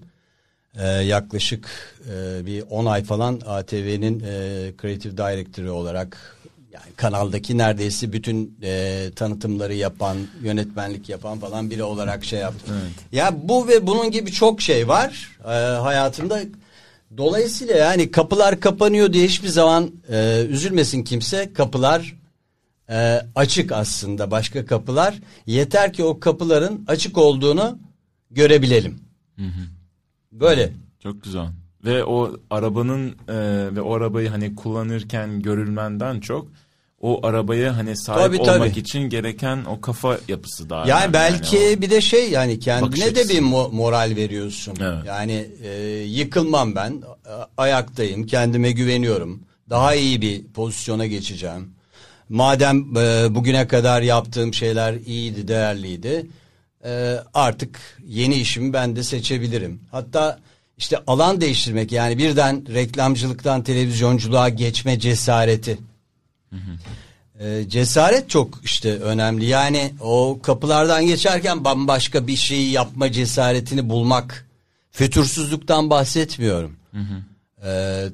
E, 0.75 0.87
yaklaşık 0.87 1.69
e, 2.13 2.45
bir 2.45 2.63
10 2.69 2.85
ay 2.85 3.03
falan 3.03 3.41
ATV'nin 3.45 4.19
e, 4.19 4.71
Creative 4.81 5.17
Director'ı 5.17 5.73
olarak 5.73 6.37
yani 6.73 6.93
kanaldaki 6.95 7.57
neredeyse 7.57 8.13
bütün 8.13 8.57
e, 8.63 9.09
tanıtımları 9.15 9.73
yapan, 9.73 10.17
yönetmenlik 10.41 11.09
yapan 11.09 11.39
falan 11.39 11.69
biri 11.69 11.83
olarak 11.83 12.25
şey 12.25 12.39
yaptım. 12.39 12.75
Ya 13.11 13.35
bu 13.43 13.67
ve 13.67 13.87
bunun 13.87 14.11
gibi 14.11 14.31
çok 14.31 14.61
şey 14.61 14.87
var 14.87 15.37
e, 15.43 15.49
hayatımda. 15.77 16.39
Dolayısıyla 17.17 17.75
yani 17.75 18.11
kapılar 18.11 18.59
kapanıyor 18.59 19.13
diye 19.13 19.27
hiçbir 19.27 19.47
zaman 19.47 19.91
e, 20.09 20.45
üzülmesin 20.49 21.03
kimse. 21.03 21.53
Kapılar 21.53 22.15
e, 22.89 23.21
açık 23.35 23.71
aslında 23.71 24.31
başka 24.31 24.65
kapılar. 24.65 25.15
Yeter 25.45 25.93
ki 25.93 26.03
o 26.03 26.19
kapıların 26.19 26.85
açık 26.87 27.17
olduğunu 27.17 27.79
görebilelim. 28.31 28.99
Böyle. 30.31 30.73
Çok 31.03 31.23
güzel. 31.23 31.47
Ve 31.85 32.05
o 32.05 32.37
arabanın 32.49 33.09
e, 33.09 33.35
ve 33.75 33.81
o 33.81 33.93
arabayı 33.95 34.29
hani 34.29 34.55
kullanırken 34.55 35.41
görülmenden 35.41 36.19
çok 36.19 36.47
o 37.01 37.25
arabaya 37.27 37.77
hani 37.77 37.97
sahip 37.97 38.21
Tabii, 38.23 38.37
olmak 38.37 38.57
tabii. 38.69 38.79
için 38.79 38.99
gereken 39.09 39.65
o 39.65 39.81
kafa 39.81 40.17
yapısı 40.27 40.69
daha 40.69 40.87
Yani 40.87 40.99
önemli. 40.99 41.13
belki 41.13 41.55
Yani 41.55 41.81
bir 41.81 41.89
de 41.89 42.01
şey 42.01 42.29
yani 42.31 42.59
kendine 42.59 43.15
de 43.15 43.29
bir 43.29 43.41
mo- 43.41 43.75
moral 43.75 44.13
veriyorsun. 44.15 44.77
Evet. 44.81 45.05
Yani 45.07 45.47
e, 45.63 45.71
yıkılmam 46.07 46.75
ben. 46.75 47.01
Ayaktayım. 47.57 48.25
Kendime 48.25 48.71
güveniyorum. 48.71 49.43
Daha 49.69 49.95
iyi 49.95 50.21
bir 50.21 50.43
pozisyona 50.43 51.05
geçeceğim. 51.05 51.69
Madem 52.29 52.97
e, 52.97 53.35
bugüne 53.35 53.67
kadar 53.67 54.01
yaptığım 54.01 54.53
şeyler 54.53 54.93
iyiydi, 54.93 55.47
değerliydi. 55.47 56.25
e, 56.85 57.15
artık 57.33 57.79
yeni 58.07 58.35
işimi 58.35 58.73
ben 58.73 58.95
de 58.95 59.03
seçebilirim. 59.03 59.79
Hatta 59.91 60.39
işte 60.81 60.97
alan 61.07 61.41
değiştirmek 61.41 61.91
yani 61.91 62.17
birden 62.17 62.73
reklamcılıktan 62.73 63.63
televizyonculuğa 63.63 64.49
geçme 64.49 64.99
cesareti. 64.99 65.77
Ee, 67.39 67.63
cesaret 67.67 68.29
çok 68.29 68.59
işte 68.63 68.99
önemli. 68.99 69.45
Yani 69.45 69.93
o 70.01 70.39
kapılardan 70.43 71.05
geçerken 71.05 71.63
bambaşka 71.63 72.27
bir 72.27 72.35
şeyi 72.35 72.71
yapma 72.71 73.11
cesaretini 73.11 73.89
bulmak. 73.89 74.47
Fütursuzluktan 74.91 75.89
bahsetmiyorum. 75.89 76.75
Ee, 77.65 78.05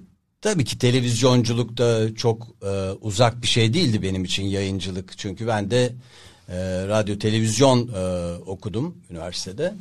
tabii 0.41 0.65
ki 0.65 0.77
televizyonculuk 0.77 1.77
da 1.77 2.15
çok 2.15 2.47
e, 2.63 2.91
uzak 3.01 3.41
bir 3.41 3.47
şey 3.47 3.73
değildi 3.73 4.01
benim 4.01 4.23
için 4.23 4.43
yayıncılık. 4.43 5.17
Çünkü 5.17 5.47
ben 5.47 5.71
de 5.71 5.93
e, 6.49 6.87
radyo 6.87 7.19
televizyon 7.19 7.87
e, 7.87 8.33
okudum 8.35 8.97
üniversitede. 9.09 9.73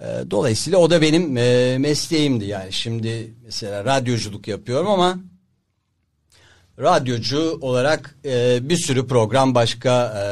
E, 0.00 0.30
dolayısıyla 0.30 0.78
o 0.78 0.90
da 0.90 1.02
benim 1.02 1.36
e, 1.36 1.78
mesleğimdi. 1.78 2.44
Yani 2.44 2.72
şimdi 2.72 3.34
mesela 3.44 3.84
radyoculuk 3.84 4.48
yapıyorum 4.48 4.86
ama 4.86 5.18
radyocu 6.78 7.58
olarak 7.60 8.16
e, 8.24 8.58
bir 8.68 8.76
sürü 8.76 9.06
program 9.06 9.54
başka 9.54 10.06
e, 10.06 10.26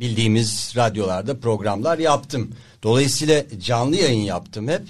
bildiğimiz 0.00 0.72
radyolarda 0.76 1.40
programlar 1.40 1.98
yaptım. 1.98 2.50
Dolayısıyla 2.82 3.44
canlı 3.60 3.96
yayın 3.96 4.22
yaptım 4.22 4.68
hep. 4.68 4.82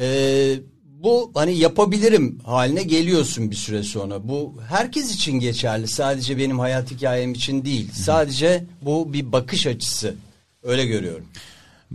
E, 0.00 0.56
bu 0.84 1.30
hani 1.34 1.58
yapabilirim 1.58 2.38
haline 2.44 2.82
geliyorsun 2.82 3.50
bir 3.50 3.56
süre 3.56 3.82
sonra. 3.82 4.28
Bu 4.28 4.54
herkes 4.68 5.14
için 5.14 5.40
geçerli. 5.40 5.88
Sadece 5.88 6.38
benim 6.38 6.58
hayat 6.58 6.90
hikayem 6.90 7.32
için 7.32 7.64
değil. 7.64 7.90
Sadece 7.92 8.64
bu 8.82 9.12
bir 9.12 9.32
bakış 9.32 9.66
açısı. 9.66 10.14
Öyle 10.62 10.86
görüyorum. 10.86 11.26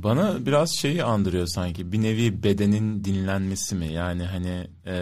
Bana 0.04 0.46
biraz 0.46 0.76
şeyi 0.76 1.04
andırıyor 1.04 1.48
sanki 1.48 1.92
bir 1.92 2.02
nevi 2.02 2.44
bedenin 2.44 3.04
dinlenmesi 3.04 3.76
mi 3.76 3.94
yani 3.94 4.24
hani 4.24 4.68
e, 4.88 4.98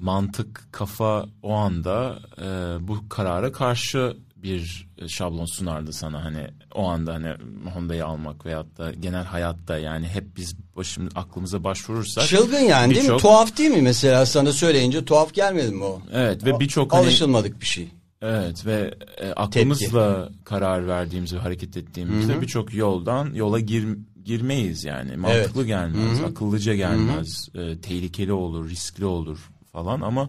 mantık 0.00 0.68
kafa 0.72 1.26
o 1.42 1.52
anda 1.54 2.18
e, 2.38 2.46
bu 2.88 3.08
karara 3.08 3.52
karşı 3.52 4.16
bir 4.36 4.88
şablon 5.06 5.44
sunardı 5.44 5.92
sana 5.92 6.24
hani 6.24 6.46
o 6.74 6.88
anda 6.88 7.14
hani 7.14 7.34
Honda'yı 7.74 8.06
almak 8.06 8.46
veyahut 8.46 8.78
da 8.78 8.92
genel 8.92 9.24
hayatta 9.24 9.78
yani 9.78 10.08
hep 10.08 10.36
biz 10.36 10.54
başımız 10.76 11.12
aklımıza 11.16 11.64
başvurursak 11.64 12.24
Çılgın 12.24 12.58
yani 12.60 12.94
değil 12.94 13.04
mi? 13.04 13.08
birçok- 13.08 13.20
Tuhaf 13.20 13.58
değil 13.58 13.70
mi 13.70 13.82
mesela 13.82 14.26
sana 14.26 14.52
söyleyince 14.52 15.04
tuhaf 15.04 15.34
gelmedi 15.34 15.72
mi 15.72 15.84
o? 15.84 16.00
Evet 16.12 16.44
ve 16.44 16.60
birçok 16.60 16.92
hani- 16.92 17.02
alışılmadık 17.02 17.60
bir 17.60 17.66
şey. 17.66 17.88
Evet 18.22 18.66
ve 18.66 18.94
e, 19.18 19.32
aklımızla 19.32 20.28
karar 20.44 20.88
verdiğimiz 20.88 21.34
ve 21.34 21.38
hareket 21.38 21.76
ettiğimizde 21.76 22.40
birçok 22.40 22.74
yoldan 22.74 23.34
yola 23.34 23.60
gir, 23.60 23.86
girmeyiz 24.24 24.84
yani. 24.84 25.16
Mantıklı 25.16 25.66
gelmez, 25.66 26.20
akıllıca 26.20 26.74
gelmez, 26.74 27.48
e, 27.54 27.80
tehlikeli 27.80 28.32
olur, 28.32 28.70
riskli 28.70 29.04
olur 29.04 29.38
falan 29.72 30.00
ama 30.00 30.28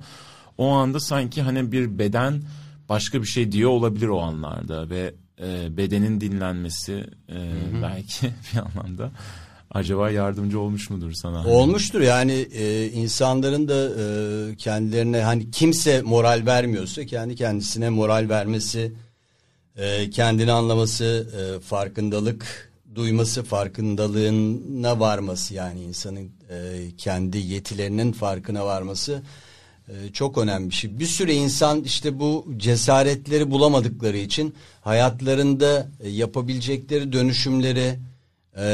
o 0.58 0.70
anda 0.70 1.00
sanki 1.00 1.42
hani 1.42 1.72
bir 1.72 2.00
beden 2.00 2.42
başka 2.90 3.22
bir 3.22 3.28
şey 3.28 3.52
diyor 3.52 3.70
olabilir 3.70 4.08
o 4.08 4.22
anlarda 4.22 4.90
ve 4.90 5.14
e, 5.42 5.78
bedenin 5.78 6.22
dinlenmesi 6.22 7.06
e, 7.30 7.38
belki 7.84 8.28
bir 8.54 8.60
anlamda 8.60 9.12
acaba 9.72 10.10
yardımcı 10.10 10.60
olmuş 10.60 10.90
mudur 10.90 11.12
sana? 11.12 11.48
Olmuştur 11.48 12.02
yani 12.02 12.34
e, 12.34 12.88
insanların 12.88 13.68
da 13.68 13.90
e, 14.02 14.56
kendilerine 14.56 15.22
hani 15.22 15.52
kimse 15.52 16.02
moral 16.02 16.44
vermiyorsa 16.46 17.06
kendi 17.06 17.36
kendisine 17.36 17.90
moral 17.90 18.30
vermesi, 18.30 18.92
e, 19.78 20.10
kendini 20.10 20.52
anlaması, 20.52 21.28
e, 21.40 21.60
farkındalık 21.60 22.72
duyması, 22.96 23.44
farkındalığına 23.44 25.00
varması 25.00 25.54
yani 25.54 25.82
insanın 25.82 26.32
e, 26.50 26.88
kendi 26.98 27.38
yetilerinin 27.38 28.12
farkına 28.12 28.66
varması 28.66 29.22
e, 29.88 30.12
çok 30.14 30.38
önemli 30.38 30.70
bir 30.70 30.76
şey. 30.76 31.00
Bir 31.00 31.06
sürü 31.06 31.32
insan 31.32 31.82
işte 31.82 32.20
bu 32.20 32.46
cesaretleri 32.58 33.52
bulamadıkları 33.52 34.18
için 34.18 34.54
hayatlarında 34.82 35.88
e, 36.00 36.10
yapabilecekleri 36.10 37.14
dönüşümleri 37.14 38.00
e, 38.60 38.68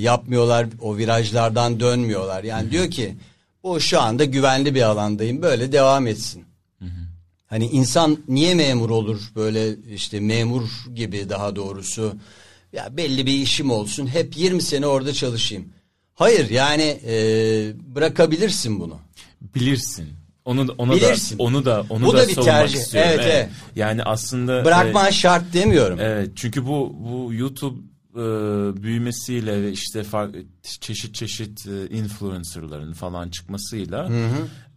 yapmıyorlar, 0.00 0.66
o 0.80 0.96
virajlardan 0.96 1.80
dönmüyorlar. 1.80 2.44
Yani 2.44 2.70
diyor 2.70 2.90
ki 2.90 3.14
o 3.62 3.80
şu 3.80 4.00
anda 4.00 4.24
güvenli 4.24 4.74
bir 4.74 4.82
alandayım 4.82 5.42
böyle 5.42 5.72
devam 5.72 6.06
etsin. 6.06 6.44
Hani 7.46 7.66
insan 7.66 8.18
niye 8.28 8.54
memur 8.54 8.90
olur 8.90 9.20
böyle 9.36 9.74
işte 9.94 10.20
memur 10.20 10.68
gibi 10.94 11.28
daha 11.28 11.56
doğrusu 11.56 12.16
ya 12.72 12.96
belli 12.96 13.26
bir 13.26 13.32
işim 13.32 13.70
olsun 13.70 14.06
hep 14.06 14.36
20 14.36 14.62
sene 14.62 14.86
orada 14.86 15.12
çalışayım. 15.12 15.68
Hayır 16.14 16.50
yani 16.50 17.00
e, 17.06 17.14
bırakabilirsin 17.94 18.80
bunu. 18.80 18.98
Bilirsin. 19.54 20.08
Onu 20.44 20.68
da, 20.68 20.72
ona 20.78 20.92
Bilirsin. 20.92 21.38
da 21.38 21.42
onu 21.42 21.64
da 21.64 21.86
onu 21.90 22.06
Bu 22.06 22.12
da, 22.12 22.18
da 22.18 22.28
bir 22.28 22.34
tercih. 22.34 22.78
istiyorum. 22.78 23.10
Evet, 23.14 23.26
evet. 23.32 23.48
Yani 23.76 24.02
aslında 24.02 24.64
Bırakman 24.64 25.10
şart 25.10 25.52
demiyorum. 25.52 25.98
Evet 26.00 26.30
çünkü 26.36 26.66
bu 26.66 26.94
bu 26.98 27.34
YouTube 27.34 27.78
e, 28.16 28.82
büyümesiyle 28.82 29.62
ve 29.62 29.72
işte 29.72 30.02
farklı 30.02 30.42
çeşit 30.80 31.14
çeşit 31.14 31.66
e, 31.66 31.88
influencerların 31.88 32.92
falan 32.92 33.28
çıkmasıyla 33.28 34.10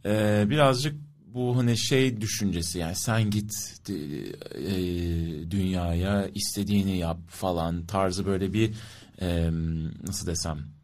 e, 0.06 0.46
birazcık 0.50 0.96
bu 1.34 1.58
hani 1.58 1.78
şey 1.78 2.22
düşüncesi 2.22 2.80
yani 2.80 2.96
sen 2.96 3.30
git 3.30 3.54
e, 3.90 3.94
e, 3.94 5.52
dünyaya 5.52 6.28
istediğini 6.36 6.98
yap 6.98 7.20
falan 7.28 7.86
tarzı 7.86 8.26
böyle 8.26 8.54
bir 8.54 8.74
e, 9.22 9.50
nasıl 10.08 10.28
desem 10.28 10.78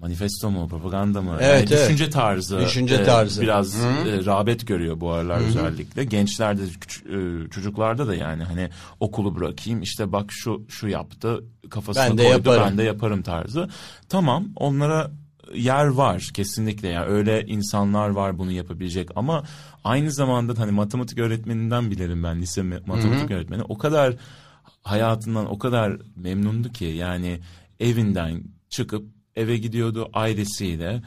manifesto 0.00 0.50
mu 0.50 0.68
propaganda 0.68 1.22
mı? 1.22 1.36
Evet, 1.40 1.42
yani 1.70 1.78
evet. 1.80 1.88
düşünce 1.90 2.10
tarzı 2.10 2.60
Düşünce 2.60 2.94
e, 2.94 3.04
tarzı. 3.04 3.42
biraz 3.42 3.84
e, 3.84 4.24
rağbet 4.26 4.66
görüyor 4.66 5.00
bu 5.00 5.10
aralar 5.12 5.40
özellikle. 5.40 6.04
Gençlerde 6.04 6.62
küç- 6.62 7.46
e, 7.46 7.50
çocuklarda 7.50 8.06
da 8.08 8.14
yani 8.14 8.42
hani 8.42 8.68
okulu 9.00 9.36
bırakayım 9.36 9.82
işte 9.82 10.12
bak 10.12 10.26
şu 10.32 10.62
şu 10.68 10.88
yaptı 10.88 11.44
kafasına 11.70 12.04
Ben 12.04 12.18
de 12.18 12.22
koydu 12.22 12.32
yaparım. 12.48 12.62
ben 12.70 12.78
de 12.78 12.82
yaparım 12.82 13.22
tarzı. 13.22 13.68
Tamam 14.08 14.48
onlara 14.56 15.10
yer 15.54 15.86
var 15.86 16.30
kesinlikle 16.34 16.88
yani 16.88 17.06
öyle 17.06 17.46
insanlar 17.46 18.08
var 18.08 18.38
bunu 18.38 18.52
yapabilecek 18.52 19.08
ama 19.16 19.42
aynı 19.84 20.10
zamanda 20.12 20.60
hani 20.60 20.70
matematik 20.72 21.18
öğretmeninden 21.18 21.90
bilirim 21.90 22.22
ben 22.24 22.40
lise 22.42 22.62
matematik 22.62 23.30
öğretmeni. 23.30 23.62
O 23.62 23.78
kadar 23.78 24.14
hayatından 24.82 25.50
o 25.50 25.58
kadar 25.58 25.96
memnundu 26.16 26.72
ki 26.72 26.84
yani 26.84 27.40
evinden 27.80 28.42
çıkıp 28.70 29.17
eve 29.38 29.56
gidiyordu 29.56 30.10
ailesiyle 30.14 31.02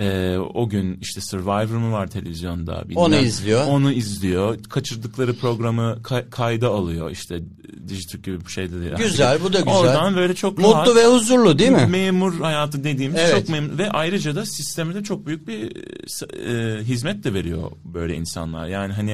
Ee, 0.00 0.36
o 0.54 0.68
gün 0.68 0.98
işte 1.00 1.20
Survivor 1.20 1.76
mı 1.76 1.92
var 1.92 2.06
televizyonda 2.06 2.82
bilmem. 2.88 2.96
Onu 3.04 3.16
izliyor. 3.16 3.66
onu 3.66 3.92
izliyor 3.92 4.58
kaçırdıkları 4.68 5.36
programı 5.36 5.98
kay- 6.02 6.30
kayda 6.30 6.68
alıyor 6.68 7.10
işte 7.10 7.40
Dijitürk 7.88 8.24
gibi 8.24 8.40
bir 8.40 8.50
şeyde 8.50 8.80
değil 8.80 8.92
Güzel, 8.96 9.38
bu 9.44 9.52
da 9.52 9.58
güzel. 9.58 9.74
oradan 9.74 10.16
böyle 10.16 10.34
çok 10.34 10.58
Mutlu 10.58 10.72
rahat- 10.72 10.96
ve 10.96 11.06
huzurlu 11.06 11.58
değil 11.58 11.70
mi? 11.70 11.86
Memur 11.90 12.40
hayatı 12.40 12.84
dediğimiz 12.84 13.20
Evet. 13.20 13.32
çok 13.34 13.48
memnun 13.48 13.78
ve 13.78 13.90
ayrıca 13.90 14.34
da 14.36 14.46
sisteme 14.46 14.94
de 14.94 15.02
çok 15.02 15.26
büyük 15.26 15.48
bir 15.48 15.76
e, 16.46 16.84
hizmet 16.84 17.24
de 17.24 17.34
veriyor 17.34 17.70
böyle 17.84 18.14
insanlar. 18.14 18.66
Yani 18.68 18.92
hani 18.92 19.10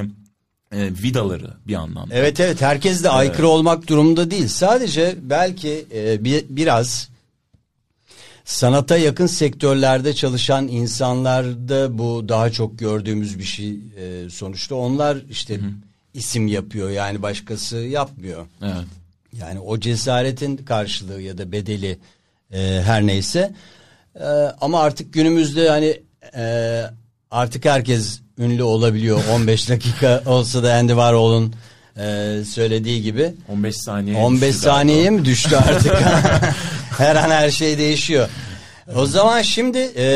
e, 0.72 0.90
vidaları 1.02 1.50
bir 1.66 1.74
anlamda. 1.74 2.14
Evet 2.14 2.40
evet 2.40 2.62
herkes 2.62 3.04
de 3.04 3.10
aykırı 3.10 3.48
olmak 3.48 3.88
durumunda 3.88 4.30
değil. 4.30 4.48
Sadece 4.48 5.14
belki 5.22 5.86
e, 5.94 6.24
bir, 6.24 6.44
biraz 6.48 7.13
sanata 8.44 8.96
yakın 8.96 9.26
sektörlerde 9.26 10.14
çalışan 10.14 10.68
insanlarda 10.68 11.98
bu 11.98 12.28
daha 12.28 12.50
çok 12.50 12.78
gördüğümüz 12.78 13.38
bir 13.38 13.44
şey 13.44 13.70
e, 13.70 14.30
sonuçta. 14.30 14.74
Onlar 14.74 15.18
işte 15.30 15.60
isim 16.14 16.46
yapıyor 16.46 16.90
yani 16.90 17.22
başkası 17.22 17.76
yapmıyor. 17.76 18.46
Evet. 18.62 18.84
Yani 19.32 19.60
o 19.60 19.80
cesaretin 19.80 20.56
karşılığı 20.56 21.22
ya 21.22 21.38
da 21.38 21.52
bedeli 21.52 21.98
e, 22.52 22.82
her 22.84 23.06
neyse. 23.06 23.54
E, 24.20 24.24
ama 24.60 24.80
artık 24.80 25.12
günümüzde 25.12 25.68
hani 25.68 26.00
e, 26.36 26.80
artık 27.30 27.64
herkes 27.64 28.20
ünlü 28.38 28.62
olabiliyor. 28.62 29.20
15 29.32 29.68
dakika 29.68 30.22
olsa 30.26 30.62
da 30.62 30.74
Andy 30.74 30.92
Warhol'un 30.92 31.54
e, 31.96 32.38
söylediği 32.44 33.02
gibi. 33.02 33.34
15 33.48 33.76
saniye. 33.76 34.16
15 34.16 34.48
düştü 34.48 34.62
galiba. 34.62 34.78
saniyeye 34.78 35.10
mi 35.10 35.24
düştü 35.24 35.56
artık? 35.56 35.92
her 36.98 37.16
an 37.16 37.30
her 37.30 37.50
şey 37.50 37.78
değişiyor. 37.78 38.28
O 38.96 39.06
zaman 39.06 39.42
şimdi 39.42 39.78
e, 39.96 40.06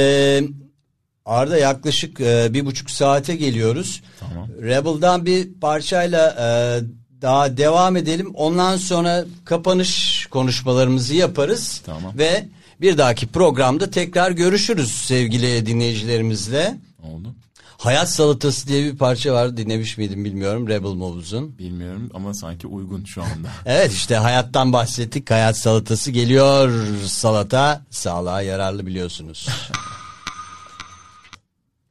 Arda 1.27 1.59
yaklaşık 1.59 2.21
e, 2.21 2.55
bir 2.55 2.67
buçuk 2.67 2.91
saate 2.91 3.37
geliyoruz. 3.37 4.03
Tamam. 4.21 4.49
Rebel'dan 4.63 5.27
bir 5.27 5.49
parçayla 5.61 6.31
e, 6.31 6.49
daha 7.23 7.57
devam 7.57 7.97
edelim. 7.97 8.31
Ondan 8.35 8.77
sonra 8.77 9.25
kapanış 9.45 10.27
konuşmalarımızı 10.27 11.15
yaparız. 11.15 11.83
Tamam. 11.87 12.19
Ve 12.19 12.49
bir 12.81 12.99
dahaki 12.99 13.27
programda 13.27 13.91
tekrar 13.91 14.31
görüşürüz 14.31 14.93
sevgili 14.93 15.67
dinleyicilerimizle. 15.67 16.79
Oldu. 17.03 17.35
Hayat 17.79 18.11
Salatası 18.11 18.69
diye 18.69 18.85
bir 18.85 18.99
parça 18.99 19.33
var. 19.33 19.57
Dinlemiş 19.57 19.99
miydim 19.99 20.25
bilmiyorum 20.25 20.69
Rebel 20.69 20.89
Moves'un. 20.89 21.59
Bilmiyorum 21.59 22.11
ama 22.15 22.35
sanki 22.35 22.67
uygun 22.67 23.05
şu 23.05 23.23
anda. 23.23 23.49
Evet 23.67 23.93
işte 23.93 24.17
hayattan 24.17 24.73
bahsettik. 24.73 25.31
Hayat 25.31 25.57
salatası 25.59 26.11
geliyor. 26.11 26.73
Salata 27.07 27.83
sağlığa 27.91 28.43
yararlı 28.43 28.87
biliyorsunuz. 28.87 29.49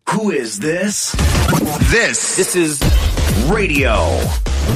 Who 0.09 0.33
is 0.33 0.59
this? 0.59 1.13
This, 1.91 2.35
This 2.35 2.55
is 2.55 2.79
Radio 3.51 3.95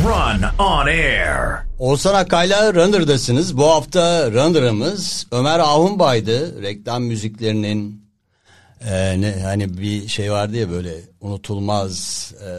Run 0.05 0.43
on 0.59 0.87
Air. 0.87 1.57
Oğuzhan 1.79 2.13
Akay'la 2.13 2.73
Runner'dasınız. 2.73 3.57
Bu 3.57 3.67
hafta 3.67 4.31
Runner'ımız 4.31 5.27
Ömer 5.31 5.59
Ahunbay'dı. 5.59 6.61
Reklam 6.61 7.03
müziklerinin 7.03 8.01
e, 8.89 9.21
ne, 9.21 9.31
hani 9.43 9.77
bir 9.77 10.07
şey 10.07 10.31
vardı 10.31 10.57
ya 10.57 10.69
böyle 10.69 10.93
unutulmaz 11.21 12.33
e, 12.41 12.49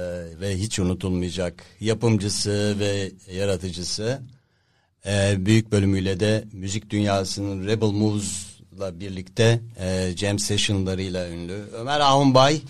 ve 0.40 0.56
hiç 0.56 0.78
unutulmayacak 0.78 1.64
yapımcısı 1.80 2.76
ve 2.78 3.12
yaratıcısı. 3.34 4.20
E, 5.06 5.46
büyük 5.46 5.72
bölümüyle 5.72 6.20
de 6.20 6.44
müzik 6.52 6.90
dünyasının 6.90 7.66
Rebel 7.66 7.86
Moves'la 7.86 9.00
birlikte 9.00 9.60
e, 9.80 10.16
jam 10.16 10.38
session'larıyla 10.38 11.28
ünlü. 11.28 11.64
Ömer 11.72 12.00
Ahunbay 12.00 12.60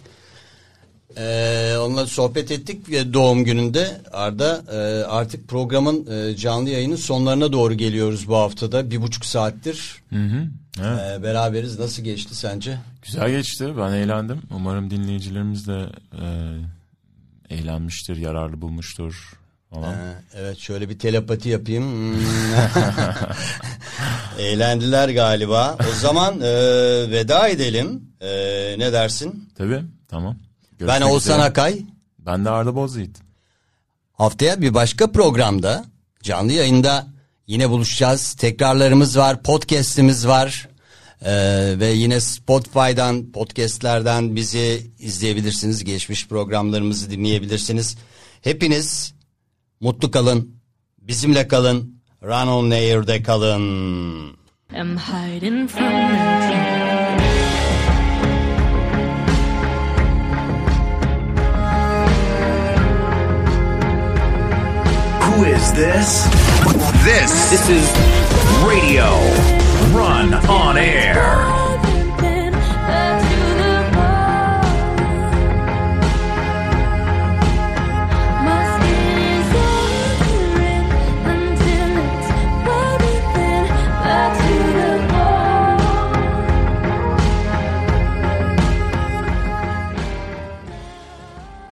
ee, 1.16 1.76
onunla 1.80 2.07
sohbet 2.07 2.50
ettik 2.50 2.90
ve 2.90 3.12
doğum 3.12 3.44
gününde 3.44 4.00
Arda 4.12 4.62
e, 4.72 5.05
artık 5.05 5.48
programın 5.48 6.07
e, 6.07 6.36
canlı 6.36 6.70
yayının 6.70 6.96
sonlarına 6.96 7.53
doğru 7.53 7.74
geliyoruz 7.74 8.28
bu 8.28 8.36
haftada 8.36 8.90
bir 8.90 9.03
buçuk 9.03 9.24
saattir 9.24 10.03
Evet. 10.81 11.01
Ee, 11.20 11.23
beraberiz. 11.23 11.79
Nasıl 11.79 12.03
geçti 12.03 12.35
sence? 12.35 12.79
Güzel 13.03 13.31
geçti. 13.31 13.73
Ben 13.79 13.93
eğlendim. 13.93 14.43
Umarım 14.51 14.91
dinleyicilerimiz 14.91 15.68
de 15.68 15.87
e, 16.12 16.25
eğlenmiştir, 17.55 18.16
yararlı 18.16 18.61
bulmuştur 18.61 19.39
falan. 19.70 19.95
Ee, 19.95 20.14
evet 20.35 20.59
şöyle 20.59 20.89
bir 20.89 20.99
telepati 20.99 21.49
yapayım. 21.49 21.85
Hmm. 21.85 22.20
Eğlendiler 24.39 25.09
galiba. 25.09 25.77
O 25.91 25.95
zaman 26.01 26.41
e, 26.41 26.51
veda 27.11 27.49
edelim. 27.49 28.03
E, 28.20 28.29
ne 28.79 28.93
dersin? 28.93 29.49
Tabii. 29.59 29.83
Tamam. 30.09 30.37
ben 30.73 30.79
Görüşmek 30.79 31.12
Oğuzhan 31.12 31.35
üzere. 31.39 31.49
Akay. 31.51 31.83
Ben 32.18 32.45
de 32.45 32.51
Arda 32.51 32.75
Bozyiğit. 32.75 33.18
Haftaya 34.12 34.61
bir 34.61 34.75
başka 34.75 35.12
programda 35.12 35.85
canlı 36.23 36.53
yayında 36.53 37.07
yine 37.47 37.70
buluşacağız. 37.70 38.34
Tekrarlarımız 38.34 39.18
var, 39.18 39.43
podcast'imiz 39.43 40.26
var. 40.26 40.68
Ee, 41.24 41.74
ve 41.78 41.86
yine 41.86 42.20
Spotify'dan, 42.20 43.32
podcast'lerden 43.32 44.36
bizi 44.36 44.90
izleyebilirsiniz. 44.99 45.84
Geçmiş 45.84 46.28
programlarımızı 46.28 47.11
dinleyebilirsiniz. 47.11 47.97
Hepiniz 48.43 49.14
mutlu 49.80 50.11
kalın, 50.11 50.57
bizimle 50.99 51.49
kalın, 51.49 52.03
Run 52.22 52.47
on 52.47 52.70
Air'de 52.70 53.22
kalın. 53.22 54.43
am 54.74 54.97
hiding 54.97 55.68
from 55.68 55.90
the 55.90 56.82
Who 65.33 65.45
is 65.45 65.72
this? 65.72 66.24
This 67.05 67.51
This 67.51 67.68
is 67.70 67.91
Radio 68.66 69.09
Run 69.97 70.35
on 70.47 70.76
Air. 70.76 71.61